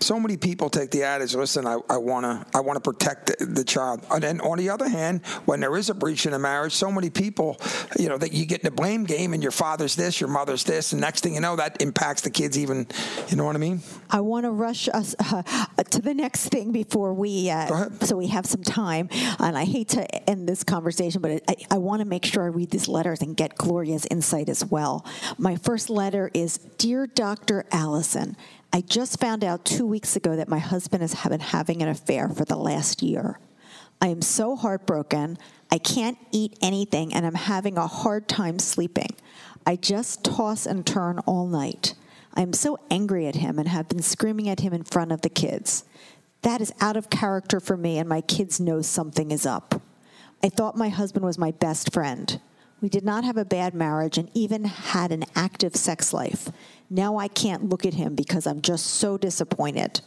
so 0.00 0.20
many 0.20 0.36
people 0.36 0.68
take 0.68 0.90
the 0.90 1.02
adage, 1.02 1.34
listen, 1.34 1.66
I, 1.66 1.78
I 1.88 1.96
want 1.96 2.24
to 2.24 2.56
I 2.56 2.60
wanna 2.60 2.80
protect 2.80 3.38
the, 3.38 3.46
the, 3.46 3.64
child. 3.64 4.04
And 4.10 4.22
then 4.22 4.40
on 4.42 4.58
the 4.58 4.68
other 4.68 4.88
hand, 4.88 5.24
when 5.46 5.60
there 5.60 5.74
is 5.76 5.88
a 5.88 5.94
breach 5.94 6.26
in 6.26 6.34
a 6.34 6.38
marriage, 6.38 6.72
so 6.72 6.92
many 6.92 7.08
people, 7.08 7.58
you 7.98 8.08
know, 8.08 8.18
that 8.18 8.32
you 8.32 8.44
get 8.44 8.60
in 8.60 8.64
the 8.64 8.70
blame 8.70 9.04
game 9.04 9.32
and 9.32 9.42
your 9.42 9.52
father's 9.52 9.96
this, 9.96 10.20
your 10.20 10.28
mother's 10.28 10.64
this, 10.64 10.92
and 10.92 11.00
next 11.00 11.22
thing 11.22 11.34
you 11.34 11.40
know, 11.40 11.56
that 11.56 11.80
impacts 11.80 12.20
the 12.20 12.30
kids 12.30 12.58
even, 12.58 12.86
you 13.28 13.36
know 13.36 13.44
what 13.44 13.56
I 13.56 13.58
mean? 13.58 13.80
I 14.10 14.20
want 14.20 14.44
to 14.44 14.50
rush 14.50 14.88
us 14.88 15.14
uh, 15.32 15.42
to 15.90 16.02
the 16.02 16.12
next 16.12 16.48
thing 16.48 16.70
before 16.70 17.14
we, 17.14 17.48
uh, 17.48 17.88
so 18.00 18.16
we 18.16 18.26
have 18.28 18.44
some 18.44 18.62
time. 18.62 19.08
And 19.38 19.56
I 19.56 19.64
hate 19.64 19.88
to 19.90 20.30
end 20.30 20.46
this 20.46 20.64
conversation, 20.64 21.22
but 21.22 21.42
I, 21.48 21.56
I 21.70 21.78
want 21.78 22.00
to 22.00 22.06
make 22.06 22.26
sure 22.26 22.42
I 22.42 22.48
read 22.48 22.70
these 22.70 22.88
letters 22.88 23.22
and 23.22 23.34
get 23.34 23.56
Gloria's 23.56 24.06
insight 24.10 24.50
as 24.50 24.64
well. 24.64 25.06
My 25.38 25.56
first 25.56 25.88
letter 25.88 26.30
is 26.34 26.58
Dear 26.58 27.06
Dr. 27.54 27.68
Alyson, 27.70 28.34
I 28.72 28.80
just 28.80 29.20
found 29.20 29.44
out 29.44 29.64
two 29.64 29.86
weeks 29.86 30.16
ago 30.16 30.34
that 30.34 30.48
my 30.48 30.58
husband 30.58 31.02
has 31.02 31.14
been 31.14 31.38
having 31.38 31.82
an 31.82 31.88
affair 31.88 32.28
for 32.28 32.44
the 32.44 32.56
last 32.56 33.00
year. 33.00 33.38
I 34.00 34.08
am 34.08 34.22
so 34.22 34.56
heartbroken. 34.56 35.38
I 35.70 35.78
can't 35.78 36.18
eat 36.32 36.58
anything 36.60 37.14
and 37.14 37.24
I'm 37.24 37.36
having 37.36 37.78
a 37.78 37.86
hard 37.86 38.26
time 38.26 38.58
sleeping. 38.58 39.10
I 39.64 39.76
just 39.76 40.24
toss 40.24 40.66
and 40.66 40.84
turn 40.84 41.20
all 41.20 41.46
night. 41.46 41.94
I 42.34 42.42
am 42.42 42.52
so 42.52 42.80
angry 42.90 43.28
at 43.28 43.36
him 43.36 43.60
and 43.60 43.68
have 43.68 43.88
been 43.88 44.02
screaming 44.02 44.48
at 44.48 44.58
him 44.58 44.72
in 44.72 44.82
front 44.82 45.12
of 45.12 45.20
the 45.20 45.28
kids. 45.28 45.84
That 46.42 46.60
is 46.60 46.72
out 46.80 46.96
of 46.96 47.08
character 47.08 47.60
for 47.60 47.76
me, 47.76 47.98
and 47.98 48.08
my 48.08 48.20
kids 48.20 48.58
know 48.58 48.82
something 48.82 49.30
is 49.30 49.46
up. 49.46 49.80
I 50.42 50.48
thought 50.48 50.76
my 50.76 50.88
husband 50.88 51.24
was 51.24 51.38
my 51.38 51.52
best 51.52 51.92
friend. 51.92 52.40
We 52.84 52.90
did 52.90 53.04
not 53.04 53.24
have 53.24 53.38
a 53.38 53.46
bad 53.46 53.72
marriage 53.72 54.18
and 54.18 54.28
even 54.34 54.64
had 54.64 55.10
an 55.10 55.24
active 55.34 55.74
sex 55.74 56.12
life. 56.12 56.50
Now 56.94 57.16
I 57.16 57.26
can't 57.26 57.68
look 57.68 57.84
at 57.84 57.94
him 57.94 58.14
because 58.14 58.46
I'm 58.46 58.62
just 58.62 58.86
so 58.86 59.18
disappointed. 59.18 60.00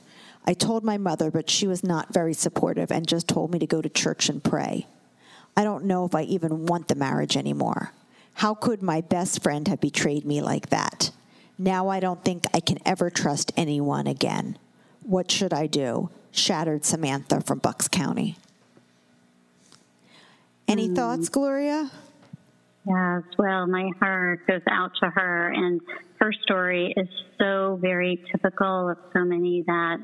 I 0.46 0.54
told 0.54 0.86
my 0.86 0.98
mother, 0.98 1.30
but 1.30 1.50
she 1.50 1.68
was 1.68 1.84
not 1.84 2.14
very 2.14 2.34
supportive 2.34 2.94
and 2.94 3.06
just 3.06 3.28
told 3.28 3.52
me 3.52 3.60
to 3.60 3.68
go 3.68 3.82
to 3.82 3.90
church 3.90 4.30
and 4.30 4.42
pray. 4.42 4.88
I 5.58 5.66
don't 5.66 5.84
know 5.84 6.06
if 6.06 6.16
I 6.16 6.22
even 6.22 6.66
want 6.66 6.88
the 6.88 6.96
marriage 6.96 7.36
anymore. 7.36 7.92
How 8.36 8.54
could 8.54 8.82
my 8.82 9.02
best 9.02 9.44
friend 9.44 9.68
have 9.68 9.82
betrayed 9.82 10.24
me 10.24 10.42
like 10.42 10.70
that? 10.70 11.12
Now 11.58 11.90
I 11.90 12.00
don't 12.00 12.24
think 12.24 12.46
I 12.54 12.62
can 12.62 12.80
ever 12.86 13.10
trust 13.10 13.52
anyone 13.58 14.08
again. 14.08 14.58
What 15.04 15.30
should 15.30 15.52
I 15.52 15.68
do? 15.68 16.10
Shattered 16.32 16.86
Samantha 16.86 17.42
from 17.42 17.60
Bucks 17.60 17.90
County. 17.90 18.38
Any 20.70 20.88
mm. 20.88 20.96
thoughts, 20.96 21.28
Gloria? 21.28 21.92
Yes, 22.88 23.24
well, 23.38 23.68
my 23.68 23.92
heart 24.00 24.48
goes 24.48 24.62
out 24.70 24.92
to 25.02 25.10
her, 25.10 25.52
and 25.52 25.82
her 26.20 26.34
story 26.44 26.94
is 26.96 27.08
so 27.38 27.78
very 27.82 28.24
typical 28.32 28.90
of 28.90 28.98
so 29.14 29.24
many 29.24 29.64
that 29.68 29.98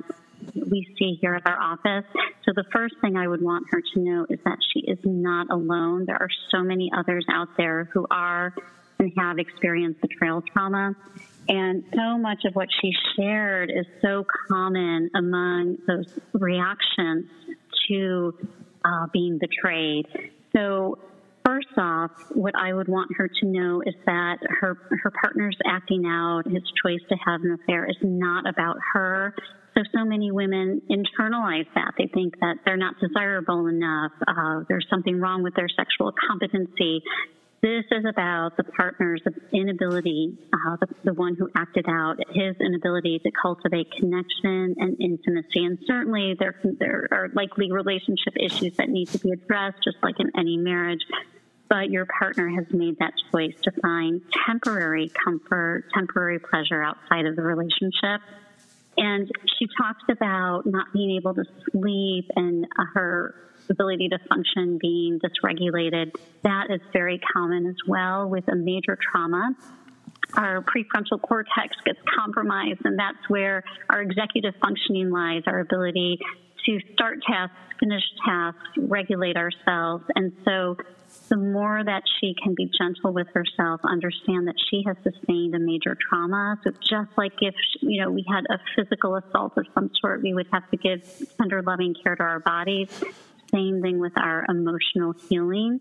we 0.55 0.87
see 0.97 1.17
here 1.21 1.35
at 1.35 1.47
our 1.47 1.59
office. 1.59 2.05
So, 2.45 2.51
the 2.55 2.65
first 2.71 2.95
thing 3.01 3.15
I 3.15 3.27
would 3.27 3.41
want 3.41 3.67
her 3.71 3.81
to 3.93 3.99
know 3.99 4.25
is 4.29 4.39
that 4.45 4.57
she 4.73 4.81
is 4.81 4.99
not 5.03 5.49
alone. 5.49 6.05
There 6.05 6.21
are 6.21 6.29
so 6.51 6.61
many 6.61 6.91
others 6.95 7.25
out 7.31 7.49
there 7.57 7.89
who 7.93 8.05
are 8.11 8.53
and 8.99 9.11
have 9.17 9.39
experienced 9.39 10.01
betrayal 10.01 10.41
trauma. 10.41 10.95
And 11.49 11.83
so 11.93 12.17
much 12.17 12.45
of 12.45 12.55
what 12.55 12.69
she 12.81 12.93
shared 13.15 13.69
is 13.69 13.85
so 14.01 14.25
common 14.47 15.09
among 15.13 15.77
those 15.87 16.07
reactions 16.31 17.25
to 17.89 18.33
uh, 18.85 19.07
being 19.11 19.39
betrayed. 19.39 20.07
So, 20.55 20.99
First 21.45 21.77
off, 21.77 22.11
what 22.31 22.53
I 22.55 22.73
would 22.73 22.87
want 22.87 23.11
her 23.17 23.27
to 23.27 23.45
know 23.45 23.81
is 23.85 23.95
that 24.05 24.37
her 24.61 24.77
her 25.03 25.11
partner's 25.21 25.57
acting 25.65 26.05
out, 26.05 26.43
his 26.45 26.63
choice 26.81 27.01
to 27.09 27.15
have 27.25 27.41
an 27.41 27.57
affair 27.61 27.85
is 27.89 27.97
not 28.01 28.47
about 28.47 28.77
her. 28.93 29.35
So 29.75 29.81
so 29.93 30.05
many 30.05 30.31
women 30.31 30.81
internalize 30.89 31.67
that. 31.75 31.93
They 31.97 32.07
think 32.13 32.39
that 32.39 32.57
they're 32.65 32.77
not 32.77 32.95
desirable 33.01 33.67
enough. 33.67 34.11
Uh, 34.25 34.61
there's 34.69 34.85
something 34.89 35.19
wrong 35.19 35.43
with 35.43 35.55
their 35.55 35.67
sexual 35.67 36.13
competency. 36.27 37.01
This 37.63 37.85
is 37.91 38.03
about 38.03 38.57
the 38.57 38.65
partner's 38.65 39.21
inability, 39.53 40.37
uh, 40.51 40.75
the, 40.81 40.87
the, 41.05 41.13
one 41.13 41.37
who 41.37 41.49
acted 41.55 41.85
out, 41.87 42.17
his 42.33 42.57
inability 42.59 43.19
to 43.19 43.31
cultivate 43.41 43.89
connection 43.97 44.75
and 44.77 44.99
intimacy. 44.99 45.63
And 45.63 45.79
certainly 45.87 46.35
there, 46.37 46.59
there 46.77 47.07
are 47.09 47.29
likely 47.33 47.71
relationship 47.71 48.33
issues 48.37 48.75
that 48.75 48.89
need 48.89 49.07
to 49.11 49.19
be 49.19 49.31
addressed, 49.31 49.77
just 49.81 49.95
like 50.03 50.19
in 50.19 50.29
any 50.37 50.57
marriage. 50.57 50.99
But 51.69 51.89
your 51.89 52.05
partner 52.05 52.49
has 52.49 52.65
made 52.71 52.97
that 52.99 53.13
choice 53.31 53.55
to 53.61 53.71
find 53.81 54.21
temporary 54.45 55.09
comfort, 55.23 55.85
temporary 55.93 56.39
pleasure 56.39 56.83
outside 56.83 57.25
of 57.27 57.37
the 57.37 57.43
relationship. 57.43 58.19
And 58.97 59.31
she 59.57 59.67
talks 59.77 60.03
about 60.09 60.63
not 60.65 60.91
being 60.91 61.15
able 61.15 61.33
to 61.35 61.45
sleep 61.71 62.29
and 62.35 62.67
her 62.93 63.35
ability 63.73 64.09
to 64.09 64.19
function 64.29 64.77
being 64.81 65.19
dysregulated. 65.19 66.11
That 66.43 66.67
is 66.69 66.81
very 66.91 67.19
common 67.33 67.65
as 67.67 67.75
well 67.87 68.29
with 68.29 68.47
a 68.47 68.55
major 68.55 68.97
trauma. 69.11 69.55
Our 70.35 70.63
prefrontal 70.63 71.21
cortex 71.21 71.75
gets 71.85 71.99
compromised, 72.15 72.81
and 72.85 72.97
that's 72.97 73.29
where 73.29 73.63
our 73.89 74.01
executive 74.01 74.53
functioning 74.61 75.11
lies, 75.11 75.43
our 75.47 75.59
ability 75.59 76.19
to 76.65 76.79
start 76.93 77.19
tasks, 77.27 77.55
finish 77.79 78.03
tasks, 78.25 78.61
regulate 78.77 79.35
ourselves. 79.35 80.05
And 80.15 80.31
so 80.45 80.77
the 81.29 81.37
more 81.37 81.83
that 81.83 82.03
she 82.19 82.35
can 82.41 82.55
be 82.55 82.69
gentle 82.77 83.13
with 83.13 83.27
herself, 83.33 83.81
understand 83.83 84.47
that 84.47 84.55
she 84.69 84.83
has 84.85 84.95
sustained 85.03 85.55
a 85.55 85.59
major 85.59 85.97
trauma. 86.09 86.59
So 86.63 86.71
just 86.71 87.11
like 87.17 87.33
if 87.41 87.55
you 87.81 88.01
know 88.01 88.11
we 88.11 88.25
had 88.27 88.45
a 88.49 88.59
physical 88.75 89.15
assault 89.15 89.53
of 89.57 89.65
some 89.73 89.91
sort, 89.99 90.21
we 90.21 90.33
would 90.33 90.47
have 90.51 90.69
to 90.71 90.77
give 90.77 91.03
tender, 91.37 91.61
loving 91.61 91.95
care 92.01 92.15
to 92.15 92.23
our 92.23 92.39
bodies. 92.39 93.03
Same 93.53 93.81
thing 93.81 93.99
with 93.99 94.13
our 94.17 94.45
emotional 94.49 95.13
healing. 95.29 95.79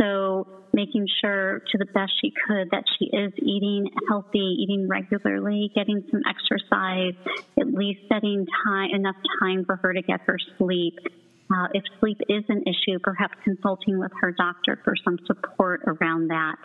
So 0.00 0.46
making 0.72 1.06
sure 1.20 1.60
to 1.70 1.78
the 1.78 1.86
best 1.86 2.12
she 2.20 2.30
could 2.46 2.70
that 2.70 2.84
she 2.98 3.06
is 3.06 3.32
eating 3.38 3.90
healthy, 4.08 4.38
eating 4.38 4.86
regularly, 4.88 5.70
getting 5.74 6.04
some 6.10 6.20
exercise, 6.28 7.14
at 7.58 7.66
least 7.72 8.00
setting 8.08 8.46
time 8.64 8.90
enough 8.94 9.16
time 9.40 9.64
for 9.64 9.76
her 9.76 9.92
to 9.92 10.02
get 10.02 10.20
her 10.26 10.38
sleep. 10.56 10.98
Uh, 11.50 11.66
if 11.72 11.82
sleep 11.98 12.18
is 12.28 12.44
an 12.48 12.62
issue, 12.66 12.98
perhaps 13.02 13.34
consulting 13.42 13.98
with 13.98 14.12
her 14.20 14.32
doctor 14.32 14.78
for 14.84 14.94
some 15.02 15.18
support 15.26 15.80
around 15.86 16.28
that. 16.28 16.56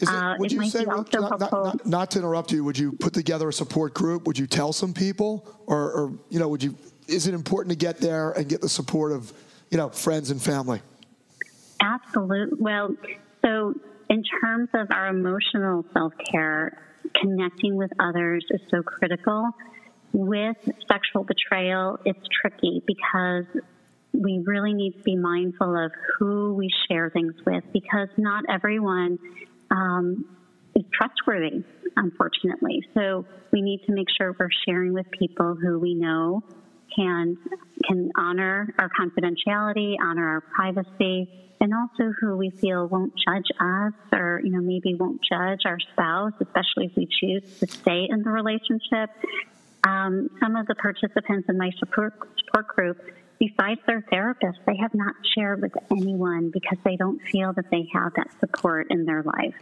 It, 0.00 0.08
uh, 0.08 0.34
would 0.38 0.50
you 0.50 0.66
say, 0.68 0.84
not, 0.84 1.12
not, 1.12 1.40
not, 1.40 1.86
not, 1.86 2.10
to 2.12 2.20
interrupt 2.20 2.50
you, 2.50 2.64
would 2.64 2.78
you 2.78 2.92
put 2.92 3.12
together 3.12 3.50
a 3.50 3.52
support 3.52 3.92
group? 3.92 4.26
Would 4.26 4.38
you 4.38 4.46
tell 4.46 4.72
some 4.72 4.94
people, 4.94 5.46
or, 5.66 5.92
or 5.92 6.12
you 6.30 6.38
know, 6.38 6.48
would 6.48 6.62
you? 6.62 6.74
Is 7.06 7.26
it 7.26 7.34
important 7.34 7.70
to 7.70 7.76
get 7.76 7.98
there 7.98 8.30
and 8.30 8.48
get 8.48 8.62
the 8.62 8.68
support 8.68 9.12
of, 9.12 9.30
you 9.70 9.78
know, 9.78 9.88
friends 9.88 10.30
and 10.30 10.42
family? 10.42 10.80
Absolutely. 11.80 12.58
Well, 12.60 12.94
so 13.42 13.74
in 14.08 14.22
terms 14.40 14.68
of 14.74 14.88
our 14.90 15.08
emotional 15.08 15.84
self 15.92 16.12
care, 16.30 16.76
connecting 17.20 17.76
with 17.76 17.90
others 17.98 18.44
is 18.50 18.60
so 18.70 18.82
critical. 18.82 19.50
With 20.12 20.56
sexual 20.90 21.22
betrayal, 21.22 21.98
it's 22.04 22.18
tricky 22.42 22.82
because 22.84 23.44
we 24.12 24.42
really 24.44 24.74
need 24.74 24.92
to 24.94 25.02
be 25.04 25.14
mindful 25.14 25.76
of 25.76 25.92
who 26.18 26.54
we 26.54 26.68
share 26.88 27.10
things 27.10 27.34
with 27.46 27.62
because 27.72 28.08
not 28.18 28.42
everyone 28.52 29.20
um, 29.70 30.24
is 30.74 30.82
trustworthy, 30.92 31.62
unfortunately. 31.96 32.84
So 32.92 33.24
we 33.52 33.62
need 33.62 33.84
to 33.86 33.92
make 33.92 34.08
sure 34.18 34.34
we're 34.36 34.48
sharing 34.66 34.92
with 34.92 35.08
people 35.12 35.54
who 35.54 35.78
we 35.78 35.94
know 35.94 36.42
can 36.94 37.36
can 37.86 38.10
honor 38.16 38.74
our 38.78 38.88
confidentiality, 38.88 39.96
honor 40.00 40.28
our 40.28 40.40
privacy, 40.40 41.28
and 41.60 41.72
also 41.74 42.12
who 42.20 42.36
we 42.36 42.50
feel 42.50 42.86
won't 42.86 43.12
judge 43.16 43.50
us 43.58 43.92
or 44.12 44.40
you 44.44 44.50
know 44.50 44.60
maybe 44.60 44.94
won't 44.94 45.20
judge 45.22 45.60
our 45.64 45.78
spouse, 45.92 46.32
especially 46.40 46.86
if 46.86 46.96
we 46.96 47.06
choose 47.06 47.58
to 47.58 47.66
stay 47.66 48.06
in 48.08 48.22
the 48.22 48.30
relationship. 48.30 49.10
Um, 49.82 50.28
some 50.40 50.56
of 50.56 50.66
the 50.66 50.74
participants 50.74 51.48
in 51.48 51.56
my 51.56 51.70
support, 51.78 52.12
support 52.44 52.68
group 52.68 52.98
besides 53.40 53.80
their 53.86 54.02
therapist, 54.10 54.58
they 54.66 54.76
have 54.76 54.94
not 54.94 55.14
shared 55.34 55.62
with 55.62 55.72
anyone 55.90 56.50
because 56.50 56.78
they 56.84 56.96
don't 56.96 57.20
feel 57.32 57.52
that 57.54 57.70
they 57.70 57.88
have 57.92 58.12
that 58.14 58.28
support 58.38 58.88
in 58.90 59.06
their 59.06 59.22
life. 59.22 59.54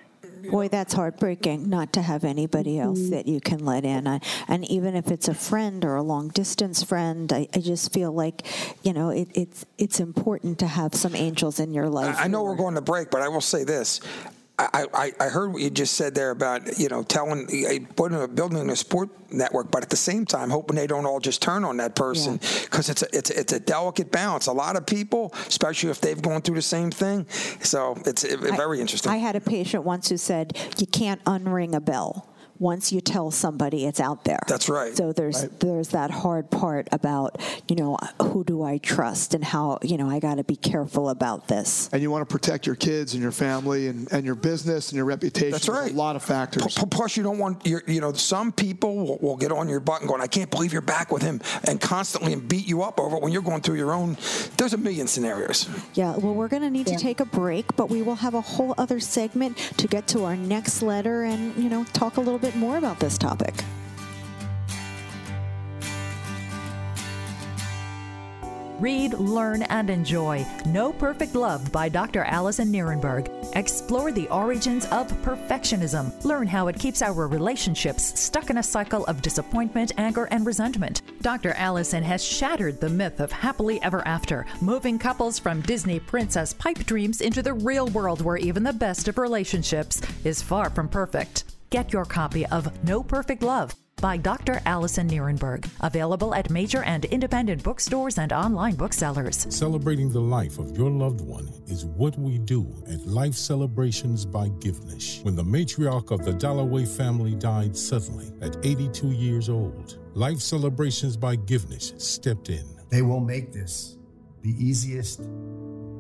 Boy, 0.51 0.69
that's 0.69 0.93
heartbreaking 0.95 1.69
not 1.69 1.93
to 1.95 2.03
have 2.03 2.25
anybody 2.25 2.79
else 2.79 2.99
mm-hmm. 2.99 3.11
that 3.11 3.27
you 3.27 3.41
can 3.41 3.65
let 3.65 3.85
in. 3.85 4.07
I, 4.07 4.21
and 4.47 4.65
even 4.71 4.95
if 4.95 5.11
it's 5.11 5.29
a 5.29 5.35
friend 5.35 5.85
or 5.85 5.97
a 5.97 6.03
long 6.03 6.29
distance 6.29 6.83
friend, 6.83 7.33
I, 7.33 7.49
I 7.55 7.61
just 7.61 7.93
feel 7.93 8.13
like, 8.13 8.47
you 8.83 8.93
know, 8.93 9.11
it, 9.11 9.29
it's 9.35 9.67
it's 9.79 10.01
important 10.01 10.59
to 10.61 10.67
have 10.67 10.95
some 10.95 11.15
angels 11.15 11.61
in 11.61 11.73
your 11.73 11.89
life. 11.89 12.17
I 12.19 12.29
know 12.29 12.43
we're 12.43 12.57
going 12.57 12.75
to 12.75 12.81
break, 12.81 13.11
but 13.11 13.23
I 13.23 13.29
will 13.29 13.41
say 13.41 13.65
this. 13.65 14.01
I, 14.59 14.87
I, 14.93 15.13
I, 15.21 15.29
heard 15.29 15.53
what 15.53 15.63
you 15.63 15.71
just 15.71 15.95
said 15.95 16.17
there 16.17 16.31
about 16.31 16.79
you 16.79 16.89
know 16.89 17.05
telling 17.05 17.47
eh, 17.53 17.79
putting 17.95 18.21
a 18.21 18.27
building 18.27 18.69
a 18.71 18.77
sport 18.77 19.09
network, 19.31 19.71
but 19.71 19.85
at 19.85 19.91
the 19.91 19.97
same 19.97 20.25
time 20.25 20.51
hoping 20.51 20.75
they 20.75 20.89
don't 20.89 21.07
all 21.07 21.21
just 21.21 21.41
turn 21.41 21.65
on 21.65 21.77
that 21.77 21.95
person 21.95 22.39
because 22.65 22.89
yeah. 22.89 22.93
it's 22.93 23.03
a, 23.03 23.17
it's 23.17 23.31
a, 23.31 23.41
it's 23.41 23.53
a 23.53 23.61
delicate 23.61 24.11
balance. 24.11 24.47
A 24.49 24.53
lot 24.53 24.75
of 24.77 24.85
people, 24.85 25.33
especially 25.47 25.91
if 25.91 26.01
they've 26.01 26.21
gone 26.21 26.43
through 26.43 26.57
the 26.57 26.63
same 26.63 26.91
thing, 26.91 27.27
so 27.61 27.97
it's 28.05 28.25
it, 28.25 28.41
I, 28.43 28.57
very 28.57 28.81
interesting. 28.81 29.13
I 29.13 29.19
had 29.19 29.37
a 29.37 29.41
patient 29.41 29.85
once 29.85 30.09
who 30.09 30.17
said 30.17 30.59
you 30.79 30.87
can't 30.87 31.23
unring 31.25 31.75
a 31.75 31.81
bell 31.81 32.28
once 32.59 32.93
you 32.93 33.01
tell 33.01 33.31
somebody 33.31 33.87
it's 33.87 34.01
out 34.01 34.25
there. 34.25 34.41
That's 34.49 34.69
right. 34.69 34.97
So 34.97 35.13
there's 35.13 35.43
right. 35.43 35.61
there's 35.61 35.89
that 35.89 36.11
hard 36.11 36.51
part 36.51 36.89
about, 36.93 37.41
you 37.69 37.77
know, 37.77 37.97
who 38.21 38.45
do 38.45 38.63
I 38.63 38.79
trust 38.79 39.35
and 39.35 39.45
how, 39.45 39.79
you 39.83 39.97
know, 39.97 40.09
I 40.09 40.19
got 40.19 40.37
to 40.37 40.45
be 40.45 40.57
careful 40.57 41.09
about 41.09 41.49
this. 41.49 41.89
And 41.93 42.03
you 42.03 42.11
want 42.11 42.29
to 42.29 42.33
protect 42.33 42.67
your 42.67 42.75
kids 42.75 43.15
and 43.15 43.23
your 43.23 43.33
family 43.33 43.89
and, 43.89 44.11
and 44.13 44.25
your 44.25 44.35
business 44.35 44.91
and 44.91 44.97
your 44.97 45.05
reputation. 45.05 45.53
That's 45.53 45.69
right. 45.69 45.83
There's 45.83 45.93
a 45.93 45.97
lot 45.97 46.17
of 46.17 46.23
factors. 46.23 46.77
P- 46.77 46.87
plus 46.91 47.17
you 47.17 47.23
don't 47.23 47.39
want 47.39 47.67
your, 47.67 47.83
you 47.87 48.01
know, 48.01 48.13
some 48.13 48.53
people 48.53 48.97
will, 48.97 49.19
will, 49.19 49.37
get 49.39 49.53
on 49.53 49.69
your 49.69 49.79
butt 49.79 50.01
and 50.01 50.09
going, 50.09 50.21
I 50.21 50.27
can't 50.27 50.51
believe 50.51 50.73
you're 50.73 50.83
back 50.83 51.13
with 51.13 51.23
him 51.23 51.41
and 51.65 51.81
constantly 51.81 52.33
and 52.33 52.49
beat 52.49 52.67
you 52.67 52.83
up 52.83 52.99
over 52.99 53.17
it 53.17 53.23
when 53.23 53.33
you're 53.33 53.43
going 53.43 53.61
through 53.61 53.77
your 53.77 53.93
own. 53.93 54.17
There's 54.57 54.73
a 54.73 54.79
million 54.79 55.07
scenarios. 55.07 55.69
Yeah. 55.95 56.17
Well, 56.17 56.35
we're 56.35 56.49
going 56.49 56.63
to 56.63 56.71
need 56.71 56.89
yeah. 56.89 56.97
to 56.97 57.03
take 57.03 57.21
a 57.21 57.25
break, 57.25 57.77
but 57.77 57.89
we 57.89 58.03
will 58.03 58.17
have 58.17 58.35
a 58.35 58.41
whole 58.41 58.75
other 58.79 58.99
segment 58.99 59.57
to 59.77 59.87
get 59.87 60.09
to 60.09 60.25
our 60.25 60.37
next 60.37 60.83
letter 60.83 61.23
and, 61.23 61.57
you 61.57 61.69
know, 61.69 61.85
talk 61.85 62.17
a 62.17 62.21
little 62.21 62.39
bit 62.39 62.48
more 62.57 62.77
about 62.77 62.99
this 63.01 63.19
topic. 63.19 63.55
Read, 68.79 69.15
learn, 69.15 69.63
and 69.63 69.91
enjoy 69.91 70.47
No 70.67 70.93
Perfect 70.93 71.35
Love 71.35 71.73
by 71.73 71.89
Dr. 71.89 72.23
Alyson 72.23 72.71
Nerenberg. 72.71 73.29
Explore 73.57 74.13
the 74.13 74.29
origins 74.29 74.85
of 74.87 75.11
perfectionism. 75.23 76.13
Learn 76.25 76.47
how 76.47 76.69
it 76.69 76.79
keeps 76.79 77.03
our 77.03 77.27
relationships 77.27 78.17
stuck 78.21 78.51
in 78.51 78.59
a 78.59 78.63
cycle 78.63 79.05
of 79.07 79.21
disappointment, 79.21 79.91
anger, 79.99 80.29
and 80.31 80.47
resentment. 80.47 81.03
Dr. 81.23 81.55
Alyson 81.55 82.05
has 82.05 82.25
shattered 82.25 82.81
the 82.81 82.89
myth 82.89 83.19
of 83.19 83.33
happily 83.33 83.83
ever 83.83 84.07
after, 84.07 84.47
moving 84.61 84.97
couples 84.97 85.41
from 85.41 85.61
Disney 85.63 85.99
princess 85.99 86.53
pipe 86.53 86.79
dreams 86.87 87.21
into 87.21 87.43
the 87.43 87.55
real 87.55 87.89
world 87.89 88.21
where 88.21 88.37
even 88.37 88.63
the 88.63 88.73
best 88.73 89.09
of 89.09 89.19
relationships 89.19 90.01
is 90.23 90.41
far 90.41 90.71
from 90.71 90.89
perfect. 90.89 91.48
Get 91.71 91.93
your 91.93 92.07
copy 92.07 92.47
of 92.47 92.83
No 92.83 93.03
Perfect 93.03 93.43
Love 93.43 93.77
by 94.01 94.17
Dr. 94.17 94.63
Alyson 94.65 95.07
Nerenberg, 95.11 95.69
available 95.81 96.35
at 96.35 96.49
major 96.49 96.83
and 96.85 97.05
independent 97.05 97.63
bookstores 97.63 98.17
and 98.17 98.33
online 98.33 98.75
booksellers. 98.75 99.47
Celebrating 99.51 100.11
the 100.11 100.21
life 100.21 100.59
of 100.59 100.79
your 100.79 100.89
loved 100.89 101.21
one 101.21 101.47
is 101.67 101.85
what 101.85 102.19
we 102.19 102.39
do 102.39 102.67
at 102.91 103.07
Life 103.07 103.35
Celebrations 103.35 104.25
by 104.25 104.49
Givnish. 104.61 105.21
When 105.25 105.37
the 105.37 105.43
matriarch 105.43 106.11
of 106.11 106.25
the 106.25 106.33
Dalloway 106.33 106.87
family 106.87 107.35
died 107.35 107.77
suddenly 107.77 108.33
at 108.41 108.57
82 108.65 109.09
years 109.09 109.51
old, 109.51 109.99
Life 110.15 110.41
Celebrations 110.41 111.19
by 111.19 111.37
Givnish 111.37 111.93
stepped 111.99 112.49
in. 112.49 112.65
They 112.89 113.03
will 113.03 113.21
make 113.21 113.53
this 113.53 113.99
the 114.41 114.55
easiest 114.59 115.19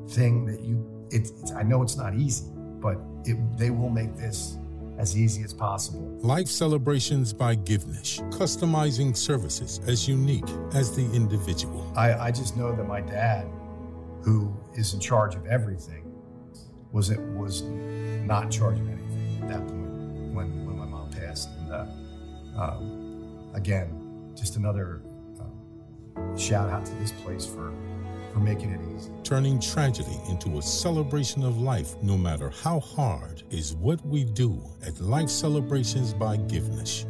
thing 0.08 0.46
that 0.46 0.60
you. 0.62 0.82
It's, 1.10 1.30
it's 1.42 1.52
I 1.52 1.62
know 1.62 1.82
it's 1.82 1.96
not 1.96 2.14
easy, 2.14 2.46
but 2.80 2.96
it, 3.24 3.36
they 3.58 3.70
will 3.70 3.90
make 3.90 4.16
this 4.16 4.56
as 4.99 5.16
easy 5.16 5.42
as 5.44 5.55
possible. 5.55 6.01
Life 6.20 6.49
Celebrations 6.49 7.32
by 7.32 7.55
Givnish, 7.55 8.18
customizing 8.30 9.16
services 9.16 9.80
as 9.86 10.09
unique 10.09 10.49
as 10.74 10.94
the 10.94 11.05
individual. 11.14 11.90
I, 11.96 12.14
I 12.14 12.30
just 12.30 12.57
know 12.57 12.74
that 12.74 12.86
my 12.86 13.01
dad, 13.01 13.46
who 14.22 14.55
is 14.74 14.94
in 14.94 15.01
charge 15.01 15.36
of 15.36 15.46
everything, 15.46 16.05
was 16.92 17.11
it 17.11 17.20
was 17.20 17.62
not 17.62 18.44
in 18.44 18.51
charge 18.51 18.80
of 18.80 18.88
anything 18.88 19.42
at 19.42 19.49
that 19.49 19.66
point 19.68 20.34
when, 20.34 20.66
when 20.66 20.78
my 20.78 20.84
mom 20.84 21.11
passed. 21.11 21.49
And 21.59 21.72
uh, 21.72 21.86
um, 22.61 23.51
again, 23.55 24.32
just 24.34 24.57
another 24.57 25.03
uh, 25.40 26.36
shout 26.36 26.68
out 26.70 26.84
to 26.86 26.94
this 26.96 27.12
place 27.12 27.46
for 27.46 27.72
for 28.32 28.40
making 28.40 28.70
it 28.70 28.80
easy. 28.96 29.10
Turning 29.24 29.60
tragedy 29.60 30.18
into 30.28 30.58
a 30.58 30.62
celebration 30.62 31.44
of 31.44 31.58
life, 31.58 31.94
no 32.02 32.16
matter 32.16 32.50
how 32.50 32.80
hard, 32.80 33.42
is 33.50 33.74
what 33.74 34.04
we 34.06 34.24
do 34.24 34.60
at 34.86 35.00
Life 35.00 35.30
Celebrations 35.30 36.14
by 36.14 36.36
Givnish. 36.36 37.04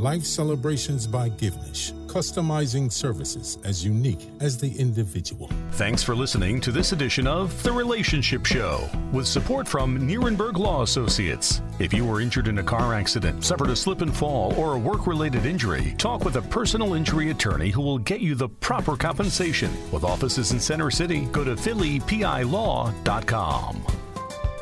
Life 0.00 0.24
Celebrations 0.24 1.06
by 1.06 1.28
Givnish, 1.28 1.92
customizing 2.06 2.90
services 2.90 3.58
as 3.64 3.84
unique 3.84 4.30
as 4.40 4.56
the 4.56 4.74
individual. 4.78 5.50
Thanks 5.72 6.02
for 6.02 6.16
listening 6.16 6.58
to 6.62 6.72
this 6.72 6.92
edition 6.92 7.26
of 7.26 7.62
The 7.62 7.70
Relationship 7.70 8.46
Show 8.46 8.88
with 9.12 9.26
support 9.26 9.68
from 9.68 9.98
Nerenberg 9.98 10.56
Law 10.56 10.80
Associates. 10.80 11.60
If 11.78 11.92
you 11.92 12.06
were 12.06 12.22
injured 12.22 12.48
in 12.48 12.60
a 12.60 12.62
car 12.62 12.94
accident, 12.94 13.44
suffered 13.44 13.68
a 13.68 13.76
slip 13.76 14.00
and 14.00 14.16
fall, 14.16 14.54
or 14.54 14.74
a 14.74 14.78
work 14.78 15.06
related 15.06 15.44
injury, 15.44 15.94
talk 15.98 16.24
with 16.24 16.36
a 16.36 16.42
personal 16.42 16.94
injury 16.94 17.30
attorney 17.30 17.68
who 17.68 17.82
will 17.82 17.98
get 17.98 18.22
you 18.22 18.34
the 18.34 18.48
proper 18.48 18.96
compensation. 18.96 19.70
With 19.92 20.04
offices 20.04 20.52
in 20.52 20.60
Center 20.60 20.90
City, 20.90 21.26
go 21.26 21.44
to 21.44 21.56
phillypilaw.com. 21.56 23.86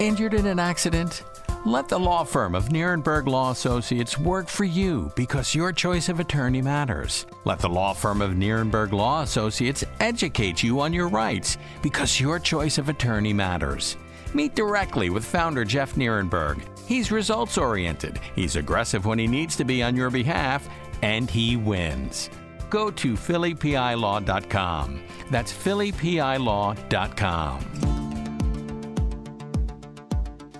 Injured 0.00 0.34
in 0.34 0.46
an 0.46 0.58
accident? 0.58 1.22
Let 1.68 1.86
the 1.86 1.98
law 1.98 2.24
firm 2.24 2.54
of 2.54 2.70
Nerenberg 2.70 3.26
Law 3.26 3.50
Associates 3.50 4.18
work 4.18 4.48
for 4.48 4.64
you 4.64 5.12
because 5.14 5.54
your 5.54 5.70
choice 5.70 6.08
of 6.08 6.18
attorney 6.18 6.62
matters. 6.62 7.26
Let 7.44 7.58
the 7.58 7.68
law 7.68 7.92
firm 7.92 8.22
of 8.22 8.30
Nerenberg 8.30 8.92
Law 8.92 9.20
Associates 9.20 9.84
educate 10.00 10.62
you 10.62 10.80
on 10.80 10.94
your 10.94 11.08
rights 11.08 11.58
because 11.82 12.18
your 12.18 12.38
choice 12.38 12.78
of 12.78 12.88
attorney 12.88 13.34
matters. 13.34 13.98
Meet 14.32 14.54
directly 14.54 15.10
with 15.10 15.26
founder 15.26 15.62
Jeff 15.62 15.94
Nerenberg. 15.94 16.62
He's 16.86 17.12
results 17.12 17.58
oriented, 17.58 18.18
he's 18.34 18.56
aggressive 18.56 19.04
when 19.04 19.18
he 19.18 19.26
needs 19.26 19.54
to 19.56 19.64
be 19.64 19.82
on 19.82 19.94
your 19.94 20.08
behalf, 20.08 20.66
and 21.02 21.28
he 21.28 21.58
wins. 21.58 22.30
Go 22.70 22.90
to 22.92 23.12
phillypilaw.com. 23.12 25.02
That's 25.30 25.52
phillypilaw.com. 25.52 27.97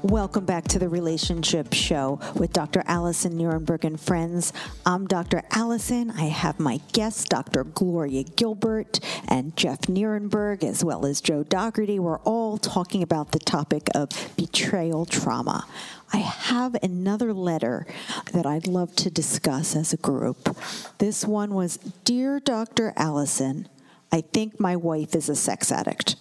Welcome 0.04 0.44
back 0.44 0.68
to 0.68 0.78
the 0.78 0.88
Relationship 0.88 1.72
Show 1.72 2.20
with 2.36 2.52
Dr. 2.52 2.84
Alyson 2.86 3.32
Nerenberg 3.32 3.82
and 3.82 4.00
friends. 4.00 4.52
I'm 4.86 5.08
Dr. 5.08 5.42
Alyson. 5.50 6.12
I 6.12 6.26
have 6.26 6.60
my 6.60 6.80
guests, 6.92 7.24
Dr. 7.24 7.64
Gloria 7.64 8.22
Gilbert 8.22 9.00
and 9.26 9.56
Jeff 9.56 9.80
Nerenberg, 9.82 10.62
as 10.62 10.84
well 10.84 11.04
as 11.04 11.20
Joe 11.20 11.42
Dougherty. 11.42 11.98
We're 11.98 12.20
all 12.20 12.58
talking 12.58 13.02
about 13.02 13.32
the 13.32 13.40
topic 13.40 13.88
of 13.92 14.08
betrayal 14.36 15.04
trauma. 15.04 15.66
I 16.12 16.18
have 16.18 16.76
another 16.80 17.34
letter 17.34 17.84
that 18.32 18.46
I'd 18.46 18.68
love 18.68 18.94
to 18.96 19.10
discuss 19.10 19.74
as 19.74 19.92
a 19.92 19.96
group. 19.96 20.56
This 20.98 21.24
one 21.24 21.54
was 21.54 21.76
Dear 22.04 22.38
Dr. 22.38 22.92
Alyson, 22.96 23.66
I 24.12 24.20
think 24.20 24.60
my 24.60 24.76
wife 24.76 25.16
is 25.16 25.28
a 25.28 25.34
sex 25.34 25.72
addict. 25.72 26.14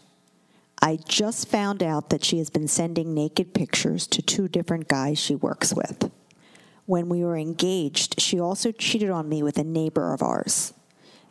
I 0.81 0.97
just 1.07 1.47
found 1.47 1.81
out 1.81 2.09
that 2.09 2.23
she 2.23 2.37
has 2.37 2.49
been 2.49 2.67
sending 2.67 3.13
naked 3.13 3.53
pictures 3.53 4.05
to 4.07 4.21
two 4.21 4.47
different 4.47 4.87
guys 4.87 5.17
she 5.17 5.35
works 5.35 5.73
with. 5.73 6.11
When 6.85 7.09
we 7.09 7.23
were 7.23 7.37
engaged, 7.37 8.21
she 8.21 8.39
also 8.39 8.71
cheated 8.71 9.09
on 9.09 9.27
me 9.27 9.43
with 9.43 9.57
a 9.57 9.63
neighbor 9.63 10.13
of 10.13 10.21
ours. 10.21 10.73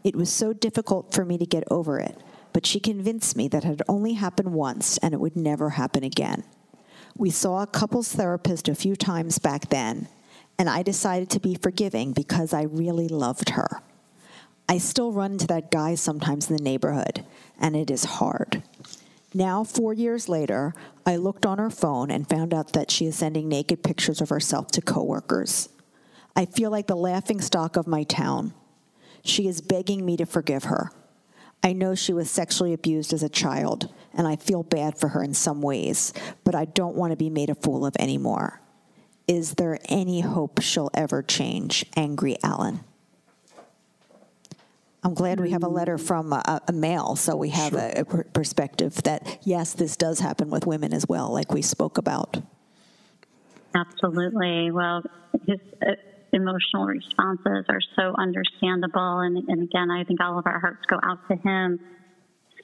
It 0.04 0.16
was 0.16 0.32
so 0.32 0.52
difficult 0.52 1.14
for 1.14 1.24
me 1.24 1.38
to 1.38 1.46
get 1.46 1.64
over 1.70 1.98
it, 1.98 2.20
but 2.52 2.66
she 2.66 2.80
convinced 2.80 3.36
me 3.36 3.48
that 3.48 3.64
it 3.64 3.66
had 3.66 3.82
only 3.88 4.14
happened 4.14 4.52
once 4.52 4.98
and 4.98 5.14
it 5.14 5.20
would 5.20 5.36
never 5.36 5.70
happen 5.70 6.04
again. 6.04 6.44
We 7.16 7.30
saw 7.30 7.62
a 7.62 7.66
couples 7.66 8.12
therapist 8.12 8.68
a 8.68 8.74
few 8.74 8.96
times 8.96 9.38
back 9.38 9.70
then, 9.70 10.08
and 10.58 10.68
I 10.68 10.82
decided 10.82 11.30
to 11.30 11.40
be 11.40 11.54
forgiving 11.54 12.12
because 12.12 12.52
I 12.52 12.62
really 12.62 13.08
loved 13.08 13.50
her. 13.50 13.80
I 14.68 14.78
still 14.78 15.12
run 15.12 15.32
into 15.32 15.46
that 15.46 15.70
guy 15.70 15.94
sometimes 15.94 16.50
in 16.50 16.56
the 16.56 16.62
neighborhood, 16.62 17.24
and 17.58 17.76
it 17.76 17.90
is 17.90 18.04
hard. 18.04 18.62
Now, 19.34 19.64
four 19.64 19.92
years 19.92 20.28
later, 20.28 20.74
I 21.04 21.16
looked 21.16 21.44
on 21.44 21.58
her 21.58 21.70
phone 21.70 22.10
and 22.10 22.28
found 22.28 22.54
out 22.54 22.72
that 22.72 22.90
she 22.90 23.06
is 23.06 23.16
sending 23.16 23.48
naked 23.48 23.82
pictures 23.82 24.20
of 24.20 24.28
herself 24.28 24.68
to 24.72 24.80
coworkers. 24.80 25.68
I 26.34 26.46
feel 26.46 26.70
like 26.70 26.86
the 26.86 26.96
laughing 26.96 27.40
stock 27.40 27.76
of 27.76 27.86
my 27.86 28.04
town. 28.04 28.54
She 29.24 29.48
is 29.48 29.60
begging 29.60 30.04
me 30.04 30.16
to 30.18 30.26
forgive 30.26 30.64
her. 30.64 30.90
I 31.62 31.72
know 31.72 31.94
she 31.94 32.12
was 32.12 32.30
sexually 32.30 32.72
abused 32.72 33.12
as 33.12 33.22
a 33.22 33.28
child, 33.28 33.92
and 34.14 34.28
I 34.28 34.36
feel 34.36 34.62
bad 34.62 34.98
for 34.98 35.08
her 35.08 35.22
in 35.22 35.34
some 35.34 35.62
ways, 35.62 36.12
but 36.44 36.54
I 36.54 36.64
don't 36.64 36.94
want 36.94 37.10
to 37.10 37.16
be 37.16 37.30
made 37.30 37.50
a 37.50 37.54
fool 37.54 37.84
of 37.84 37.96
anymore. 37.98 38.60
Is 39.26 39.54
there 39.54 39.78
any 39.86 40.20
hope 40.20 40.60
she'll 40.60 40.90
ever 40.94 41.22
change? 41.22 41.84
Angry 41.96 42.36
Alan. 42.44 42.80
I'm 45.06 45.14
glad 45.14 45.38
we 45.38 45.52
have 45.52 45.62
a 45.62 45.68
letter 45.68 45.98
from 45.98 46.32
a, 46.32 46.60
a 46.66 46.72
male, 46.72 47.14
so 47.14 47.36
we 47.36 47.50
have 47.50 47.70
sure. 47.70 47.78
a, 47.78 48.00
a 48.00 48.24
perspective 48.24 49.00
that, 49.04 49.38
yes, 49.44 49.72
this 49.72 49.96
does 49.96 50.18
happen 50.18 50.50
with 50.50 50.66
women 50.66 50.92
as 50.92 51.08
well, 51.08 51.32
like 51.32 51.52
we 51.52 51.62
spoke 51.62 51.96
about. 51.96 52.42
Absolutely. 53.72 54.72
Well, 54.72 55.04
his 55.46 55.60
uh, 55.80 55.92
emotional 56.32 56.86
responses 56.86 57.66
are 57.68 57.78
so 57.94 58.16
understandable. 58.18 59.20
And, 59.20 59.48
and 59.48 59.62
again, 59.62 59.92
I 59.92 60.02
think 60.02 60.20
all 60.20 60.40
of 60.40 60.46
our 60.48 60.58
hearts 60.58 60.84
go 60.88 60.98
out 61.00 61.20
to 61.28 61.36
him. 61.36 61.78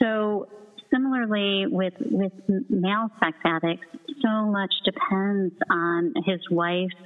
So, 0.00 0.48
similarly 0.90 1.66
with 1.68 1.94
with 2.00 2.32
male 2.68 3.08
sex 3.20 3.36
addicts, 3.44 3.86
so 4.20 4.46
much 4.46 4.74
depends 4.84 5.54
on 5.70 6.12
his 6.26 6.40
wife's 6.50 6.96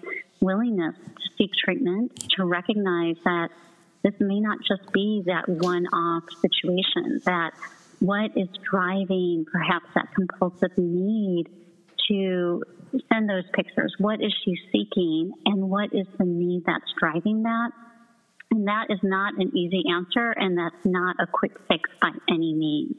willingness 0.41 0.95
to 0.97 1.29
seek 1.37 1.51
treatment, 1.63 2.27
to 2.39 2.47
recognize 2.47 3.17
that 3.25 3.51
this 4.07 4.15
may 4.21 4.39
not 4.39 4.59
just 4.59 4.93
be 4.93 5.23
that 5.27 5.49
one 5.49 5.87
off 5.87 6.23
situation, 6.41 7.21
that 7.25 7.51
what 7.99 8.31
is 8.37 8.49
driving 8.71 9.45
perhaps 9.51 9.87
that 9.97 10.07
compulsive 10.15 10.71
need 10.77 11.47
to 12.09 12.63
send 13.13 13.29
those 13.29 13.43
pictures? 13.53 13.93
What 13.99 14.21
is 14.23 14.33
she 14.45 14.57
seeking? 14.71 15.33
And 15.45 15.69
what 15.69 15.93
is 15.93 16.07
the 16.19 16.25
need 16.25 16.63
that's 16.67 16.85
driving 17.01 17.43
that? 17.43 17.71
And 18.53 18.69
that 18.69 18.87
is 18.91 19.01
not 19.03 19.35
an 19.39 19.51
easy 19.57 19.83
answer, 19.93 20.31
and 20.31 20.57
that's 20.57 20.85
not 20.85 21.17
a 21.19 21.27
quick 21.27 21.59
fix 21.67 21.91
by 22.01 22.11
any 22.29 22.55
means. 22.55 22.95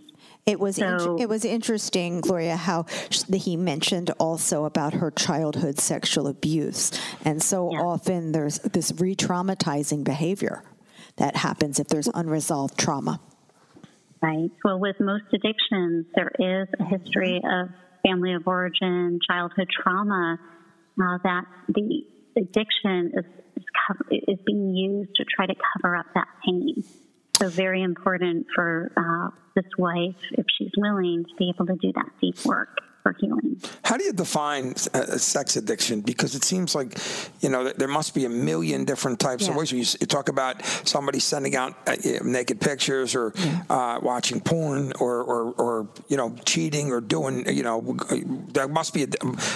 It 0.45 0.59
was 0.59 0.75
so, 0.75 1.15
in, 1.15 1.21
it 1.21 1.29
was 1.29 1.45
interesting, 1.45 2.19
Gloria, 2.19 2.57
how 2.57 2.85
he 3.31 3.55
mentioned 3.55 4.11
also 4.19 4.65
about 4.65 4.95
her 4.95 5.09
childhood 5.09 5.79
sexual 5.79 6.27
abuse, 6.27 6.91
and 7.23 7.41
so 7.41 7.71
yeah. 7.71 7.79
often 7.79 8.33
there's 8.33 8.59
this 8.59 8.91
re-traumatizing 8.99 10.03
behavior 10.03 10.63
that 11.17 11.35
happens 11.35 11.79
if 11.79 11.87
there's 11.87 12.07
unresolved 12.13 12.77
trauma. 12.77 13.19
Right. 14.21 14.49
Well, 14.63 14.79
with 14.79 14.95
most 14.99 15.25
addictions, 15.33 16.05
there 16.15 16.31
is 16.39 16.67
a 16.79 16.83
history 16.83 17.37
of 17.43 17.69
family 18.03 18.33
of 18.33 18.47
origin, 18.47 19.19
childhood 19.27 19.67
trauma 19.69 20.39
uh, 20.99 21.17
that 21.23 21.43
the 21.67 22.03
addiction 22.35 23.11
is, 23.13 23.25
is, 23.55 23.63
cover, 23.87 24.05
is, 24.09 24.39
being 24.45 24.75
used 24.75 25.15
to 25.15 25.25
try 25.25 25.45
to 25.45 25.53
cover 25.73 25.95
up 25.95 26.07
that 26.15 26.27
pain. 26.45 26.83
So, 27.37 27.49
very 27.49 27.83
important 27.83 28.47
for 28.55 28.91
uh, 28.97 29.29
this 29.55 29.69
wife, 29.77 30.15
if 30.31 30.45
she's 30.57 30.71
willing, 30.77 31.25
to 31.29 31.35
be 31.35 31.51
able 31.53 31.67
to 31.67 31.75
do 31.75 31.91
that 31.93 32.09
deep 32.19 32.43
work 32.45 32.79
for 33.07 33.15
healing. 33.19 33.61
How 33.83 33.97
do 33.97 34.03
you 34.03 34.13
define 34.13 34.71
uh, 34.93 35.17
sex 35.17 35.55
addiction? 35.55 36.01
Because 36.01 36.35
it 36.35 36.43
seems 36.43 36.75
like, 36.75 36.97
you 37.41 37.49
know, 37.49 37.71
there 37.71 37.87
must 37.87 38.13
be 38.13 38.25
a 38.25 38.29
million 38.29 38.85
different 38.85 39.19
types 39.19 39.45
yeah. 39.45 39.51
of 39.51 39.55
ways. 39.55 39.71
You, 39.71 39.79
you, 39.79 40.07
talk 40.07 40.29
about 40.29 40.63
somebody 40.85 41.19
sending 41.19 41.55
out 41.55 41.75
uh, 41.87 41.95
naked 42.23 42.59
pictures 42.59 43.15
or 43.15 43.33
yeah. 43.35 43.63
uh, 43.69 43.99
watching 44.01 44.41
porn 44.41 44.93
or, 44.99 45.23
or, 45.23 45.51
or, 45.53 45.87
you 46.07 46.17
know, 46.17 46.35
cheating 46.45 46.91
or 46.91 47.01
doing, 47.01 47.47
you 47.53 47.63
know, 47.63 47.97
there 48.51 48.67
must 48.67 48.93
be 48.93 49.03
a 49.03 49.07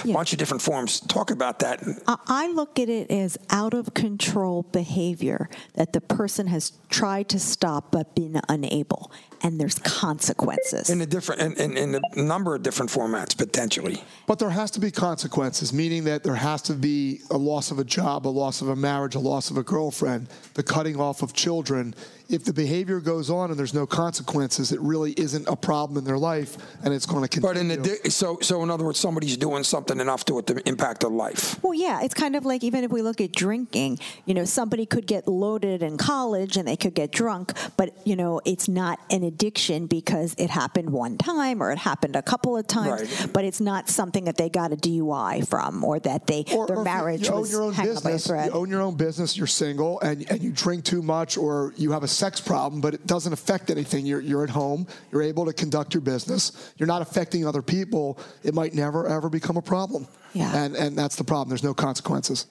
yeah. 0.04 0.14
bunch 0.14 0.32
of 0.32 0.38
different 0.38 0.62
forms. 0.62 1.00
Talk 1.00 1.30
about 1.30 1.58
that. 1.60 1.82
I 2.06 2.48
look 2.48 2.78
at 2.78 2.88
it 2.88 3.10
as 3.10 3.38
out 3.50 3.74
of 3.74 3.94
control 3.94 4.62
behavior 4.72 5.48
that 5.74 5.92
the 5.92 6.00
person 6.00 6.46
has 6.46 6.72
tried 6.88 7.28
to 7.30 7.38
stop 7.38 7.92
but 7.92 8.14
been 8.14 8.40
unable 8.48 9.10
and 9.42 9.60
there's 9.60 9.78
consequences. 9.80 10.88
In 10.90 11.00
a 11.00 11.06
different, 11.06 11.40
in, 11.40 11.76
in, 11.76 11.94
in, 11.94 12.02
a 12.12 12.22
number 12.22 12.54
of 12.54 12.62
different 12.62 12.90
formats, 12.90 13.36
potentially. 13.36 14.02
But 14.26 14.38
there 14.38 14.50
has 14.50 14.70
to 14.72 14.80
be 14.80 14.90
consequences, 14.90 15.72
meaning 15.72 16.04
that 16.04 16.22
there 16.22 16.34
has 16.34 16.62
to 16.62 16.74
be 16.74 17.20
a 17.30 17.36
loss 17.36 17.70
of 17.70 17.78
a 17.78 17.84
job, 17.84 18.26
a 18.26 18.28
loss 18.28 18.62
of 18.62 18.68
a 18.68 18.76
marriage, 18.76 19.14
a 19.14 19.20
loss 19.20 19.50
of 19.50 19.56
a 19.56 19.62
girlfriend, 19.62 20.28
the 20.54 20.62
cutting 20.62 21.00
off 21.00 21.22
of 21.22 21.32
children, 21.32 21.94
if 22.32 22.44
the 22.44 22.52
behavior 22.52 23.00
goes 23.00 23.28
on 23.30 23.50
and 23.50 23.58
there's 23.58 23.74
no 23.74 23.86
consequences, 23.86 24.72
it 24.72 24.80
really 24.80 25.12
isn't 25.12 25.46
a 25.48 25.56
problem 25.56 25.98
in 25.98 26.04
their 26.04 26.18
life, 26.18 26.56
and 26.82 26.94
it's 26.94 27.06
going 27.06 27.22
to 27.22 27.28
continue. 27.28 27.54
But 27.54 27.60
in 27.60 27.82
the 27.82 28.10
so 28.10 28.38
so 28.40 28.62
in 28.62 28.70
other 28.70 28.84
words, 28.84 28.98
somebody's 28.98 29.36
doing 29.36 29.64
something 29.64 30.00
enough 30.00 30.24
to 30.26 30.38
it 30.38 30.46
to 30.46 30.66
impact 30.68 31.00
their 31.00 31.10
life. 31.10 31.62
Well, 31.62 31.74
yeah, 31.74 32.02
it's 32.02 32.14
kind 32.14 32.34
of 32.34 32.44
like 32.44 32.64
even 32.64 32.84
if 32.84 32.90
we 32.90 33.02
look 33.02 33.20
at 33.20 33.32
drinking, 33.32 33.98
you 34.24 34.34
know, 34.34 34.44
somebody 34.44 34.86
could 34.86 35.06
get 35.06 35.28
loaded 35.28 35.82
in 35.82 35.98
college 35.98 36.56
and 36.56 36.66
they 36.66 36.76
could 36.76 36.94
get 36.94 37.12
drunk, 37.12 37.52
but 37.76 37.94
you 38.06 38.16
know, 38.16 38.40
it's 38.44 38.68
not 38.68 38.98
an 39.10 39.22
addiction 39.22 39.86
because 39.86 40.34
it 40.38 40.48
happened 40.50 40.90
one 40.90 41.18
time 41.18 41.62
or 41.62 41.70
it 41.70 41.78
happened 41.78 42.16
a 42.16 42.22
couple 42.22 42.56
of 42.56 42.66
times, 42.66 43.02
right. 43.02 43.32
but 43.32 43.44
it's 43.44 43.60
not 43.60 43.88
something 43.88 44.24
that 44.24 44.36
they 44.36 44.48
got 44.48 44.72
a 44.72 44.76
DUI 44.76 45.46
from 45.46 45.84
or 45.84 45.98
that 46.00 46.26
they 46.26 46.44
or, 46.54 46.66
their 46.66 46.78
or 46.78 46.84
marriage 46.84 47.28
you 47.28 47.34
own 47.34 47.48
your 47.50 47.62
own 47.62 47.74
business. 47.74 48.28
You 48.28 48.50
own 48.52 48.70
your 48.70 48.80
own 48.80 48.96
business. 48.96 49.36
You're 49.36 49.46
single 49.46 50.00
and 50.00 50.28
and 50.30 50.42
you 50.42 50.50
drink 50.50 50.84
too 50.84 51.02
much 51.02 51.36
or 51.36 51.74
you 51.76 51.92
have 51.92 52.02
a 52.02 52.08
sex 52.22 52.40
problem, 52.40 52.80
but 52.80 52.94
it 52.94 53.04
doesn't 53.04 53.32
affect 53.32 53.68
anything. 53.68 54.06
You're, 54.06 54.20
you're 54.20 54.44
at 54.44 54.50
home, 54.50 54.86
you're 55.10 55.22
able 55.22 55.44
to 55.46 55.52
conduct 55.52 55.92
your 55.92 56.02
business, 56.02 56.72
you're 56.76 56.86
not 56.86 57.02
affecting 57.02 57.44
other 57.44 57.62
people. 57.62 58.16
It 58.44 58.54
might 58.54 58.74
never, 58.74 59.08
ever 59.08 59.28
become 59.28 59.56
a 59.56 59.62
problem. 59.62 60.06
Yeah. 60.32 60.56
And, 60.56 60.76
and 60.76 60.96
that's 60.96 61.16
the 61.16 61.24
problem. 61.24 61.48
There's 61.48 61.64
no 61.64 61.74
consequences. 61.74 62.46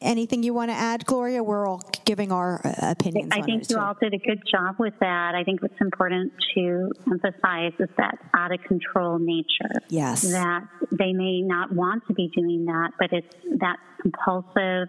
Anything 0.00 0.44
you 0.44 0.54
want 0.54 0.70
to 0.70 0.76
add, 0.76 1.04
Gloria? 1.04 1.42
We're 1.42 1.66
all 1.66 1.82
giving 2.04 2.30
our 2.32 2.64
uh, 2.64 2.92
opinions. 2.92 3.32
I 3.32 3.42
think 3.42 3.68
you 3.68 3.74
too. 3.74 3.80
all 3.80 3.94
did 4.00 4.14
a 4.14 4.18
good 4.18 4.40
job 4.50 4.76
with 4.78 4.94
that. 5.00 5.34
I 5.34 5.42
think 5.42 5.60
what's 5.62 5.80
important 5.80 6.32
to 6.54 6.90
emphasize 7.10 7.72
is 7.80 7.90
that 7.98 8.18
out 8.34 8.52
of 8.52 8.62
control 8.62 9.18
nature. 9.18 9.82
Yes. 9.88 10.22
That 10.22 10.62
they 10.92 11.12
may 11.12 11.42
not 11.42 11.74
want 11.74 12.06
to 12.06 12.14
be 12.14 12.28
doing 12.28 12.64
that, 12.66 12.92
but 13.00 13.12
it's 13.12 13.34
that 13.58 13.76
compulsive, 14.00 14.88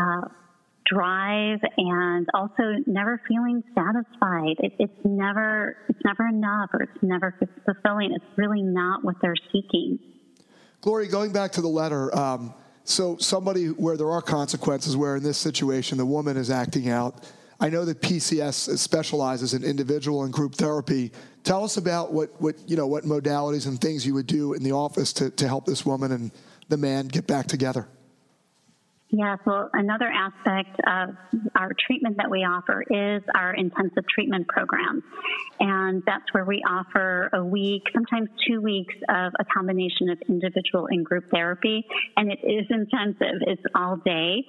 uh, 0.00 0.28
drive 0.92 1.58
and 1.76 2.26
also 2.34 2.76
never 2.86 3.20
feeling 3.28 3.62
satisfied. 3.74 4.56
It, 4.58 4.72
it's 4.78 5.04
never 5.04 5.76
it's 5.88 6.00
never 6.04 6.26
enough 6.28 6.70
or 6.72 6.82
it's 6.82 7.02
never 7.02 7.38
fulfilling. 7.64 8.12
It's 8.12 8.24
really 8.36 8.62
not 8.62 9.04
what 9.04 9.16
they're 9.20 9.34
seeking. 9.52 9.98
Gloria, 10.80 11.10
going 11.10 11.32
back 11.32 11.52
to 11.52 11.60
the 11.60 11.68
letter, 11.68 12.16
um, 12.16 12.54
so 12.84 13.16
somebody 13.18 13.66
where 13.66 13.96
there 13.96 14.10
are 14.10 14.22
consequences, 14.22 14.96
where 14.96 15.16
in 15.16 15.22
this 15.22 15.38
situation 15.38 15.98
the 15.98 16.06
woman 16.06 16.36
is 16.36 16.50
acting 16.50 16.88
out. 16.88 17.24
I 17.60 17.70
know 17.70 17.84
that 17.84 18.00
PCS 18.00 18.78
specializes 18.78 19.52
in 19.52 19.64
individual 19.64 20.22
and 20.22 20.32
group 20.32 20.54
therapy. 20.54 21.10
Tell 21.42 21.64
us 21.64 21.76
about 21.76 22.12
what, 22.12 22.40
what 22.40 22.54
you 22.66 22.76
know 22.76 22.86
what 22.86 23.04
modalities 23.04 23.66
and 23.66 23.80
things 23.80 24.06
you 24.06 24.14
would 24.14 24.26
do 24.28 24.52
in 24.52 24.62
the 24.62 24.72
office 24.72 25.12
to, 25.14 25.30
to 25.30 25.48
help 25.48 25.66
this 25.66 25.84
woman 25.84 26.12
and 26.12 26.30
the 26.68 26.76
man 26.76 27.08
get 27.08 27.26
back 27.26 27.46
together. 27.46 27.88
Yes, 29.10 29.38
well, 29.46 29.70
another 29.72 30.06
aspect 30.06 30.78
of 30.86 31.16
our 31.56 31.72
treatment 31.86 32.18
that 32.18 32.30
we 32.30 32.40
offer 32.40 32.84
is 32.90 33.22
our 33.34 33.54
intensive 33.54 34.04
treatment 34.06 34.46
program. 34.48 35.02
And 35.60 36.02
that's 36.04 36.26
where 36.32 36.44
we 36.44 36.62
offer 36.68 37.30
a 37.32 37.42
week, 37.42 37.84
sometimes 37.94 38.28
two 38.46 38.60
weeks 38.60 38.94
of 39.08 39.32
a 39.40 39.46
combination 39.46 40.10
of 40.10 40.18
individual 40.28 40.88
and 40.90 41.06
group 41.06 41.24
therapy. 41.30 41.86
And 42.18 42.30
it 42.30 42.40
is 42.42 42.66
intensive, 42.68 43.40
it's 43.46 43.62
all 43.74 43.96
day. 43.96 44.44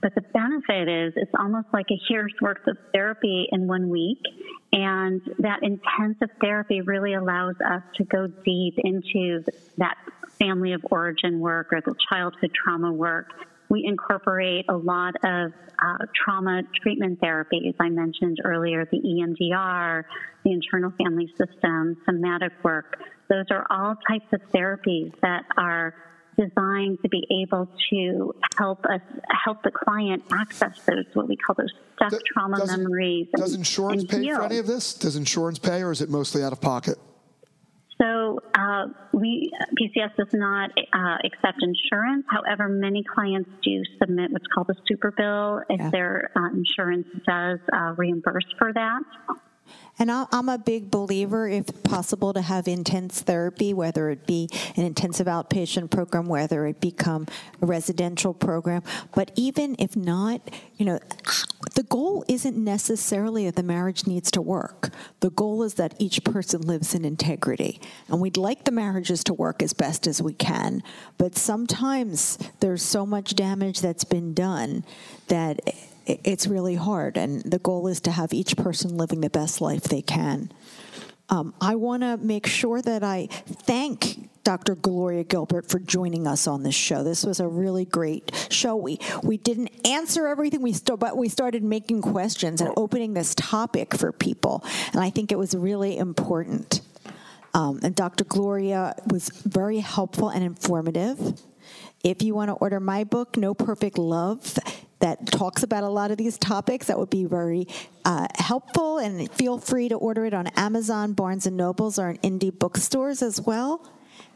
But 0.00 0.14
the 0.14 0.22
benefit 0.22 0.88
is 0.88 1.12
it's 1.16 1.34
almost 1.38 1.68
like 1.74 1.86
a 1.90 2.00
year's 2.08 2.32
worth 2.40 2.66
of 2.66 2.78
therapy 2.94 3.46
in 3.52 3.66
one 3.66 3.90
week. 3.90 4.22
And 4.72 5.20
that 5.40 5.60
intensive 5.62 6.34
therapy 6.40 6.80
really 6.80 7.12
allows 7.12 7.56
us 7.60 7.82
to 7.96 8.04
go 8.04 8.26
deep 8.26 8.74
into 8.78 9.44
that 9.76 9.96
family 10.38 10.72
of 10.72 10.80
origin 10.90 11.40
work 11.40 11.72
or 11.72 11.82
the 11.82 11.94
childhood 12.08 12.52
trauma 12.54 12.90
work 12.90 13.32
we 13.68 13.84
incorporate 13.84 14.66
a 14.68 14.76
lot 14.76 15.14
of 15.24 15.52
uh, 15.78 16.06
trauma 16.14 16.62
treatment 16.82 17.20
therapies. 17.20 17.74
I 17.78 17.88
mentioned 17.88 18.38
earlier 18.44 18.86
the 18.86 18.98
EMDR, 18.98 20.04
the 20.44 20.52
internal 20.52 20.92
family 21.02 21.32
system, 21.36 21.96
somatic 22.04 22.52
work. 22.62 22.98
Those 23.28 23.44
are 23.50 23.66
all 23.70 23.94
types 24.08 24.26
of 24.32 24.40
therapies 24.52 25.12
that 25.20 25.44
are 25.56 25.94
designed 26.38 26.98
to 27.02 27.08
be 27.08 27.26
able 27.42 27.68
to 27.90 28.34
help 28.56 28.84
us 28.86 29.00
help 29.44 29.62
the 29.64 29.72
client 29.72 30.22
access 30.32 30.78
those 30.86 31.04
what 31.14 31.28
we 31.28 31.36
call 31.36 31.56
those 31.58 31.72
stuck 31.96 32.12
trauma 32.32 32.58
does, 32.58 32.70
memories. 32.76 33.26
Does 33.36 33.54
insurance 33.54 34.04
pay 34.04 34.22
heal. 34.22 34.36
for 34.36 34.44
any 34.44 34.58
of 34.58 34.66
this? 34.66 34.94
Does 34.94 35.16
insurance 35.16 35.58
pay, 35.58 35.82
or 35.82 35.90
is 35.90 36.00
it 36.00 36.08
mostly 36.08 36.42
out 36.42 36.52
of 36.52 36.60
pocket? 36.60 36.96
So 38.00 38.38
uh, 38.54 38.86
we 39.12 39.50
PCS 39.80 40.14
does 40.16 40.32
not 40.32 40.70
uh, 40.92 41.16
accept 41.24 41.62
insurance. 41.62 42.24
However, 42.28 42.68
many 42.68 43.02
clients 43.02 43.50
do 43.62 43.82
submit 44.00 44.30
what's 44.30 44.46
called 44.46 44.70
a 44.70 44.74
super 44.86 45.10
bill 45.10 45.62
if 45.68 45.80
yeah. 45.80 45.90
their 45.90 46.30
uh, 46.36 46.48
insurance 46.54 47.08
does 47.26 47.58
uh, 47.72 47.94
reimburse 47.96 48.46
for 48.56 48.72
that. 48.72 49.02
And 50.00 50.12
I'm 50.12 50.48
a 50.48 50.58
big 50.58 50.92
believer, 50.92 51.48
if 51.48 51.66
possible, 51.82 52.32
to 52.32 52.40
have 52.40 52.68
intense 52.68 53.20
therapy, 53.20 53.74
whether 53.74 54.10
it 54.10 54.28
be 54.28 54.48
an 54.76 54.84
intensive 54.84 55.26
outpatient 55.26 55.90
program, 55.90 56.26
whether 56.26 56.66
it 56.66 56.80
become 56.80 57.26
a 57.60 57.66
residential 57.66 58.32
program. 58.32 58.82
But 59.14 59.32
even 59.34 59.74
if 59.80 59.96
not, 59.96 60.40
you 60.76 60.86
know, 60.86 61.00
the 61.74 61.82
goal 61.82 62.24
isn't 62.28 62.56
necessarily 62.56 63.46
that 63.46 63.56
the 63.56 63.64
marriage 63.64 64.06
needs 64.06 64.30
to 64.30 64.40
work. 64.40 64.90
The 65.18 65.30
goal 65.30 65.64
is 65.64 65.74
that 65.74 65.94
each 65.98 66.22
person 66.22 66.60
lives 66.60 66.94
in 66.94 67.04
integrity. 67.04 67.80
And 68.06 68.20
we'd 68.20 68.36
like 68.36 68.64
the 68.64 68.70
marriages 68.70 69.24
to 69.24 69.34
work 69.34 69.64
as 69.64 69.72
best 69.72 70.06
as 70.06 70.22
we 70.22 70.32
can. 70.32 70.84
But 71.18 71.36
sometimes 71.36 72.38
there's 72.60 72.82
so 72.82 73.04
much 73.04 73.34
damage 73.34 73.80
that's 73.80 74.04
been 74.04 74.32
done 74.32 74.84
that 75.26 75.60
it's 76.08 76.46
really 76.46 76.74
hard. 76.74 77.16
And 77.16 77.42
the 77.42 77.58
goal 77.58 77.86
is 77.88 78.00
to 78.02 78.10
have 78.10 78.32
each 78.32 78.56
person 78.56 78.96
living 78.96 79.20
the 79.20 79.30
best 79.30 79.60
life 79.60 79.84
they 79.84 80.02
can. 80.02 80.50
Um, 81.30 81.52
I 81.60 81.74
want 81.74 82.02
to 82.02 82.16
make 82.16 82.46
sure 82.46 82.80
that 82.80 83.04
I 83.04 83.26
thank 83.30 84.30
Dr. 84.44 84.76
Gloria 84.76 85.24
Gilbert 85.24 85.68
for 85.68 85.78
joining 85.78 86.26
us 86.26 86.46
on 86.46 86.62
this 86.62 86.74
show. 86.74 87.02
This 87.04 87.22
was 87.22 87.38
a 87.38 87.46
really 87.46 87.84
great 87.84 88.48
show. 88.48 88.76
We 88.76 88.98
we 89.22 89.36
didn't 89.36 89.86
answer 89.86 90.26
everything, 90.26 90.62
we 90.62 90.72
st- 90.72 90.98
but 90.98 91.18
we 91.18 91.28
started 91.28 91.62
making 91.62 92.00
questions 92.00 92.62
and 92.62 92.72
opening 92.78 93.12
this 93.12 93.34
topic 93.34 93.94
for 93.94 94.10
people, 94.10 94.64
and 94.92 95.02
I 95.02 95.10
think 95.10 95.32
it 95.32 95.38
was 95.38 95.54
really 95.54 95.98
important. 95.98 96.80
Um, 97.52 97.80
and 97.82 97.94
Dr. 97.94 98.24
Gloria 98.24 98.94
was 99.10 99.28
very 99.28 99.80
helpful 99.80 100.30
and 100.30 100.42
informative. 100.42 101.42
If 102.02 102.22
you 102.22 102.34
want 102.34 102.48
to 102.48 102.54
order 102.54 102.80
my 102.80 103.04
book, 103.04 103.36
No 103.36 103.52
Perfect 103.52 103.98
Love, 103.98 104.58
that 105.00 105.26
talks 105.26 105.62
about 105.62 105.84
a 105.84 105.88
lot 105.88 106.10
of 106.10 106.16
these 106.16 106.38
topics. 106.38 106.86
That 106.86 106.98
would 106.98 107.10
be 107.10 107.24
very 107.24 107.66
uh, 108.04 108.26
helpful. 108.36 108.98
And 108.98 109.30
feel 109.32 109.58
free 109.58 109.88
to 109.88 109.94
order 109.94 110.24
it 110.24 110.34
on 110.34 110.48
Amazon, 110.48 111.12
Barnes 111.12 111.46
and 111.46 111.56
Nobles, 111.56 111.98
or 111.98 112.10
in 112.10 112.38
indie 112.38 112.56
bookstores 112.56 113.22
as 113.22 113.40
well. 113.40 113.88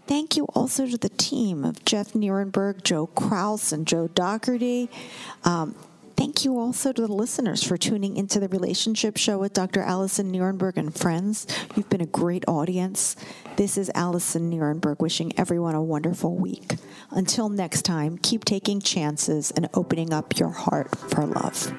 Thank 0.07 0.37
you 0.37 0.45
also 0.55 0.87
to 0.87 0.99
the 0.99 1.09
team 1.09 1.65
of 1.65 1.85
Jeff 1.85 2.13
Nerenberg, 2.13 2.83
Joe 2.83 3.07
Kraus, 3.07 3.73
and 3.73 3.87
Joe 3.87 4.09
Doherty. 4.09 4.91
Um, 5.45 5.77
Thank 6.23 6.45
you 6.45 6.57
also 6.57 6.93
to 6.93 7.03
the 7.09 7.13
listeners 7.13 7.65
for 7.65 7.77
tuning 7.77 8.17
into 8.17 8.39
the 8.39 8.47
Relationship 8.47 9.17
Show 9.17 9.39
with 9.39 9.55
Dr. 9.55 9.83
Alyson 9.83 10.31
Nerenberg 10.31 10.77
and 10.77 10.95
friends. 10.95 11.49
You've 11.75 11.89
been 11.89 12.01
a 12.01 12.07
great 12.07 12.45
audience. 12.47 13.17
This 13.57 13.77
is 13.77 13.91
Alyson 13.97 14.49
Nerenberg 14.49 15.01
wishing 15.01 15.33
everyone 15.37 15.75
a 15.75 15.83
wonderful 15.83 16.37
week. 16.37 16.77
Until 17.11 17.49
next 17.49 17.83
time, 17.83 18.19
keep 18.19 18.45
taking 18.45 18.81
chances 18.81 19.51
and 19.51 19.69
opening 19.75 20.13
up 20.13 20.39
your 20.39 20.51
heart 20.51 20.97
for 20.97 21.27
love. 21.27 21.75